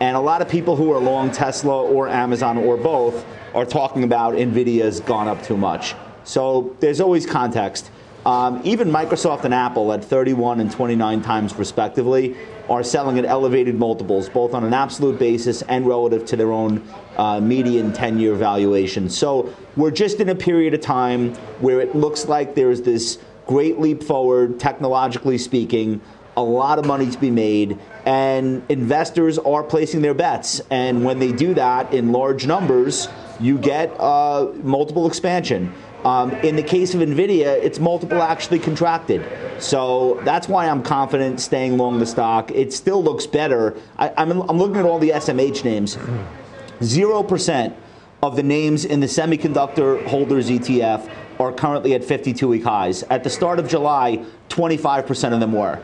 And 0.00 0.16
a 0.16 0.20
lot 0.20 0.42
of 0.42 0.48
people 0.48 0.76
who 0.76 0.92
are 0.92 1.00
long 1.00 1.30
Tesla 1.30 1.82
or 1.82 2.08
Amazon 2.08 2.56
or 2.56 2.76
both 2.76 3.24
are 3.54 3.64
talking 3.64 4.04
about 4.04 4.34
NVIDIA's 4.34 5.00
gone 5.00 5.26
up 5.26 5.42
too 5.42 5.56
much. 5.56 5.94
So 6.24 6.76
there's 6.80 7.00
always 7.00 7.26
context. 7.26 7.90
Um, 8.26 8.60
even 8.64 8.90
Microsoft 8.90 9.44
and 9.44 9.54
Apple 9.54 9.92
at 9.92 10.04
31 10.04 10.60
and 10.60 10.70
29 10.70 11.22
times 11.22 11.54
respectively 11.54 12.36
are 12.68 12.82
selling 12.82 13.18
at 13.18 13.24
elevated 13.24 13.76
multiples, 13.76 14.28
both 14.28 14.54
on 14.54 14.64
an 14.64 14.74
absolute 14.74 15.18
basis 15.18 15.62
and 15.62 15.86
relative 15.86 16.26
to 16.26 16.36
their 16.36 16.52
own 16.52 16.86
uh, 17.16 17.40
median 17.40 17.92
10 17.92 18.18
year 18.18 18.34
valuation. 18.34 19.08
So 19.08 19.54
we're 19.76 19.90
just 19.90 20.20
in 20.20 20.28
a 20.28 20.34
period 20.34 20.74
of 20.74 20.80
time 20.80 21.34
where 21.60 21.80
it 21.80 21.96
looks 21.96 22.26
like 22.26 22.54
there's 22.54 22.82
this 22.82 23.18
great 23.46 23.80
leap 23.80 24.02
forward, 24.02 24.60
technologically 24.60 25.38
speaking, 25.38 26.02
a 26.38 26.42
lot 26.42 26.78
of 26.78 26.86
money 26.86 27.10
to 27.10 27.18
be 27.18 27.32
made, 27.32 27.76
and 28.06 28.62
investors 28.68 29.38
are 29.38 29.64
placing 29.64 30.02
their 30.02 30.14
bets. 30.14 30.60
And 30.70 31.04
when 31.04 31.18
they 31.18 31.32
do 31.32 31.52
that 31.54 31.92
in 31.92 32.12
large 32.12 32.46
numbers, 32.46 33.08
you 33.40 33.58
get 33.58 33.90
uh, 33.98 34.52
multiple 34.62 35.08
expansion. 35.08 35.74
Um, 36.04 36.30
in 36.30 36.54
the 36.54 36.62
case 36.62 36.94
of 36.94 37.00
NVIDIA, 37.00 37.60
it's 37.60 37.80
multiple 37.80 38.22
actually 38.22 38.60
contracted. 38.60 39.26
So 39.60 40.20
that's 40.22 40.48
why 40.48 40.68
I'm 40.68 40.80
confident 40.80 41.40
staying 41.40 41.76
long 41.76 41.98
the 41.98 42.06
stock. 42.06 42.52
It 42.52 42.72
still 42.72 43.02
looks 43.02 43.26
better. 43.26 43.76
I, 43.98 44.12
I'm, 44.16 44.30
I'm 44.42 44.58
looking 44.58 44.76
at 44.76 44.84
all 44.84 45.00
the 45.00 45.10
SMH 45.10 45.64
names. 45.64 45.96
0% 46.78 47.74
of 48.22 48.36
the 48.36 48.44
names 48.44 48.84
in 48.84 49.00
the 49.00 49.08
semiconductor 49.08 50.06
holders 50.06 50.50
ETF 50.50 51.10
are 51.40 51.52
currently 51.52 51.94
at 51.94 52.04
52 52.04 52.46
week 52.46 52.62
highs. 52.62 53.02
At 53.04 53.24
the 53.24 53.30
start 53.30 53.58
of 53.58 53.68
July, 53.68 54.24
25% 54.50 55.32
of 55.32 55.40
them 55.40 55.52
were. 55.52 55.82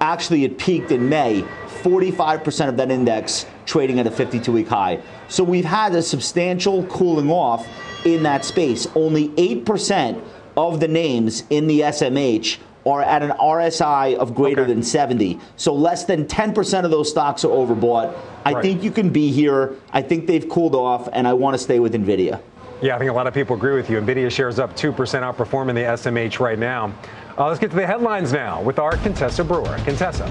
Actually, 0.00 0.44
it 0.44 0.58
peaked 0.58 0.90
in 0.90 1.08
May, 1.08 1.42
45% 1.82 2.68
of 2.68 2.76
that 2.76 2.90
index 2.90 3.46
trading 3.66 3.98
at 4.00 4.06
a 4.06 4.10
52 4.10 4.52
week 4.52 4.68
high. 4.68 5.00
So 5.28 5.44
we've 5.44 5.64
had 5.64 5.94
a 5.94 6.02
substantial 6.02 6.84
cooling 6.86 7.30
off 7.30 7.66
in 8.04 8.22
that 8.24 8.44
space. 8.44 8.86
Only 8.94 9.28
8% 9.30 10.22
of 10.56 10.80
the 10.80 10.88
names 10.88 11.44
in 11.50 11.66
the 11.66 11.80
SMH 11.80 12.58
are 12.86 13.02
at 13.02 13.22
an 13.22 13.30
RSI 13.30 14.14
of 14.16 14.34
greater 14.34 14.62
okay. 14.62 14.72
than 14.72 14.82
70. 14.82 15.38
So 15.56 15.74
less 15.74 16.04
than 16.04 16.26
10% 16.26 16.84
of 16.84 16.90
those 16.90 17.10
stocks 17.10 17.44
are 17.44 17.48
overbought. 17.48 18.16
I 18.44 18.52
right. 18.52 18.62
think 18.62 18.82
you 18.82 18.90
can 18.90 19.10
be 19.10 19.32
here. 19.32 19.74
I 19.92 20.02
think 20.02 20.26
they've 20.26 20.46
cooled 20.48 20.74
off, 20.74 21.08
and 21.12 21.26
I 21.26 21.32
want 21.32 21.54
to 21.54 21.58
stay 21.58 21.78
with 21.78 21.94
NVIDIA. 21.94 22.40
Yeah, 22.82 22.96
I 22.96 22.98
think 22.98 23.10
a 23.10 23.14
lot 23.14 23.26
of 23.26 23.32
people 23.32 23.56
agree 23.56 23.74
with 23.74 23.88
you. 23.88 23.98
NVIDIA 23.98 24.30
shares 24.30 24.58
up 24.58 24.76
2% 24.76 24.92
outperforming 24.94 25.74
the 25.74 25.80
SMH 25.80 26.40
right 26.40 26.58
now. 26.58 26.92
Uh, 27.36 27.48
let's 27.48 27.58
get 27.58 27.70
to 27.70 27.76
the 27.76 27.86
headlines 27.86 28.32
now 28.32 28.62
with 28.62 28.78
our 28.78 28.96
Contessa 28.98 29.42
Brewer. 29.42 29.76
Contessa. 29.84 30.28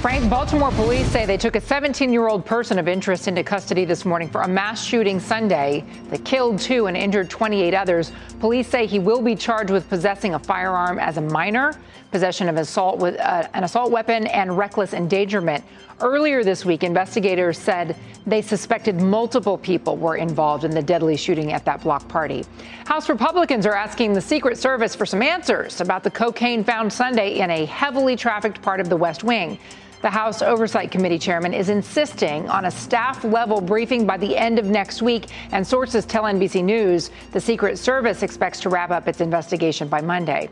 Frank, 0.00 0.30
Baltimore 0.30 0.70
police 0.70 1.06
say 1.08 1.26
they 1.26 1.36
took 1.36 1.54
a 1.54 1.60
17 1.60 2.10
year 2.10 2.28
old 2.28 2.46
person 2.46 2.78
of 2.78 2.88
interest 2.88 3.28
into 3.28 3.42
custody 3.42 3.84
this 3.84 4.06
morning 4.06 4.28
for 4.28 4.40
a 4.42 4.48
mass 4.48 4.82
shooting 4.82 5.20
Sunday 5.20 5.84
that 6.08 6.24
killed 6.24 6.58
two 6.58 6.86
and 6.86 6.96
injured 6.96 7.28
28 7.28 7.74
others. 7.74 8.12
Police 8.40 8.68
say 8.68 8.86
he 8.86 8.98
will 8.98 9.20
be 9.20 9.34
charged 9.34 9.70
with 9.70 9.86
possessing 9.90 10.32
a 10.32 10.38
firearm 10.38 10.98
as 10.98 11.18
a 11.18 11.20
minor, 11.20 11.78
possession 12.16 12.48
of 12.48 12.56
assault 12.56 12.98
with 12.98 13.20
uh, 13.20 13.46
an 13.52 13.62
assault 13.62 13.90
weapon, 13.90 14.26
and 14.28 14.56
reckless 14.56 14.94
endangerment. 14.94 15.62
Earlier 16.00 16.42
this 16.42 16.64
week, 16.64 16.82
investigators 16.82 17.58
said 17.58 17.94
they 18.26 18.40
suspected 18.40 19.02
multiple 19.02 19.58
people 19.58 19.98
were 19.98 20.16
involved 20.16 20.64
in 20.64 20.70
the 20.70 20.80
deadly 20.80 21.18
shooting 21.18 21.52
at 21.52 21.66
that 21.66 21.82
block 21.82 22.08
party. 22.08 22.46
House 22.86 23.10
Republicans 23.10 23.66
are 23.66 23.74
asking 23.74 24.14
the 24.14 24.20
Secret 24.22 24.56
Service 24.56 24.94
for 24.94 25.04
some 25.04 25.20
answers 25.20 25.82
about 25.82 26.02
the 26.02 26.10
cocaine 26.10 26.64
found 26.64 26.90
Sunday 26.90 27.40
in 27.40 27.50
a 27.50 27.66
heavily 27.66 28.16
trafficked 28.16 28.62
part 28.62 28.80
of 28.80 28.88
the 28.88 28.96
West 28.96 29.22
Wing. 29.22 29.58
The 30.02 30.10
House 30.10 30.42
Oversight 30.42 30.90
Committee 30.90 31.18
chairman 31.18 31.54
is 31.54 31.70
insisting 31.70 32.48
on 32.50 32.66
a 32.66 32.70
staff 32.70 33.24
level 33.24 33.62
briefing 33.62 34.06
by 34.06 34.18
the 34.18 34.36
end 34.36 34.58
of 34.58 34.66
next 34.66 35.00
week, 35.00 35.28
and 35.52 35.66
sources 35.66 36.04
tell 36.04 36.24
NBC 36.24 36.62
News 36.62 37.10
the 37.32 37.40
Secret 37.40 37.78
Service 37.78 38.22
expects 38.22 38.60
to 38.60 38.68
wrap 38.68 38.90
up 38.90 39.08
its 39.08 39.22
investigation 39.22 39.88
by 39.88 40.02
Monday. 40.02 40.50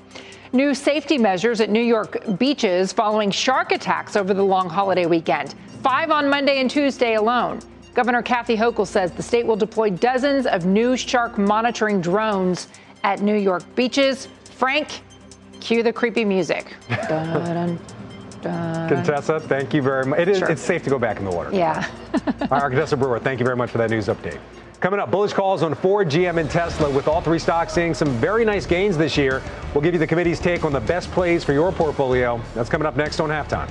New 0.52 0.74
safety 0.74 1.18
measures 1.18 1.60
at 1.60 1.68
New 1.68 1.82
York 1.82 2.38
beaches 2.38 2.92
following 2.92 3.30
shark 3.30 3.72
attacks 3.72 4.16
over 4.16 4.32
the 4.32 4.42
long 4.42 4.68
holiday 4.68 5.04
weekend. 5.04 5.54
Five 5.82 6.10
on 6.10 6.30
Monday 6.30 6.60
and 6.60 6.70
Tuesday 6.70 7.14
alone. 7.14 7.60
Governor 7.92 8.22
Kathy 8.22 8.56
Hochul 8.56 8.86
says 8.86 9.12
the 9.12 9.22
state 9.22 9.46
will 9.46 9.56
deploy 9.56 9.90
dozens 9.90 10.46
of 10.46 10.64
new 10.64 10.96
shark 10.96 11.36
monitoring 11.36 12.00
drones 12.00 12.68
at 13.02 13.20
New 13.20 13.36
York 13.36 13.62
beaches. 13.74 14.26
Frank, 14.44 15.02
cue 15.60 15.82
the 15.82 15.92
creepy 15.92 16.24
music. 16.24 16.74
dun, 17.08 17.44
dun. 17.44 17.78
Contessa, 18.50 19.40
thank 19.40 19.74
you 19.74 19.82
very 19.82 20.04
much. 20.04 20.20
It 20.20 20.28
is, 20.28 20.38
sure. 20.38 20.50
It's 20.50 20.62
safe 20.62 20.82
to 20.84 20.90
go 20.90 20.98
back 20.98 21.18
in 21.18 21.24
the 21.24 21.30
water. 21.30 21.50
Yeah. 21.52 21.88
All 22.24 22.48
right, 22.48 22.62
Contessa 22.62 22.96
Brewer, 22.96 23.18
thank 23.18 23.40
you 23.40 23.44
very 23.44 23.56
much 23.56 23.70
for 23.70 23.78
that 23.78 23.90
news 23.90 24.06
update. 24.06 24.38
Coming 24.80 25.00
up, 25.00 25.10
bullish 25.10 25.32
calls 25.32 25.62
on 25.62 25.74
Ford, 25.74 26.10
GM, 26.10 26.38
and 26.38 26.50
Tesla, 26.50 26.90
with 26.90 27.08
all 27.08 27.22
three 27.22 27.38
stocks 27.38 27.72
seeing 27.72 27.94
some 27.94 28.08
very 28.18 28.44
nice 28.44 28.66
gains 28.66 28.98
this 28.98 29.16
year. 29.16 29.42
We'll 29.72 29.80
give 29.80 29.94
you 29.94 29.98
the 29.98 30.06
committee's 30.06 30.38
take 30.38 30.62
on 30.62 30.74
the 30.74 30.80
best 30.80 31.10
plays 31.12 31.42
for 31.42 31.54
your 31.54 31.72
portfolio. 31.72 32.38
That's 32.54 32.68
coming 32.68 32.84
up 32.84 32.94
next 32.94 33.18
on 33.18 33.30
halftime. 33.30 33.70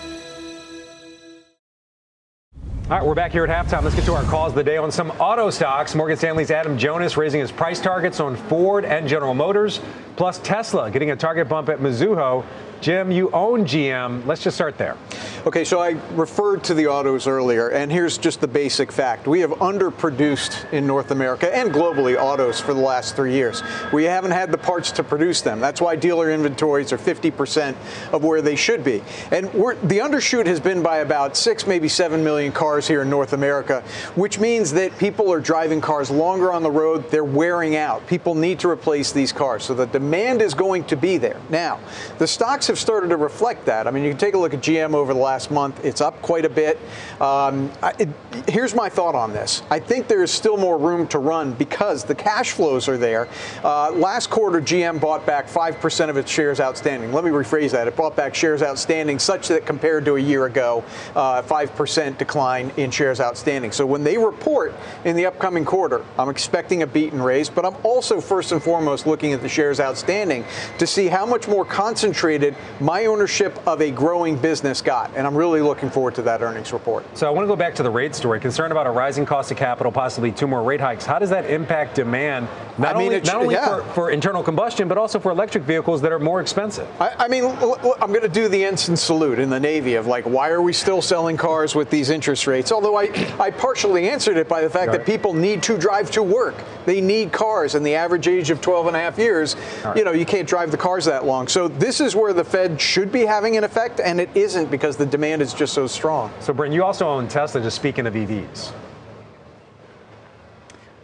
All 2.91 2.97
right, 2.97 3.07
we're 3.07 3.15
back 3.15 3.31
here 3.31 3.45
at 3.45 3.49
halftime. 3.49 3.83
Let's 3.83 3.95
get 3.95 4.03
to 4.03 4.15
our 4.15 4.23
calls 4.23 4.51
of 4.51 4.55
the 4.55 4.65
day 4.65 4.75
on 4.75 4.91
some 4.91 5.11
auto 5.11 5.49
stocks. 5.49 5.95
Morgan 5.95 6.17
Stanley's 6.17 6.51
Adam 6.51 6.77
Jonas 6.77 7.15
raising 7.15 7.39
his 7.39 7.49
price 7.49 7.79
targets 7.79 8.19
on 8.19 8.35
Ford 8.35 8.83
and 8.83 9.07
General 9.07 9.33
Motors, 9.33 9.79
plus 10.17 10.39
Tesla 10.39 10.91
getting 10.91 11.11
a 11.11 11.15
target 11.15 11.47
bump 11.47 11.69
at 11.69 11.79
Mizuho. 11.79 12.43
Jim, 12.81 13.09
you 13.09 13.31
own 13.31 13.63
GM. 13.63 14.25
Let's 14.25 14.43
just 14.43 14.57
start 14.57 14.77
there. 14.77 14.97
Okay, 15.43 15.63
so 15.63 15.79
I 15.79 15.97
referred 16.13 16.63
to 16.65 16.75
the 16.75 16.85
autos 16.85 17.25
earlier, 17.25 17.69
and 17.69 17.91
here's 17.91 18.19
just 18.19 18.41
the 18.41 18.47
basic 18.47 18.91
fact. 18.91 19.25
We 19.25 19.39
have 19.39 19.49
underproduced 19.53 20.71
in 20.71 20.85
North 20.85 21.09
America 21.09 21.53
and 21.55 21.71
globally 21.71 22.15
autos 22.15 22.59
for 22.59 22.75
the 22.75 22.79
last 22.79 23.15
three 23.15 23.33
years. 23.33 23.63
We 23.91 24.03
haven't 24.03 24.31
had 24.31 24.51
the 24.51 24.59
parts 24.59 24.91
to 24.91 25.03
produce 25.03 25.41
them. 25.41 25.59
That's 25.59 25.81
why 25.81 25.95
dealer 25.95 26.29
inventories 26.29 26.93
are 26.93 26.97
50% 26.99 27.75
of 28.13 28.23
where 28.23 28.43
they 28.43 28.55
should 28.55 28.83
be. 28.83 29.01
And 29.31 29.47
the 29.47 29.97
undershoot 29.97 30.45
has 30.45 30.59
been 30.59 30.83
by 30.83 30.97
about 30.97 31.35
six, 31.35 31.65
maybe 31.65 31.87
seven 31.87 32.23
million 32.23 32.51
cars 32.51 32.87
here 32.87 33.01
in 33.01 33.09
North 33.09 33.33
America, 33.33 33.81
which 34.13 34.37
means 34.37 34.71
that 34.73 34.95
people 34.99 35.33
are 35.33 35.39
driving 35.39 35.81
cars 35.81 36.11
longer 36.11 36.53
on 36.53 36.61
the 36.61 36.69
road. 36.69 37.09
They're 37.09 37.23
wearing 37.23 37.75
out. 37.75 38.05
People 38.05 38.35
need 38.35 38.59
to 38.59 38.69
replace 38.69 39.11
these 39.11 39.31
cars. 39.31 39.63
So 39.63 39.73
the 39.73 39.87
demand 39.87 40.43
is 40.43 40.53
going 40.53 40.83
to 40.83 40.95
be 40.95 41.17
there. 41.17 41.41
Now, 41.49 41.79
the 42.19 42.27
stocks 42.27 42.67
have 42.67 42.77
started 42.77 43.07
to 43.09 43.17
reflect 43.17 43.65
that. 43.65 43.87
I 43.87 43.91
mean, 43.91 44.03
you 44.03 44.11
can 44.11 44.19
take 44.19 44.35
a 44.35 44.37
look 44.37 44.53
at 44.53 44.59
GM 44.59 44.93
over 44.93 45.15
the 45.15 45.19
last 45.19 45.30
month. 45.51 45.85
It's 45.85 46.01
up 46.01 46.21
quite 46.21 46.45
a 46.45 46.49
bit. 46.49 46.77
Um, 47.19 47.71
I, 47.81 47.93
it, 47.99 48.09
here's 48.47 48.75
my 48.75 48.89
thought 48.89 49.15
on 49.15 49.31
this. 49.31 49.61
I 49.69 49.79
think 49.79 50.07
there's 50.07 50.31
still 50.31 50.57
more 50.57 50.77
room 50.77 51.07
to 51.09 51.19
run 51.19 51.53
because 51.53 52.03
the 52.03 52.15
cash 52.15 52.51
flows 52.51 52.87
are 52.87 52.97
there. 52.97 53.27
Uh, 53.63 53.91
last 53.91 54.29
quarter, 54.29 54.59
GM 54.59 54.99
bought 54.99 55.25
back 55.25 55.47
5% 55.47 56.09
of 56.09 56.17
its 56.17 56.29
shares 56.29 56.59
outstanding. 56.59 57.13
Let 57.13 57.23
me 57.23 57.31
rephrase 57.31 57.71
that. 57.71 57.87
It 57.87 57.95
bought 57.95 58.15
back 58.15 58.35
shares 58.35 58.61
outstanding 58.61 59.19
such 59.19 59.47
that 59.47 59.65
compared 59.65 60.05
to 60.05 60.15
a 60.15 60.19
year 60.19 60.45
ago, 60.45 60.83
uh, 61.15 61.41
5% 61.41 62.17
decline 62.17 62.71
in 62.77 62.91
shares 62.91 63.19
outstanding. 63.19 63.71
So 63.71 63.85
when 63.85 64.03
they 64.03 64.17
report 64.17 64.73
in 65.05 65.15
the 65.15 65.25
upcoming 65.25 65.65
quarter, 65.65 66.03
I'm 66.17 66.29
expecting 66.29 66.83
a 66.83 66.87
beat 66.87 67.13
and 67.13 67.23
raise, 67.23 67.49
but 67.49 67.65
I'm 67.65 67.75
also 67.83 68.19
first 68.19 68.51
and 68.51 68.61
foremost 68.61 69.07
looking 69.07 69.33
at 69.33 69.41
the 69.41 69.49
shares 69.49 69.79
outstanding 69.79 70.45
to 70.77 70.87
see 70.87 71.07
how 71.07 71.25
much 71.25 71.47
more 71.47 71.65
concentrated 71.65 72.55
my 72.79 73.05
ownership 73.05 73.57
of 73.67 73.81
a 73.81 73.91
growing 73.91 74.35
business 74.35 74.81
got. 74.81 75.15
And 75.21 75.27
I'm 75.27 75.37
really 75.37 75.61
looking 75.61 75.91
forward 75.91 76.15
to 76.15 76.23
that 76.23 76.41
earnings 76.41 76.73
report. 76.73 77.05
So 77.15 77.27
I 77.27 77.29
want 77.29 77.43
to 77.43 77.47
go 77.47 77.55
back 77.55 77.75
to 77.75 77.83
the 77.83 77.91
rate 77.91 78.15
story. 78.15 78.39
Concerned 78.39 78.71
about 78.71 78.87
a 78.87 78.89
rising 78.89 79.23
cost 79.23 79.51
of 79.51 79.57
capital, 79.57 79.91
possibly 79.91 80.31
two 80.31 80.47
more 80.47 80.63
rate 80.63 80.81
hikes. 80.81 81.05
How 81.05 81.19
does 81.19 81.29
that 81.29 81.45
impact 81.45 81.93
demand, 81.93 82.47
not 82.79 82.95
I 82.95 82.97
mean, 82.97 83.13
only, 83.13 83.21
not 83.21 83.35
only 83.35 83.53
yeah. 83.53 83.67
for, 83.67 83.93
for, 83.93 84.09
internal 84.09 84.41
combustion, 84.41 84.87
but 84.87 84.97
also 84.97 85.19
for 85.19 85.31
electric 85.31 85.63
vehicles 85.63 86.01
that 86.01 86.11
are 86.11 86.17
more 86.17 86.41
expensive? 86.41 86.87
I, 86.99 87.13
I 87.19 87.27
mean, 87.27 87.43
I'm 87.45 88.09
going 88.09 88.23
to 88.23 88.29
do 88.29 88.47
the 88.47 88.65
ensign 88.65 88.97
salute 88.97 89.37
in 89.37 89.51
the 89.51 89.59
Navy 89.59 89.93
of 89.93 90.07
like, 90.07 90.25
why 90.25 90.49
are 90.49 90.63
we 90.63 90.73
still 90.73 91.03
selling 91.03 91.37
cars 91.37 91.75
with 91.75 91.91
these 91.91 92.09
interest 92.09 92.47
rates? 92.47 92.71
Although 92.71 92.97
I, 92.97 93.03
I 93.39 93.51
partially 93.51 94.09
answered 94.09 94.37
it 94.37 94.49
by 94.49 94.61
the 94.61 94.71
fact 94.71 94.87
right. 94.87 94.97
that 94.97 95.05
people 95.05 95.35
need 95.35 95.61
to 95.61 95.77
drive 95.77 96.09
to 96.11 96.23
work. 96.23 96.55
They 96.87 96.99
need 96.99 97.31
cars, 97.31 97.75
and 97.75 97.85
the 97.85 97.93
average 97.93 98.27
age 98.27 98.49
of 98.49 98.59
12 98.59 98.87
and 98.87 98.95
a 98.95 98.99
half 98.99 99.19
years, 99.19 99.55
right. 99.85 99.95
you 99.95 100.03
know, 100.03 100.13
you 100.13 100.25
can't 100.25 100.47
drive 100.47 100.71
the 100.71 100.77
cars 100.77 101.05
that 101.05 101.25
long. 101.25 101.47
So 101.47 101.67
this 101.67 102.01
is 102.01 102.15
where 102.15 102.33
the 102.33 102.43
Fed 102.43 102.81
should 102.81 103.11
be 103.11 103.23
having 103.23 103.55
an 103.55 103.63
effect, 103.63 103.99
and 103.99 104.19
it 104.19 104.31
isn't 104.33 104.71
because 104.71 104.97
the 104.97 105.10
demand 105.11 105.41
is 105.41 105.53
just 105.53 105.73
so 105.73 105.85
strong. 105.85 106.33
So, 106.39 106.53
Bryn, 106.53 106.71
you 106.71 106.83
also 106.83 107.07
own 107.07 107.27
Tesla, 107.27 107.61
just 107.61 107.75
speaking 107.75 108.07
of 108.07 108.15
EVs. 108.15 108.71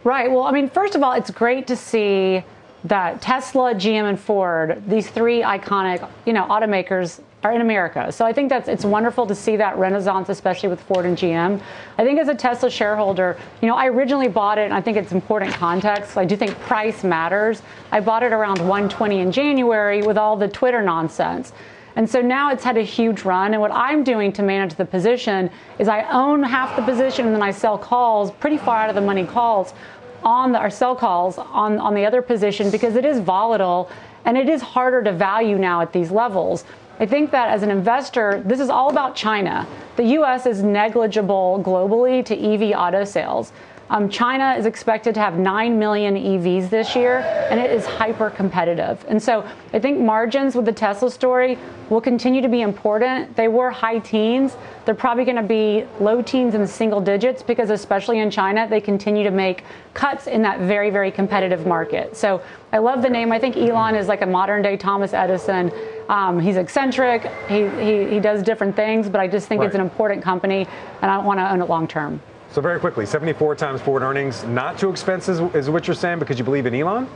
Right. 0.02 0.30
Well, 0.30 0.42
I 0.42 0.52
mean, 0.52 0.68
first 0.68 0.94
of 0.94 1.02
all, 1.02 1.12
it's 1.12 1.30
great 1.30 1.66
to 1.68 1.76
see 1.76 2.42
that 2.84 3.20
Tesla, 3.20 3.74
GM, 3.74 4.08
and 4.08 4.18
Ford, 4.18 4.82
these 4.86 5.10
three 5.10 5.42
iconic, 5.42 6.08
you 6.24 6.32
know, 6.32 6.44
automakers 6.44 7.20
are 7.44 7.52
in 7.52 7.60
America. 7.60 8.10
So 8.10 8.24
I 8.24 8.32
think 8.32 8.48
that's 8.48 8.68
it's 8.68 8.84
wonderful 8.84 9.26
to 9.26 9.34
see 9.34 9.56
that 9.56 9.76
renaissance, 9.76 10.28
especially 10.28 10.68
with 10.68 10.80
Ford 10.80 11.04
and 11.04 11.16
GM. 11.16 11.60
I 11.96 12.04
think 12.04 12.18
as 12.18 12.28
a 12.28 12.34
Tesla 12.34 12.70
shareholder, 12.70 13.36
you 13.60 13.68
know, 13.68 13.76
I 13.76 13.86
originally 13.88 14.28
bought 14.28 14.58
it, 14.58 14.64
and 14.64 14.74
I 14.74 14.80
think 14.80 14.96
it's 14.96 15.12
important 15.12 15.52
context. 15.54 16.16
I 16.16 16.24
do 16.24 16.36
think 16.36 16.58
price 16.60 17.04
matters. 17.04 17.62
I 17.92 18.00
bought 18.00 18.22
it 18.22 18.32
around 18.32 18.58
120 18.58 19.20
in 19.20 19.30
January 19.30 20.02
with 20.02 20.18
all 20.18 20.36
the 20.36 20.48
Twitter 20.48 20.82
nonsense. 20.82 21.52
And 21.96 22.08
so 22.08 22.20
now 22.20 22.50
it's 22.50 22.64
had 22.64 22.76
a 22.76 22.82
huge 22.82 23.22
run. 23.22 23.54
And 23.54 23.60
what 23.60 23.72
I'm 23.72 24.04
doing 24.04 24.32
to 24.34 24.42
manage 24.42 24.74
the 24.74 24.84
position 24.84 25.50
is 25.78 25.88
I 25.88 26.02
own 26.10 26.42
half 26.42 26.76
the 26.76 26.82
position 26.82 27.26
and 27.26 27.34
then 27.34 27.42
I 27.42 27.50
sell 27.50 27.76
calls, 27.76 28.30
pretty 28.30 28.58
far 28.58 28.76
out 28.78 28.88
of 28.88 28.94
the 28.94 29.00
money 29.00 29.24
calls 29.24 29.74
on 30.22 30.52
the, 30.52 30.70
sell 30.70 30.94
calls 30.94 31.38
on, 31.38 31.78
on 31.78 31.94
the 31.94 32.04
other 32.04 32.22
position 32.22 32.70
because 32.70 32.96
it 32.96 33.04
is 33.04 33.20
volatile 33.20 33.90
and 34.24 34.36
it 34.36 34.48
is 34.48 34.60
harder 34.60 35.02
to 35.02 35.12
value 35.12 35.58
now 35.58 35.80
at 35.80 35.92
these 35.92 36.10
levels. 36.10 36.64
I 37.00 37.06
think 37.06 37.30
that 37.30 37.48
as 37.48 37.62
an 37.62 37.70
investor, 37.70 38.42
this 38.44 38.58
is 38.58 38.70
all 38.70 38.90
about 38.90 39.14
China. 39.14 39.66
The 39.96 40.04
US 40.18 40.46
is 40.46 40.62
negligible 40.62 41.62
globally 41.64 42.24
to 42.24 42.36
EV 42.36 42.76
auto 42.76 43.04
sales. 43.04 43.52
Um, 43.90 44.10
China 44.10 44.54
is 44.58 44.66
expected 44.66 45.14
to 45.14 45.20
have 45.20 45.38
9 45.38 45.78
million 45.78 46.14
EVs 46.14 46.68
this 46.68 46.94
year, 46.94 47.20
and 47.50 47.58
it 47.58 47.70
is 47.70 47.86
hyper 47.86 48.28
competitive. 48.28 49.02
And 49.08 49.22
so 49.22 49.48
I 49.72 49.78
think 49.78 49.98
margins 49.98 50.54
with 50.54 50.66
the 50.66 50.72
Tesla 50.72 51.10
story 51.10 51.58
will 51.88 52.02
continue 52.02 52.42
to 52.42 52.48
be 52.48 52.60
important. 52.60 53.34
They 53.34 53.48
were 53.48 53.70
high 53.70 53.98
teens. 54.00 54.58
They're 54.84 54.94
probably 54.94 55.24
going 55.24 55.36
to 55.36 55.42
be 55.42 55.86
low 56.00 56.20
teens 56.20 56.54
and 56.54 56.68
single 56.68 57.00
digits 57.00 57.42
because, 57.42 57.70
especially 57.70 58.18
in 58.18 58.30
China, 58.30 58.68
they 58.68 58.80
continue 58.80 59.24
to 59.24 59.30
make 59.30 59.64
cuts 59.94 60.26
in 60.26 60.42
that 60.42 60.60
very, 60.60 60.90
very 60.90 61.10
competitive 61.10 61.66
market. 61.66 62.14
So 62.14 62.42
I 62.72 62.78
love 62.78 63.00
the 63.00 63.08
name. 63.08 63.32
I 63.32 63.38
think 63.38 63.56
Elon 63.56 63.94
is 63.94 64.06
like 64.06 64.20
a 64.20 64.26
modern 64.26 64.60
day 64.60 64.76
Thomas 64.76 65.14
Edison. 65.14 65.72
Um, 66.10 66.38
he's 66.38 66.56
eccentric. 66.56 67.22
He, 67.48 67.68
he, 67.68 68.08
he, 68.10 68.20
does 68.20 68.42
different 68.42 68.76
things, 68.76 69.08
but 69.08 69.20
I 69.20 69.28
just 69.28 69.48
think 69.48 69.60
right. 69.60 69.66
it's 69.66 69.74
an 69.74 69.80
important 69.80 70.22
company, 70.22 70.66
and 71.02 71.10
I 71.10 71.18
want 71.18 71.38
to 71.40 71.50
own 71.50 71.60
it 71.60 71.68
long 71.68 71.86
term. 71.86 72.20
So 72.50 72.60
very 72.60 72.80
quickly, 72.80 73.04
74 73.04 73.56
times 73.56 73.80
forward 73.80 74.02
earnings, 74.02 74.44
not 74.44 74.78
too 74.78 74.90
expensive 74.90 75.54
is 75.54 75.68
what 75.68 75.86
you're 75.86 75.94
saying 75.94 76.18
because 76.18 76.38
you 76.38 76.44
believe 76.44 76.66
in 76.66 76.74
Elon? 76.74 77.08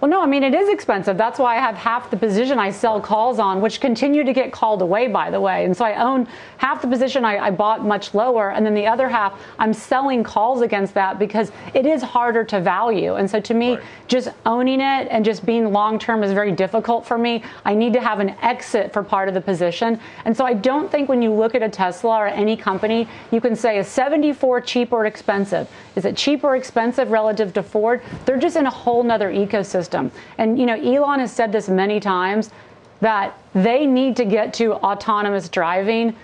Well, 0.00 0.08
no, 0.08 0.22
I 0.22 0.26
mean, 0.26 0.44
it 0.44 0.54
is 0.54 0.68
expensive. 0.68 1.16
That's 1.16 1.40
why 1.40 1.56
I 1.56 1.60
have 1.60 1.74
half 1.74 2.08
the 2.08 2.16
position 2.16 2.60
I 2.60 2.70
sell 2.70 3.00
calls 3.00 3.40
on, 3.40 3.60
which 3.60 3.80
continue 3.80 4.22
to 4.22 4.32
get 4.32 4.52
called 4.52 4.80
away, 4.80 5.08
by 5.08 5.28
the 5.28 5.40
way. 5.40 5.64
And 5.64 5.76
so 5.76 5.84
I 5.84 6.00
own 6.00 6.28
half 6.58 6.80
the 6.80 6.86
position 6.86 7.24
I, 7.24 7.38
I, 7.46 7.50
bought 7.50 7.84
much 7.84 8.14
lower, 8.14 8.52
and 8.52 8.64
then 8.64 8.74
the 8.74 8.86
other 8.86 9.08
half 9.08 9.40
I'm 9.58 9.72
selling 9.72 10.22
calls 10.22 10.62
against 10.62 10.94
that 10.94 11.18
because 11.18 11.50
it 11.74 11.84
is 11.84 12.00
harder 12.00 12.44
to 12.44 12.60
value. 12.60 13.16
And 13.16 13.28
so 13.28 13.40
to 13.40 13.54
me, 13.54 13.74
right. 13.74 13.82
just 14.06 14.28
owning 14.46 14.80
it 14.80 15.08
and 15.10 15.24
just 15.24 15.44
being 15.44 15.72
long 15.72 15.98
term 15.98 16.22
is 16.22 16.32
very 16.32 16.52
difficult 16.52 17.04
for 17.04 17.18
me. 17.18 17.42
I 17.64 17.74
need 17.74 17.92
to 17.94 18.00
have 18.00 18.20
an 18.20 18.30
exit 18.40 18.92
for 18.92 19.02
part 19.02 19.26
of 19.26 19.34
the 19.34 19.40
position. 19.40 19.98
And 20.24 20.36
so 20.36 20.44
I 20.44 20.54
don't 20.54 20.92
think 20.92 21.08
when 21.08 21.22
you 21.22 21.32
look 21.32 21.56
at 21.56 21.62
a 21.64 21.68
Tesla 21.68 22.18
or 22.18 22.28
any 22.28 22.56
company, 22.56 23.08
you 23.32 23.40
can 23.40 23.56
say, 23.56 23.78
is 23.78 23.88
74 23.88 24.60
cheap 24.60 24.92
or 24.92 25.06
expensive? 25.06 25.68
Is 25.98 26.04
it 26.04 26.16
cheap 26.16 26.44
or 26.44 26.54
expensive 26.54 27.10
relative 27.10 27.52
to 27.54 27.62
Ford? 27.64 28.02
They're 28.24 28.38
just 28.38 28.54
in 28.54 28.66
a 28.66 28.70
whole 28.70 29.02
nother 29.02 29.32
ecosystem. 29.32 30.12
And, 30.38 30.56
you 30.56 30.64
know, 30.64 30.76
Elon 30.76 31.18
has 31.18 31.32
said 31.32 31.50
this 31.50 31.68
many 31.68 31.98
times 31.98 32.52
that 33.00 33.36
they 33.52 33.84
need 33.84 34.14
to 34.18 34.24
get 34.24 34.54
to 34.54 34.74
autonomous 34.74 35.48
driving 35.48 36.14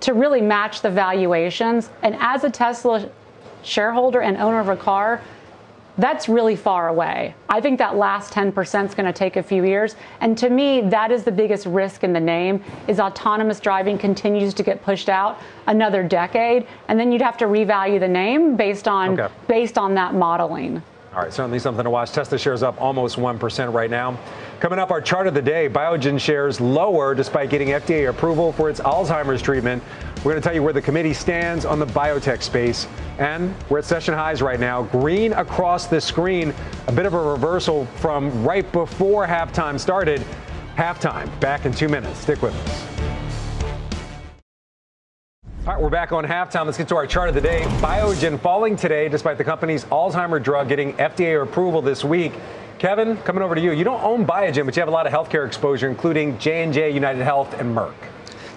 to 0.00 0.14
really 0.14 0.40
match 0.40 0.80
the 0.80 0.88
valuations. 0.88 1.90
And 2.02 2.16
as 2.20 2.44
a 2.44 2.48
Tesla 2.48 3.10
shareholder 3.62 4.22
and 4.22 4.38
owner 4.38 4.60
of 4.60 4.70
a 4.70 4.76
car, 4.76 5.20
that's 5.98 6.28
really 6.28 6.56
far 6.56 6.88
away. 6.88 7.34
I 7.48 7.60
think 7.60 7.78
that 7.78 7.96
last 7.96 8.32
10% 8.32 8.86
is 8.86 8.94
going 8.94 9.06
to 9.06 9.12
take 9.12 9.36
a 9.36 9.42
few 9.42 9.64
years. 9.64 9.96
And 10.20 10.38
to 10.38 10.48
me, 10.48 10.80
that 10.82 11.10
is 11.10 11.24
the 11.24 11.32
biggest 11.32 11.66
risk 11.66 12.04
in 12.04 12.12
the 12.12 12.20
name 12.20 12.62
is 12.86 13.00
autonomous 13.00 13.58
driving 13.60 13.98
continues 13.98 14.54
to 14.54 14.62
get 14.62 14.82
pushed 14.82 15.08
out 15.08 15.38
another 15.66 16.02
decade. 16.02 16.66
And 16.86 16.98
then 16.98 17.10
you'd 17.10 17.22
have 17.22 17.36
to 17.38 17.46
revalue 17.46 17.98
the 17.98 18.08
name 18.08 18.56
based 18.56 18.86
on 18.86 19.18
okay. 19.18 19.34
based 19.48 19.76
on 19.76 19.94
that 19.94 20.14
modeling. 20.14 20.82
All 21.14 21.24
right, 21.24 21.32
certainly 21.32 21.58
something 21.58 21.84
to 21.84 21.90
watch. 21.90 22.12
Tesla 22.12 22.38
shares 22.38 22.62
up 22.62 22.80
almost 22.80 23.16
1% 23.16 23.72
right 23.72 23.90
now. 23.90 24.16
Coming 24.60 24.78
up, 24.78 24.90
our 24.90 25.00
chart 25.00 25.26
of 25.26 25.34
the 25.34 25.42
day 25.42 25.68
Biogen 25.68 26.20
shares 26.20 26.60
lower 26.60 27.14
despite 27.14 27.48
getting 27.48 27.68
FDA 27.68 28.10
approval 28.10 28.52
for 28.52 28.68
its 28.68 28.78
Alzheimer's 28.80 29.40
treatment. 29.40 29.82
We're 30.24 30.32
going 30.32 30.42
to 30.42 30.46
tell 30.48 30.54
you 30.54 30.64
where 30.64 30.72
the 30.72 30.82
committee 30.82 31.14
stands 31.14 31.64
on 31.64 31.78
the 31.78 31.86
biotech 31.86 32.42
space. 32.42 32.88
And 33.18 33.54
we're 33.70 33.78
at 33.78 33.84
session 33.84 34.14
highs 34.14 34.42
right 34.42 34.58
now. 34.58 34.82
Green 34.82 35.32
across 35.32 35.86
the 35.86 36.00
screen, 36.00 36.52
a 36.88 36.92
bit 36.92 37.06
of 37.06 37.14
a 37.14 37.20
reversal 37.20 37.86
from 37.96 38.44
right 38.44 38.70
before 38.72 39.28
halftime 39.28 39.78
started. 39.78 40.24
Halftime, 40.76 41.28
back 41.38 41.66
in 41.66 41.72
two 41.72 41.88
minutes. 41.88 42.18
Stick 42.18 42.42
with 42.42 42.52
us. 42.52 42.84
All 45.66 45.74
right, 45.74 45.82
we're 45.82 45.88
back 45.88 46.10
on 46.10 46.24
halftime. 46.24 46.66
Let's 46.66 46.78
get 46.78 46.88
to 46.88 46.96
our 46.96 47.06
chart 47.06 47.28
of 47.28 47.36
the 47.36 47.40
day. 47.40 47.62
Biogen 47.78 48.40
falling 48.40 48.74
today 48.74 49.08
despite 49.08 49.38
the 49.38 49.44
company's 49.44 49.84
Alzheimer 49.84 50.42
drug 50.42 50.68
getting 50.68 50.94
FDA 50.94 51.40
approval 51.40 51.80
this 51.80 52.04
week. 52.04 52.32
Kevin, 52.80 53.16
coming 53.18 53.42
over 53.42 53.54
to 53.54 53.60
you. 53.60 53.70
You 53.70 53.84
don't 53.84 54.02
own 54.02 54.26
Biogen, 54.26 54.64
but 54.64 54.74
you 54.74 54.80
have 54.80 54.88
a 54.88 54.92
lot 54.92 55.06
of 55.06 55.12
healthcare 55.12 55.46
exposure, 55.46 55.88
including 55.88 56.38
J&J, 56.38 56.90
United 56.90 57.22
Health, 57.22 57.54
and 57.54 57.76
Merck. 57.76 57.94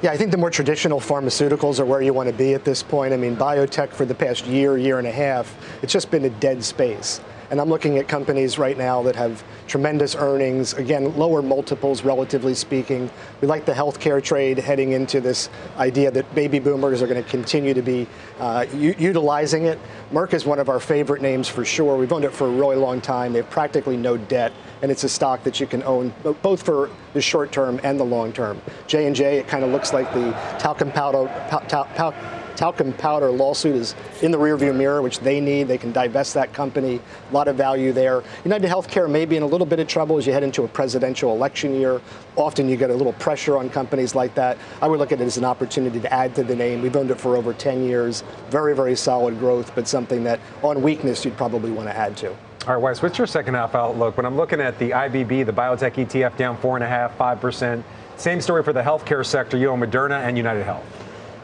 Yeah, 0.01 0.11
I 0.11 0.17
think 0.17 0.31
the 0.31 0.37
more 0.37 0.49
traditional 0.49 0.99
pharmaceuticals 0.99 1.79
are 1.79 1.85
where 1.85 2.01
you 2.01 2.11
want 2.11 2.27
to 2.27 2.33
be 2.33 2.55
at 2.55 2.65
this 2.65 2.81
point. 2.81 3.13
I 3.13 3.17
mean, 3.17 3.37
biotech 3.37 3.89
for 3.89 4.03
the 4.03 4.15
past 4.15 4.47
year, 4.47 4.75
year 4.75 4.97
and 4.97 5.07
a 5.07 5.11
half, 5.11 5.55
it's 5.83 5.93
just 5.93 6.09
been 6.09 6.25
a 6.25 6.29
dead 6.31 6.63
space. 6.63 7.21
And 7.51 7.61
I'm 7.61 7.69
looking 7.69 7.99
at 7.99 8.07
companies 8.07 8.57
right 8.57 8.75
now 8.75 9.03
that 9.03 9.15
have 9.15 9.43
tremendous 9.67 10.15
earnings, 10.15 10.73
again, 10.73 11.15
lower 11.17 11.43
multiples, 11.43 12.03
relatively 12.03 12.55
speaking. 12.55 13.11
We 13.41 13.47
like 13.47 13.65
the 13.65 13.73
healthcare 13.73 14.23
trade 14.23 14.57
heading 14.57 14.93
into 14.93 15.21
this 15.21 15.49
idea 15.77 16.09
that 16.11 16.33
baby 16.33 16.57
boomers 16.57 17.03
are 17.03 17.07
going 17.07 17.23
to 17.23 17.29
continue 17.29 17.75
to 17.75 17.81
be 17.83 18.07
uh, 18.39 18.65
u- 18.73 18.95
utilizing 18.97 19.65
it. 19.65 19.77
Merck 20.11 20.33
is 20.33 20.45
one 20.45 20.57
of 20.57 20.67
our 20.67 20.79
favorite 20.79 21.21
names 21.21 21.47
for 21.47 21.63
sure. 21.63 21.95
We've 21.95 22.11
owned 22.11 22.25
it 22.25 22.33
for 22.33 22.47
a 22.47 22.51
really 22.51 22.77
long 22.77 23.01
time. 23.01 23.33
They 23.33 23.39
have 23.39 23.49
practically 23.51 23.97
no 23.97 24.17
debt, 24.17 24.51
and 24.81 24.91
it's 24.91 25.03
a 25.03 25.09
stock 25.09 25.43
that 25.43 25.59
you 25.59 25.67
can 25.67 25.83
own 25.83 26.13
both 26.41 26.63
for 26.63 26.89
the 27.13 27.21
short 27.21 27.51
term 27.51 27.79
and 27.83 27.99
the 27.99 28.03
long 28.03 28.33
term. 28.33 28.61
J&J, 28.87 29.37
it 29.37 29.47
kind 29.47 29.63
of 29.63 29.71
looks 29.71 29.93
like 29.93 30.11
the 30.13 30.31
talcum 30.59 30.91
powder, 30.91 31.27
pow, 31.49 31.83
pow, 31.95 32.13
talcum 32.55 32.93
powder 32.93 33.31
lawsuit 33.31 33.75
is 33.75 33.95
in 34.21 34.31
the 34.31 34.37
rearview 34.37 34.75
mirror, 34.75 35.01
which 35.01 35.19
they 35.19 35.39
need. 35.39 35.67
They 35.67 35.77
can 35.77 35.91
divest 35.91 36.33
that 36.35 36.53
company. 36.53 36.99
A 37.29 37.33
lot 37.33 37.47
of 37.47 37.55
value 37.55 37.91
there. 37.91 38.23
United 38.43 38.69
Healthcare 38.69 39.09
may 39.09 39.25
be 39.25 39.35
in 39.35 39.43
a 39.43 39.47
little 39.47 39.65
bit 39.65 39.79
of 39.79 39.87
trouble 39.87 40.17
as 40.17 40.27
you 40.27 40.33
head 40.33 40.43
into 40.43 40.63
a 40.63 40.67
presidential 40.67 41.33
election 41.33 41.73
year. 41.73 42.01
Often 42.35 42.69
you 42.69 42.77
get 42.77 42.89
a 42.89 42.95
little 42.95 43.13
pressure 43.13 43.57
on 43.57 43.69
companies 43.69 44.13
like 44.13 44.35
that. 44.35 44.57
I 44.81 44.87
would 44.87 44.99
look 44.99 45.11
at 45.11 45.21
it 45.21 45.25
as 45.25 45.37
an 45.37 45.45
opportunity 45.45 45.99
to 45.99 46.13
add 46.13 46.35
to 46.35 46.43
the 46.43 46.55
name. 46.55 46.81
We've 46.81 46.95
owned 46.95 47.11
it 47.11 47.19
for 47.19 47.35
over 47.35 47.53
10 47.53 47.83
years. 47.83 48.23
Very, 48.49 48.75
very 48.75 48.95
solid 48.95 49.39
growth, 49.39 49.73
but 49.73 49.87
something 49.87 50.23
that 50.25 50.39
on 50.61 50.81
weakness 50.81 51.25
you'd 51.25 51.37
probably 51.37 51.71
want 51.71 51.89
to 51.89 51.95
add 51.95 52.15
to. 52.17 52.35
All 52.67 52.75
right, 52.75 52.81
Weiss, 52.81 53.01
what's 53.01 53.17
your 53.17 53.25
second 53.25 53.55
half 53.55 53.73
outlook? 53.73 54.17
When 54.17 54.25
I'm 54.25 54.37
looking 54.37 54.61
at 54.61 54.77
the 54.77 54.91
IBB, 54.91 55.47
the 55.47 55.51
biotech 55.51 55.93
ETF 55.93 56.37
down 56.37 56.55
four 56.57 56.77
and 56.77 56.83
a 56.83 56.87
half, 56.87 57.17
five 57.17 57.41
percent. 57.41 57.83
Same 58.17 58.39
story 58.39 58.61
for 58.61 58.71
the 58.71 58.83
healthcare 58.83 59.25
sector. 59.25 59.57
You 59.57 59.69
own 59.69 59.79
Moderna 59.79 60.21
and 60.21 60.37
United 60.37 60.63
Health. 60.63 60.85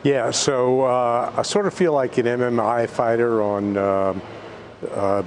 Yeah, 0.03 0.29
so 0.29 0.83
uh, 0.83 1.33
I 1.35 1.41
sort 1.41 1.65
of 1.65 1.73
feel 1.73 1.91
like 1.91 2.19
an 2.19 2.27
MMA 2.27 2.87
fighter 2.87 3.41
on, 3.41 3.77
uh, 3.77 4.13
uh, 4.91 5.23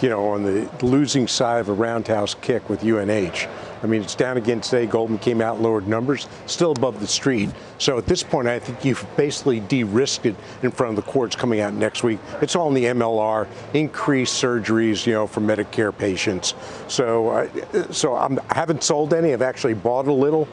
you 0.00 0.08
know, 0.08 0.26
on 0.28 0.42
the 0.42 0.70
losing 0.80 1.28
side 1.28 1.60
of 1.60 1.68
a 1.68 1.74
roundhouse 1.74 2.32
kick 2.32 2.70
with 2.70 2.82
UNH. 2.82 3.46
I 3.82 3.86
mean, 3.86 4.02
it's 4.02 4.14
down 4.14 4.36
again 4.36 4.60
today. 4.60 4.86
Goldman 4.86 5.18
came 5.18 5.40
out, 5.40 5.60
lowered 5.60 5.88
numbers, 5.88 6.28
still 6.46 6.72
above 6.72 7.00
the 7.00 7.06
street. 7.06 7.50
So 7.78 7.96
at 7.96 8.06
this 8.06 8.22
point, 8.22 8.46
I 8.46 8.58
think 8.58 8.84
you've 8.84 9.06
basically 9.16 9.60
de-risked 9.60 10.26
it 10.26 10.36
in 10.62 10.70
front 10.70 10.98
of 10.98 11.04
the 11.04 11.10
courts 11.10 11.34
coming 11.34 11.60
out 11.60 11.72
next 11.72 12.02
week. 12.02 12.18
It's 12.42 12.56
all 12.56 12.68
in 12.68 12.74
the 12.74 12.84
MLR, 12.84 13.46
increased 13.72 14.42
surgeries, 14.42 15.06
you 15.06 15.14
know, 15.14 15.26
for 15.26 15.40
Medicare 15.40 15.96
patients. 15.96 16.54
So, 16.88 17.28
uh, 17.28 17.92
so 17.92 18.14
I'm, 18.14 18.38
I 18.50 18.54
haven't 18.54 18.82
sold 18.82 19.14
any. 19.14 19.32
I've 19.32 19.42
actually 19.42 19.74
bought 19.74 20.06
a 20.08 20.12
little, 20.12 20.46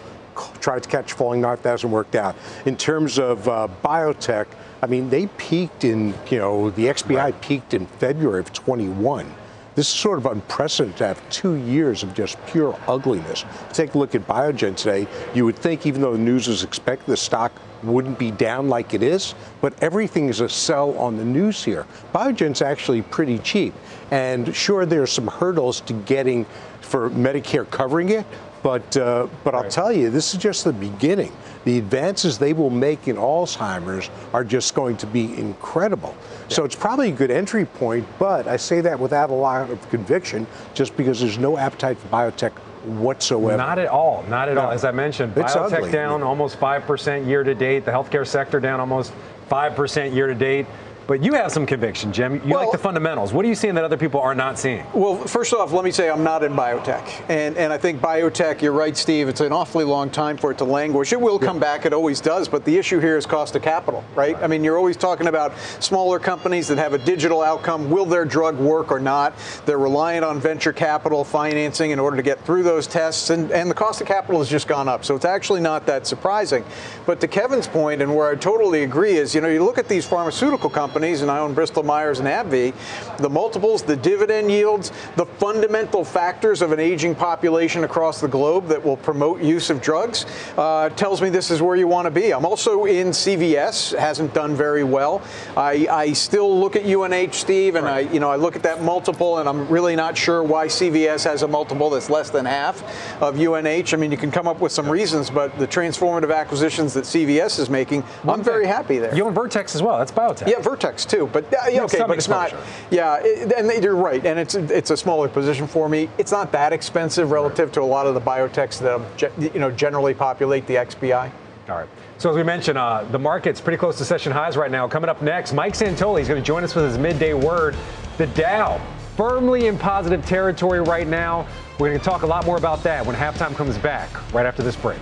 tried 0.61 0.84
to 0.84 0.89
catch 0.89 1.13
falling 1.13 1.41
knife. 1.41 1.63
That 1.63 1.71
hasn't 1.71 1.91
worked 1.91 2.15
out. 2.15 2.36
In 2.65 2.78
terms 2.78 3.19
of 3.19 3.47
uh, 3.47 3.67
biotech, 3.84 4.47
I 4.82 4.86
mean, 4.86 5.09
they 5.09 5.28
peaked 5.28 5.84
in, 5.84 6.13
you 6.30 6.38
know, 6.38 6.69
the 6.69 6.86
XBI 6.86 7.17
right. 7.17 7.41
peaked 7.41 7.73
in 7.73 7.88
February 7.88 8.39
of 8.39 8.53
21. 8.53 9.34
This 9.78 9.89
is 9.89 9.93
sort 9.93 10.17
of 10.17 10.25
unprecedented 10.25 10.97
to 10.97 11.05
have 11.05 11.30
two 11.30 11.53
years 11.53 12.01
of 12.01 12.15
just 12.15 12.43
pure 12.47 12.75
ugliness. 12.88 13.45
Take 13.73 13.93
a 13.93 13.99
look 13.99 14.15
at 14.15 14.28
Biogen 14.28 14.75
today. 14.75 15.05
You 15.36 15.45
would 15.45 15.55
think, 15.55 15.86
even 15.86 16.01
though 16.01 16.13
the 16.13 16.17
news 16.17 16.47
was 16.47 16.63
expected, 16.63 17.05
the 17.05 17.15
stock 17.15 17.51
wouldn't 17.84 18.17
be 18.17 18.32
down 18.32 18.69
like 18.69 18.95
it 18.95 19.03
is, 19.03 19.36
but 19.61 19.75
everything 19.84 20.30
is 20.30 20.39
a 20.39 20.49
sell 20.49 20.97
on 20.97 21.15
the 21.15 21.23
news 21.23 21.63
here. 21.63 21.86
Biogen's 22.11 22.63
actually 22.63 23.03
pretty 23.03 23.38
cheap. 23.38 23.75
And 24.09 24.55
sure, 24.55 24.88
there's 24.88 25.11
some 25.11 25.28
hurdles 25.28 25.82
to 25.82 25.93
getting 25.93 26.47
for 26.82 27.11
Medicare 27.11 27.69
covering 27.69 28.09
it, 28.09 28.25
but, 28.63 28.97
uh, 28.97 29.28
but 29.43 29.53
right. 29.53 29.65
I'll 29.65 29.69
tell 29.69 29.93
you, 29.93 30.09
this 30.09 30.34
is 30.34 30.39
just 30.39 30.63
the 30.63 30.73
beginning. 30.73 31.32
The 31.66 31.78
advances 31.78 32.38
they 32.38 32.53
will 32.53 32.70
make 32.70 33.08
in 33.08 33.16
Alzheimer's 33.16 34.10
are 34.34 34.43
just 34.43 34.76
going 34.76 34.97
to 34.97 35.08
be 35.08 35.38
incredible. 35.38 36.16
Yeah. 36.18 36.55
So 36.55 36.64
it's 36.64 36.76
probably 36.76 37.10
a 37.10 37.16
good 37.16 37.32
entry 37.32 37.66
point, 37.66 38.08
but 38.20 38.47
I 38.47 38.58
say 38.58 38.82
that 38.82 38.99
without 38.99 39.30
a 39.30 39.34
lot 39.34 39.70
of 39.70 39.89
conviction, 39.89 40.47
just 40.74 40.95
because 40.95 41.20
there's 41.20 41.38
no 41.38 41.58
appetite 41.58 41.97
for 41.97 42.08
biotech 42.08 42.51
whatsoever. 42.88 43.58
Not 43.58 43.80
at 43.80 43.88
all. 43.88 44.24
Not 44.24 44.49
at 44.49 44.55
no. 44.55 44.62
all. 44.62 44.72
As 44.72 44.86
I 44.86 44.91
mentioned, 44.91 45.38
it's 45.38 45.53
biotech 45.53 45.74
ugly. 45.74 45.91
down 45.91 46.24
almost 46.24 46.60
5% 46.60 47.28
year 47.28 47.43
to 47.43 47.53
date. 47.53 47.86
The 47.86 47.91
healthcare 47.91 48.26
sector 48.26 48.60
down 48.60 48.80
almost 48.80 49.14
5% 49.49 50.14
year 50.14 50.28
to 50.28 50.36
date. 50.36 50.66
But 51.08 51.24
you 51.24 51.34
have 51.34 51.53
some 51.53 51.66
conviction, 51.66 52.12
Jim. 52.12 52.36
You 52.45 52.53
well, 52.53 52.64
like 52.64 52.72
the 52.74 52.78
fundamentals. 52.78 53.32
What 53.32 53.45
are 53.45 53.47
you 53.47 53.55
seeing 53.55 53.76
that 53.76 53.86
other 53.86 53.95
people 53.95 54.20
are 54.20 54.36
not 54.36 54.60
seeing? 54.60 54.86
Well, 54.93 55.16
first 55.16 55.53
off, 55.53 55.72
let 55.72 55.86
me 55.86 55.91
say 55.91 56.10
I'm 56.10 56.24
not 56.24 56.43
in 56.43 56.51
biotech. 56.51 57.24
And, 57.30 57.55
and 57.55 57.72
I 57.72 57.78
think 57.78 58.01
biotech, 58.01 58.62
you're 58.62 58.74
right, 58.74 58.95
Steve, 58.95 59.30
it's 59.30 59.39
an 59.39 59.53
awfully 59.53 59.86
long 59.86 60.10
time 60.10 60.36
for 60.36 60.51
it 60.51 60.58
to 60.58 60.66
languish. 60.66 61.14
It 61.14 61.22
will 61.22 61.39
come 61.39 61.60
back, 61.60 61.86
it 61.86 61.93
always 61.93 62.20
does. 62.20 62.49
But 62.49 62.66
the 62.66 62.78
issue 62.78 62.99
here 62.99 63.16
is 63.16 63.26
cost 63.26 63.55
of 63.55 63.62
capital, 63.62 64.03
right? 64.16 64.34
right? 64.34 64.43
I 64.43 64.47
mean, 64.47 64.66
you're 64.66 64.78
always 64.78 64.97
talking 64.97 65.28
about 65.28 65.58
smaller 65.80 66.20
companies 66.20 66.68
that 66.68 66.78
have 66.78 66.91
a 66.91 66.97
digital 66.97 67.41
outcome. 67.41 67.89
Will 67.89 68.05
their 68.05 68.26
drug 68.26 68.58
work 68.58 68.91
or 68.91 68.99
not? 68.99 69.34
They're 69.66 69.78
reliant 69.78 70.26
on 70.26 70.41
venture 70.41 70.74
capital 70.74 71.24
financing 71.24 71.91
in 71.91 71.99
order 71.99 72.18
to 72.18 72.24
get 72.24 72.43
through 72.43 72.64
those 72.64 72.86
tests. 72.86 73.30
And, 73.30 73.49
and 73.51 73.72
the 73.72 73.76
cost 73.76 74.01
of 74.01 74.08
capital 74.08 74.41
has 74.41 74.49
just 74.49 74.68
gone 74.68 74.89
up. 74.89 75.05
So 75.05 75.16
it's 75.16 75.26
actually 75.26 75.62
not 75.62 75.86
that 75.86 76.05
surprising. 76.05 76.66
But 77.05 77.22
to 77.22 77.30
Kevin's 77.30 77.68
point, 77.68 78.01
and 78.01 78.14
where 78.14 78.30
I 78.30 78.36
totally 78.36 78.84
agree, 78.84 79.16
is 79.16 79.34
you 79.34 79.39
know, 79.39 79.47
you 79.47 79.64
look 79.64 79.78
at 79.78 79.88
these 79.88 80.05
pharmaceutical 80.05 80.70
companies, 80.70 80.97
and 81.04 81.32
I 81.32 81.39
own 81.39 81.54
Bristol 81.54 81.84
Myers 81.84 82.20
and 82.20 82.28
AbbVie, 82.28 82.74
the 83.18 83.30
multiples, 83.30 83.84
the 83.84 83.95
dividend 83.95 84.52
yields, 84.52 84.91
the 85.16 85.26
fundamental 85.26 86.04
factors 86.04 86.62
of 86.62 86.72
an 86.72 86.80
aging 86.80 87.16
population 87.16 87.84
across 87.84 88.20
the 88.20 88.28
globe 88.28 88.68
that 88.68 88.84
will 88.84 88.98
promote 88.98 89.41
use 89.41 89.70
of 89.70 89.82
drugs 89.82 90.26
uh, 90.58 90.89
tells 90.89 91.22
me 91.22 91.30
this 91.30 91.52
is 91.52 91.62
where 91.62 91.76
you 91.76 91.88
want 91.88 92.06
to 92.06 92.12
be. 92.12 92.34
I'm 92.34 92.45
also 92.45 92.86
in 92.86 93.08
CVS, 93.08 93.98
hasn't 93.98 94.34
done 94.34 94.56
very 94.56 94.84
well. 94.84 95.22
I, 95.56 95.88
I 95.89 96.14
still 96.14 96.60
look 96.60 96.76
at 96.76 96.86
UNH, 96.86 97.34
Steve, 97.34 97.76
and 97.76 97.86
right. 97.86 98.08
I, 98.08 98.12
you 98.12 98.20
know, 98.20 98.30
I 98.30 98.36
look 98.36 98.56
at 98.56 98.64
that 98.64 98.82
multiple, 98.82 99.38
and 99.38 99.48
I'm 99.48 99.68
really 99.68 99.95
not 99.95 100.18
sure 100.18 100.43
why 100.43 100.68
CVS 100.68 101.24
has 101.26 101.43
a 101.43 101.48
multiple 101.48 101.89
that's 101.89 102.10
less 102.10 102.30
than 102.30 102.45
half 102.45 103.22
of 103.22 103.39
UNH. 103.39 103.93
I 103.93 103.95
mean, 103.98 104.12
you 104.12 104.18
can 104.18 104.32
come 104.32 104.48
up 104.48 104.60
with 104.60 104.72
some 104.72 104.89
reasons, 104.89 105.30
but 105.30 105.58
the 105.60 105.68
transformative 105.68 106.36
acquisitions 106.36 106.93
that 106.93 107.04
CVS 107.04 107.60
is 107.60 107.70
making, 107.70 108.04
I'm 108.28 108.43
very 108.43 108.66
happy 108.68 108.98
there. 109.00 109.16
You 109.16 109.26
own 109.26 109.34
Vertex 109.34 109.76
as 109.76 109.84
well. 109.84 109.98
That's 109.98 110.12
biotech. 110.12 110.48
Yeah, 110.48 110.60
Vertex 110.60 110.86
too. 110.95 111.29
But 111.31 111.45
uh, 111.53 111.67
yeah, 111.69 111.83
okay, 111.83 112.03
but 112.07 112.17
it's 112.17 112.27
not. 112.27 112.53
Yeah, 112.91 113.19
it, 113.21 113.51
and 113.53 113.83
you're 113.83 113.95
right, 113.95 114.25
and 114.25 114.39
it's 114.39 114.55
it's 114.55 114.91
a 114.91 114.97
smaller 114.97 115.27
position 115.27 115.67
for 115.67 115.89
me. 115.89 116.09
It's 116.17 116.31
not 116.31 116.51
that 116.51 116.73
expensive 116.73 117.31
relative 117.31 117.71
to 117.73 117.81
a 117.81 117.83
lot 117.83 118.07
of 118.07 118.13
the 118.13 118.21
biotechs 118.21 118.79
that 118.79 119.53
you 119.53 119.59
know 119.59 119.71
generally 119.71 120.13
populate 120.13 120.67
the 120.67 120.75
XBI. 120.75 121.31
All 121.69 121.75
right. 121.75 121.89
So 122.17 122.29
as 122.29 122.35
we 122.35 122.43
mentioned, 122.43 122.77
uh, 122.77 123.03
the 123.11 123.19
market's 123.19 123.61
pretty 123.61 123.77
close 123.77 123.97
to 123.97 124.05
session 124.05 124.31
highs 124.31 124.57
right 124.57 124.71
now. 124.71 124.88
Coming 124.88 125.09
up 125.09 125.21
next, 125.21 125.53
Mike 125.53 125.73
Santoli 125.73 126.21
is 126.21 126.27
going 126.27 126.41
to 126.41 126.45
join 126.45 126.63
us 126.63 126.73
with 126.73 126.85
his 126.85 126.97
midday 126.97 127.33
word. 127.33 127.75
The 128.17 128.27
Dow 128.27 128.81
firmly 129.17 129.67
in 129.67 129.77
positive 129.77 130.25
territory 130.25 130.79
right 130.79 131.07
now. 131.07 131.47
We're 131.79 131.89
going 131.89 131.99
to 131.99 132.05
talk 132.05 132.21
a 132.21 132.27
lot 132.27 132.45
more 132.45 132.57
about 132.57 132.83
that 132.83 133.05
when 133.05 133.15
halftime 133.15 133.55
comes 133.55 133.77
back 133.77 134.09
right 134.33 134.45
after 134.45 134.63
this 134.63 134.75
break. 134.75 134.99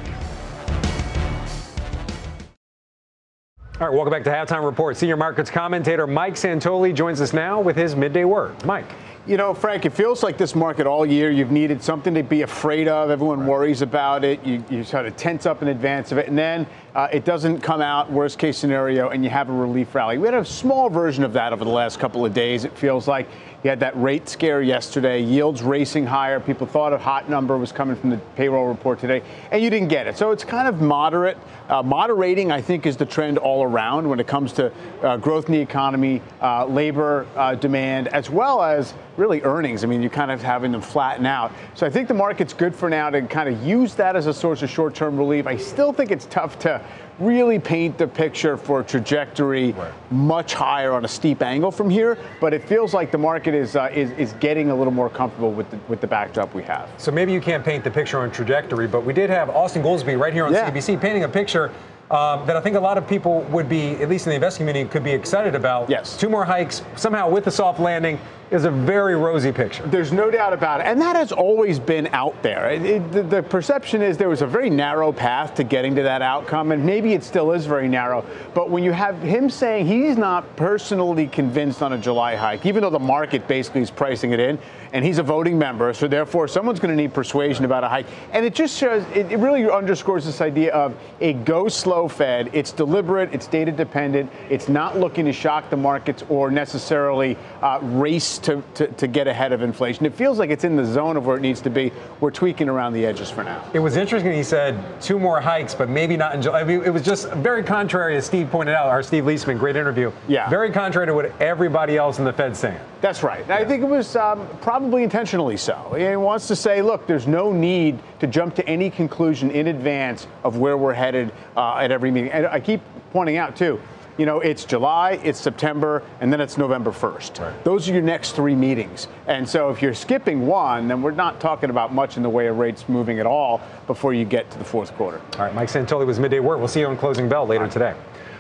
All 3.77 3.87
right, 3.87 3.93
welcome 3.93 4.11
back 4.13 4.23
to 4.23 4.29
Halftime 4.29 4.63
Report. 4.63 4.95
Senior 4.95 5.17
markets 5.17 5.51
commentator 5.51 6.07
Mike 6.07 6.35
Santoli 6.35 6.95
joins 6.95 7.19
us 7.19 7.33
now 7.33 7.59
with 7.59 7.75
his 7.75 7.93
midday 7.93 8.23
word. 8.23 8.63
Mike. 8.63 8.85
You 9.27 9.35
know, 9.35 9.53
Frank, 9.53 9.85
it 9.85 9.89
feels 9.89 10.23
like 10.23 10.37
this 10.37 10.55
market 10.55 10.87
all 10.87 11.05
year 11.05 11.29
you've 11.29 11.51
needed 11.51 11.83
something 11.83 12.13
to 12.13 12.23
be 12.23 12.43
afraid 12.43 12.87
of. 12.87 13.09
Everyone 13.09 13.41
right. 13.41 13.49
worries 13.49 13.81
about 13.81 14.23
it. 14.23 14.41
You, 14.45 14.63
you 14.69 14.85
sort 14.85 15.07
of 15.07 15.17
tense 15.17 15.45
up 15.45 15.61
in 15.61 15.67
advance 15.67 16.13
of 16.13 16.19
it. 16.19 16.29
And 16.29 16.37
then 16.37 16.65
uh, 16.93 17.09
it 17.11 17.25
doesn't 17.25 17.59
come 17.59 17.81
out, 17.81 18.09
worst 18.09 18.39
case 18.39 18.57
scenario, 18.57 19.09
and 19.09 19.25
you 19.25 19.29
have 19.29 19.49
a 19.49 19.53
relief 19.53 19.93
rally. 19.93 20.19
We 20.19 20.27
had 20.27 20.35
a 20.35 20.45
small 20.45 20.89
version 20.89 21.25
of 21.25 21.33
that 21.33 21.51
over 21.51 21.65
the 21.65 21.71
last 21.71 21.99
couple 21.99 22.25
of 22.25 22.33
days. 22.33 22.63
It 22.63 22.77
feels 22.77 23.09
like 23.09 23.27
you 23.65 23.69
had 23.69 23.79
that 23.79 23.99
rate 23.99 24.29
scare 24.29 24.61
yesterday, 24.61 25.19
yields 25.19 25.63
racing 25.63 26.05
higher. 26.05 26.39
People 26.39 26.67
thought 26.67 26.93
a 26.93 26.99
hot 26.99 27.31
number 27.31 27.57
was 27.57 27.71
coming 27.71 27.95
from 27.95 28.11
the 28.11 28.17
payroll 28.35 28.67
report 28.67 28.99
today, 28.99 29.23
and 29.49 29.59
you 29.59 29.71
didn't 29.71 29.87
get 29.87 30.05
it. 30.05 30.15
So 30.15 30.29
it's 30.29 30.43
kind 30.43 30.67
of 30.67 30.81
moderate. 30.81 31.35
Uh, 31.67 31.81
moderating, 31.81 32.51
I 32.51 32.61
think, 32.61 32.85
is 32.85 32.95
the 32.95 33.07
trend 33.07 33.39
all 33.39 33.63
around 33.63 34.07
when 34.07 34.19
it 34.19 34.27
comes 34.27 34.53
to 34.53 34.71
uh, 35.01 35.17
growth 35.17 35.47
in 35.47 35.53
the 35.53 35.59
economy, 35.59 36.21
uh, 36.43 36.67
labor 36.67 37.25
uh, 37.35 37.55
demand, 37.55 38.07
as 38.09 38.29
well 38.29 38.61
as 38.61 38.93
really 39.17 39.41
earnings. 39.41 39.83
I 39.83 39.87
mean, 39.87 40.01
you're 40.01 40.09
kind 40.09 40.31
of 40.31 40.41
having 40.41 40.71
them 40.71 40.81
flatten 40.81 41.25
out. 41.25 41.51
So 41.73 41.85
I 41.85 41.89
think 41.89 42.07
the 42.07 42.13
market's 42.13 42.53
good 42.53 42.75
for 42.75 42.89
now 42.89 43.09
to 43.09 43.21
kind 43.21 43.49
of 43.49 43.63
use 43.63 43.95
that 43.95 44.15
as 44.15 44.27
a 44.27 44.33
source 44.33 44.61
of 44.61 44.69
short 44.69 44.95
term 44.95 45.17
relief. 45.17 45.47
I 45.47 45.57
still 45.57 45.93
think 45.93 46.11
it's 46.11 46.25
tough 46.25 46.59
to 46.59 46.81
really 47.19 47.59
paint 47.59 47.97
the 47.97 48.07
picture 48.07 48.57
for 48.57 48.81
a 48.81 48.83
trajectory 48.83 49.71
right. 49.71 49.93
much 50.11 50.53
higher 50.53 50.91
on 50.91 51.05
a 51.05 51.07
steep 51.07 51.41
angle 51.41 51.71
from 51.71 51.89
here. 51.89 52.17
But 52.41 52.53
it 52.53 52.67
feels 52.67 52.93
like 52.93 53.11
the 53.11 53.17
market 53.17 53.53
is, 53.53 53.75
uh, 53.75 53.89
is, 53.93 54.11
is 54.11 54.33
getting 54.33 54.69
a 54.69 54.75
little 54.75 54.93
more 54.93 55.09
comfortable 55.09 55.51
with 55.51 55.69
the, 55.71 55.77
with 55.87 56.01
the 56.01 56.07
backdrop 56.07 56.53
we 56.53 56.63
have. 56.63 56.89
So 56.97 57.11
maybe 57.11 57.31
you 57.31 57.41
can't 57.41 57.63
paint 57.63 57.83
the 57.83 57.91
picture 57.91 58.19
on 58.19 58.31
trajectory, 58.31 58.87
but 58.87 59.05
we 59.05 59.13
did 59.13 59.29
have 59.29 59.47
Austan 59.49 59.81
Goolsbee 59.81 60.19
right 60.19 60.33
here 60.33 60.45
on 60.45 60.53
yeah. 60.53 60.69
CNBC 60.69 60.99
painting 60.99 61.23
a 61.23 61.29
picture 61.29 61.71
um, 62.11 62.45
that 62.45 62.55
I 62.55 62.61
think 62.61 62.75
a 62.75 62.79
lot 62.79 62.97
of 62.97 63.07
people 63.07 63.41
would 63.43 63.67
be, 63.67 63.91
at 63.93 64.09
least 64.09 64.27
in 64.27 64.29
the 64.29 64.35
investing 64.35 64.67
community, 64.67 64.89
could 64.89 65.03
be 65.03 65.11
excited 65.11 65.55
about. 65.55 65.89
Yes. 65.89 66.15
Two 66.15 66.29
more 66.29 66.45
hikes, 66.45 66.83
somehow 66.95 67.29
with 67.29 67.47
a 67.47 67.51
soft 67.51 67.79
landing, 67.79 68.19
is 68.51 68.63
a 68.65 68.71
very 68.71 69.15
rosy 69.15 69.51
picture. 69.51 69.85
There's 69.87 70.11
no 70.11 70.29
doubt 70.29 70.53
about 70.53 70.79
it. 70.79 70.85
And 70.85 71.01
that 71.01 71.15
has 71.15 71.31
always 71.31 71.79
been 71.79 72.07
out 72.07 72.39
there. 72.43 72.69
It, 72.69 72.85
it, 72.85 73.11
the, 73.11 73.23
the, 73.23 73.43
perception 73.43 74.03
is 74.03 74.17
there 74.17 74.29
was 74.29 74.43
a 74.43 74.47
very 74.47 74.69
narrow 74.69 75.11
path 75.11 75.55
to 75.55 75.63
getting 75.63 75.95
to 75.95 76.03
that 76.03 76.21
outcome, 76.21 76.71
and 76.71 76.85
maybe 76.85 77.13
it 77.13 77.23
still 77.23 77.51
is 77.53 77.65
very 77.65 77.87
narrow. 77.87 78.23
But 78.53 78.69
when 78.69 78.83
you 78.83 78.91
have 78.91 79.19
him 79.21 79.49
saying 79.49 79.87
he's 79.87 80.15
not 80.15 80.55
personally 80.55 81.25
convinced 81.25 81.81
on 81.81 81.93
a 81.93 81.97
July 81.97 82.35
hike, 82.35 82.67
even 82.67 82.83
though 82.83 82.91
the 82.91 82.99
market 82.99 83.47
basically 83.47 83.81
is 83.81 83.89
pricing 83.89 84.31
it 84.31 84.39
in, 84.39 84.59
and 84.95 85.03
he's 85.03 85.17
a 85.17 85.23
voting 85.23 85.59
member, 85.59 85.93
so 85.93 86.07
therefore 86.07 86.47
someone's 86.47 86.79
going 86.79 86.95
to 86.95 86.95
need 86.95 87.13
persuasion 87.13 87.65
about 87.65 87.83
a 87.83 87.89
hike. 87.89 88.05
And 88.31 88.45
it 88.45 88.55
just 88.55 88.77
shows, 88.77 89.03
it, 89.13 89.29
it 89.29 89.39
really 89.39 89.69
underscores 89.69 90.23
this 90.23 90.39
idea 90.39 90.71
of 90.73 90.95
a 91.19 91.33
go 91.33 91.67
slow 91.67 92.07
Fed. 92.07 92.49
It's 92.53 92.71
deliberate, 92.71 93.33
it's 93.33 93.45
data 93.45 93.73
dependent, 93.73 94.31
it's 94.49 94.69
not 94.69 94.97
looking 94.97 95.25
to 95.25 95.33
shock 95.33 95.69
the 95.69 95.75
markets 95.75 96.23
or 96.29 96.49
necessarily 96.49 97.37
uh, 97.61 97.79
race 97.81 98.37
to, 98.39 98.63
to, 98.75 98.87
to 98.87 99.07
get 99.07 99.27
ahead 99.27 99.51
of 99.51 99.61
inflation. 99.61 100.05
It 100.05 100.13
feels 100.13 100.39
like 100.39 100.49
it's 100.49 100.63
in 100.63 100.77
the 100.77 100.85
zone 100.85 101.17
of 101.17 101.25
where 101.25 101.35
it 101.35 101.41
needs 101.41 101.59
to 101.61 101.69
be. 101.69 101.91
We're 102.21 102.31
tweaking 102.31 102.69
around 102.69 102.93
the 102.93 103.05
edges 103.05 103.29
for 103.29 103.43
now. 103.43 103.69
It 103.73 103.79
was 103.79 103.97
interesting 103.97 104.31
he 104.31 104.43
said 104.43 105.01
two 105.01 105.19
more 105.19 105.41
hikes, 105.41 105.75
but 105.75 105.89
maybe 105.89 106.15
not 106.15 106.35
in 106.35 106.41
July. 106.41 106.61
I 106.61 106.63
mean, 106.63 106.83
it 106.83 106.93
was 106.93 107.03
just 107.03 107.29
very 107.33 107.63
contrary, 107.63 108.15
as 108.15 108.25
Steve 108.25 108.49
pointed 108.49 108.73
out, 108.73 108.87
our 108.87 109.03
Steve 109.03 109.25
Liesman, 109.25 109.59
great 109.59 109.75
interview. 109.75 110.09
Yeah. 110.29 110.49
Very 110.49 110.71
contrary 110.71 111.07
to 111.07 111.13
what 111.13 111.41
everybody 111.41 111.97
else 111.97 112.17
in 112.17 112.23
the 112.23 112.31
Fed's 112.31 112.59
saying. 112.59 112.79
That's 113.05 113.21
right. 113.21 113.45
Yeah. 113.47 113.57
I 113.57 113.65
think 113.65 113.83
it 113.83 113.87
was 113.87 114.15
um, 114.15 114.47
probably 114.61 115.03
intentionally 115.03 115.57
so. 115.57 115.93
He 115.95 116.15
wants 116.15 116.47
to 116.47 116.55
say, 116.55 116.81
look, 116.81 117.05
there's 117.05 117.27
no 117.27 117.51
need 117.51 117.99
to 118.19 118.25
jump 118.25 118.55
to 118.55 118.67
any 118.67 118.89
conclusion 118.89 119.51
in 119.51 119.67
advance 119.67 120.25
of 120.43 120.57
where 120.57 120.75
we're 120.75 120.95
headed 120.95 121.31
uh, 121.55 121.75
at 121.75 121.91
every 121.91 122.09
meeting. 122.09 122.31
And 122.31 122.47
I 122.47 122.59
keep 122.59 122.81
pointing 123.11 123.37
out, 123.37 123.55
too, 123.55 123.79
you 124.17 124.25
know, 124.25 124.39
it's 124.39 124.65
July, 124.65 125.19
it's 125.23 125.39
September, 125.39 126.01
and 126.19 126.33
then 126.33 126.41
it's 126.41 126.57
November 126.57 126.89
1st. 126.89 127.39
Right. 127.39 127.63
Those 127.63 127.87
are 127.87 127.93
your 127.93 128.01
next 128.01 128.31
three 128.31 128.55
meetings. 128.55 129.07
And 129.27 129.47
so 129.47 129.69
if 129.69 129.83
you're 129.83 129.93
skipping 129.93 130.47
one, 130.47 130.87
then 130.87 131.03
we're 131.03 131.11
not 131.11 131.39
talking 131.39 131.69
about 131.69 131.93
much 131.93 132.17
in 132.17 132.23
the 132.23 132.29
way 132.29 132.47
of 132.47 132.57
rates 132.57 132.89
moving 132.89 133.19
at 133.19 133.27
all 133.27 133.61
before 133.85 134.15
you 134.15 134.25
get 134.25 134.49
to 134.49 134.57
the 134.57 134.65
fourth 134.65 134.91
quarter. 134.95 135.21
All 135.33 135.45
right, 135.45 135.53
Mike 135.53 135.69
Santoli 135.69 136.07
was 136.07 136.19
midday 136.19 136.39
word. 136.39 136.57
We'll 136.57 136.67
see 136.67 136.79
you 136.79 136.87
on 136.87 136.97
closing 136.97 137.29
bell 137.29 137.45
later 137.45 137.67
today. 137.67 137.93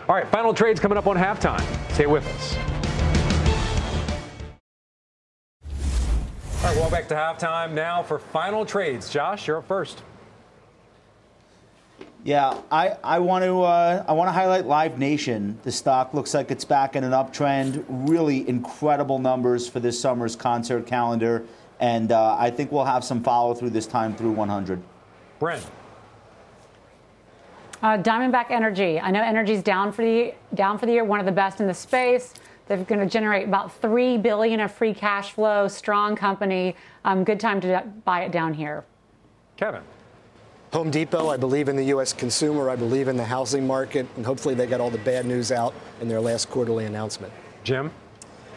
All 0.09 0.15
right, 0.15 0.27
final 0.29 0.55
trades 0.55 0.79
coming 0.79 0.97
up 0.97 1.05
on 1.05 1.17
halftime. 1.17 1.63
Stay 1.91 2.07
with 2.07 2.25
us. 2.25 2.84
All 6.65 6.71
right, 6.71 6.79
well, 6.79 6.89
back 6.89 7.07
to 7.09 7.13
halftime 7.13 7.73
now 7.73 8.01
for 8.01 8.17
final 8.17 8.65
trades. 8.65 9.11
Josh, 9.11 9.45
you're 9.45 9.57
up 9.57 9.67
first. 9.67 10.01
Yeah, 12.23 12.59
I, 12.71 12.97
I 13.03 13.19
want 13.19 13.43
to 13.45 13.61
uh, 13.61 14.03
I 14.07 14.13
want 14.13 14.29
to 14.29 14.31
highlight 14.31 14.65
Live 14.65 14.97
Nation. 14.97 15.59
The 15.61 15.71
stock 15.71 16.15
looks 16.15 16.33
like 16.33 16.49
it's 16.49 16.65
back 16.65 16.95
in 16.95 17.03
an 17.03 17.11
uptrend. 17.11 17.85
Really 17.87 18.49
incredible 18.49 19.19
numbers 19.19 19.69
for 19.69 19.79
this 19.79 19.99
summer's 19.99 20.35
concert 20.35 20.87
calendar, 20.87 21.45
and 21.79 22.11
uh, 22.11 22.35
I 22.39 22.49
think 22.49 22.71
we'll 22.71 22.83
have 22.83 23.03
some 23.03 23.21
follow 23.21 23.53
through 23.53 23.69
this 23.69 23.85
time 23.85 24.15
through 24.15 24.31
100. 24.31 24.81
Bryn. 25.37 25.61
Uh, 27.83 27.99
Diamondback 27.99 28.49
Energy. 28.49 28.99
I 28.99 29.11
know 29.11 29.21
energy's 29.21 29.61
down 29.61 29.91
for 29.91 30.03
the 30.03 30.33
down 30.55 30.79
for 30.79 30.87
the 30.87 30.93
year. 30.93 31.03
One 31.03 31.19
of 31.19 31.27
the 31.27 31.31
best 31.31 31.61
in 31.61 31.67
the 31.67 31.75
space. 31.75 32.33
They're 32.67 32.83
going 32.83 33.01
to 33.01 33.07
generate 33.07 33.47
about 33.47 33.73
three 33.79 34.17
billion 34.17 34.59
of 34.59 34.71
free 34.71 34.93
cash 34.93 35.31
flow. 35.31 35.67
Strong 35.67 36.15
company. 36.15 36.75
Um, 37.03 37.23
good 37.23 37.39
time 37.39 37.61
to 37.61 37.83
buy 38.05 38.23
it 38.23 38.31
down 38.31 38.53
here. 38.53 38.83
Kevin. 39.57 39.81
Home 40.73 40.91
Depot, 40.91 41.29
I 41.29 41.37
believe 41.37 41.69
in 41.69 41.77
the 41.77 41.85
U.S. 41.85 42.11
consumer. 42.11 42.69
I 42.69 42.75
believe 42.75 43.07
in 43.07 43.15
the 43.15 43.23
housing 43.23 43.65
market, 43.65 44.05
and 44.17 44.25
hopefully 44.25 44.55
they 44.55 44.65
got 44.65 44.81
all 44.81 44.89
the 44.89 44.97
bad 44.97 45.25
news 45.25 45.51
out 45.51 45.73
in 46.01 46.09
their 46.09 46.19
last 46.19 46.49
quarterly 46.49 46.85
announcement. 46.85 47.31
Jim. 47.63 47.91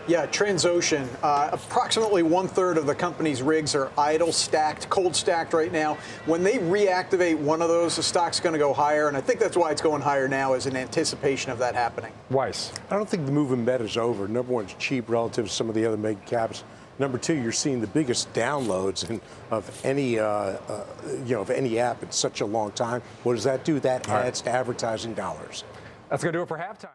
Yeah, 0.09 0.27
Transocean. 0.27 1.07
Uh, 1.23 1.51
approximately 1.53 2.23
one 2.23 2.49
third 2.49 2.79
of 2.79 2.87
the 2.87 2.95
company's 2.95 3.43
rigs 3.43 3.75
are 3.75 3.93
idle, 3.99 4.33
stacked, 4.33 4.89
cold 4.89 5.15
stacked 5.15 5.53
right 5.53 5.71
now. 5.71 5.99
When 6.25 6.43
they 6.43 6.55
reactivate 6.55 7.37
one 7.37 7.61
of 7.61 7.69
those, 7.69 7.97
the 7.97 8.03
stock's 8.03 8.41
going 8.41 8.55
to 8.55 8.59
go 8.59 8.73
higher, 8.73 9.09
and 9.09 9.17
I 9.19 9.21
think 9.21 9.39
that's 9.39 9.55
why 9.57 9.71
it's 9.71 9.83
going 9.83 10.01
higher 10.01 10.27
now, 10.27 10.55
is 10.55 10.65
in 10.65 10.77
anticipation 10.77 11.53
of 11.53 11.59
that 11.59 11.75
happening. 11.75 12.11
Weiss. 12.31 12.73
I 12.91 12.97
don't 12.97 13.07
think 13.07 13.27
the 13.27 13.33
move 13.33 13.53
in 13.53 13.67
bet 13.67 13.83
is 13.83 13.99
over. 13.99 14.27
Number 14.27 14.51
one, 14.51 14.65
it's 14.65 14.75
cheap 14.79 15.11
relative 15.11 15.47
to 15.47 15.53
some 15.53 15.69
of 15.69 15.75
the 15.75 15.85
other 15.85 15.99
mega 15.99 16.21
caps. 16.25 16.65
Number 16.99 17.19
two, 17.19 17.35
you're 17.35 17.53
seeing 17.53 17.83
the 17.83 17.87
biggest 17.87 18.33
downloads 18.33 19.09
in, 19.11 19.21
of 19.51 19.85
any 19.85 20.19
uh, 20.19 20.27
uh, 20.27 20.85
you 21.27 21.35
know 21.35 21.43
of 21.43 21.51
any 21.51 21.79
app 21.79 22.03
in 22.03 22.11
such 22.11 22.41
a 22.41 22.47
long 22.47 22.73
time. 22.73 23.03
What 23.25 23.35
does 23.35 23.45
that 23.45 23.63
do? 23.65 23.79
That 23.79 24.09
adds 24.09 24.41
right. 24.41 24.51
to 24.53 24.59
advertising 24.59 25.13
dollars. 25.13 25.65
That's 26.09 26.25
going 26.25 26.33
to 26.33 26.39
do 26.39 26.43
it 26.43 26.49
for 26.49 26.57
halftime. 26.57 26.95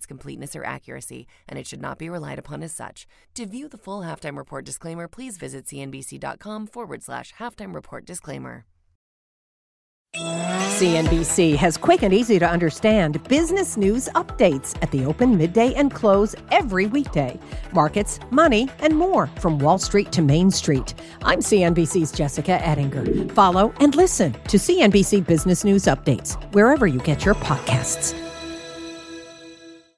its 0.01 0.07
completeness 0.07 0.55
or 0.55 0.63
accuracy, 0.63 1.27
and 1.47 1.59
it 1.59 1.67
should 1.67 1.81
not 1.81 1.99
be 1.99 2.09
relied 2.09 2.39
upon 2.39 2.63
as 2.63 2.73
such. 2.73 3.07
To 3.35 3.45
view 3.45 3.69
the 3.69 3.77
full 3.77 4.01
halftime 4.01 4.35
report 4.35 4.65
disclaimer, 4.65 5.07
please 5.07 5.37
visit 5.37 5.65
cnbc.com 5.65 6.67
forward 6.67 7.03
slash 7.03 7.33
halftime 7.35 7.75
report 7.75 8.05
disclaimer. 8.05 8.65
CNBC 10.15 11.55
has 11.55 11.77
quick 11.77 12.01
and 12.01 12.13
easy 12.13 12.39
to 12.39 12.49
understand 12.49 13.23
business 13.29 13.77
news 13.77 14.09
updates 14.15 14.75
at 14.81 14.89
the 14.91 15.05
open, 15.05 15.37
midday, 15.37 15.73
and 15.75 15.93
close 15.93 16.35
every 16.49 16.87
weekday. 16.87 17.39
Markets, 17.71 18.19
money, 18.31 18.67
and 18.79 18.97
more 18.97 19.27
from 19.39 19.59
Wall 19.59 19.77
Street 19.77 20.11
to 20.13 20.21
Main 20.21 20.49
Street. 20.49 20.95
I'm 21.23 21.39
CNBC's 21.39 22.11
Jessica 22.11 22.53
Ettinger. 22.65 23.31
Follow 23.33 23.73
and 23.79 23.95
listen 23.95 24.33
to 24.33 24.57
CNBC 24.57 25.25
Business 25.27 25.63
News 25.63 25.83
Updates 25.83 26.35
wherever 26.53 26.87
you 26.87 26.99
get 26.99 27.23
your 27.23 27.35
podcasts. 27.35 28.30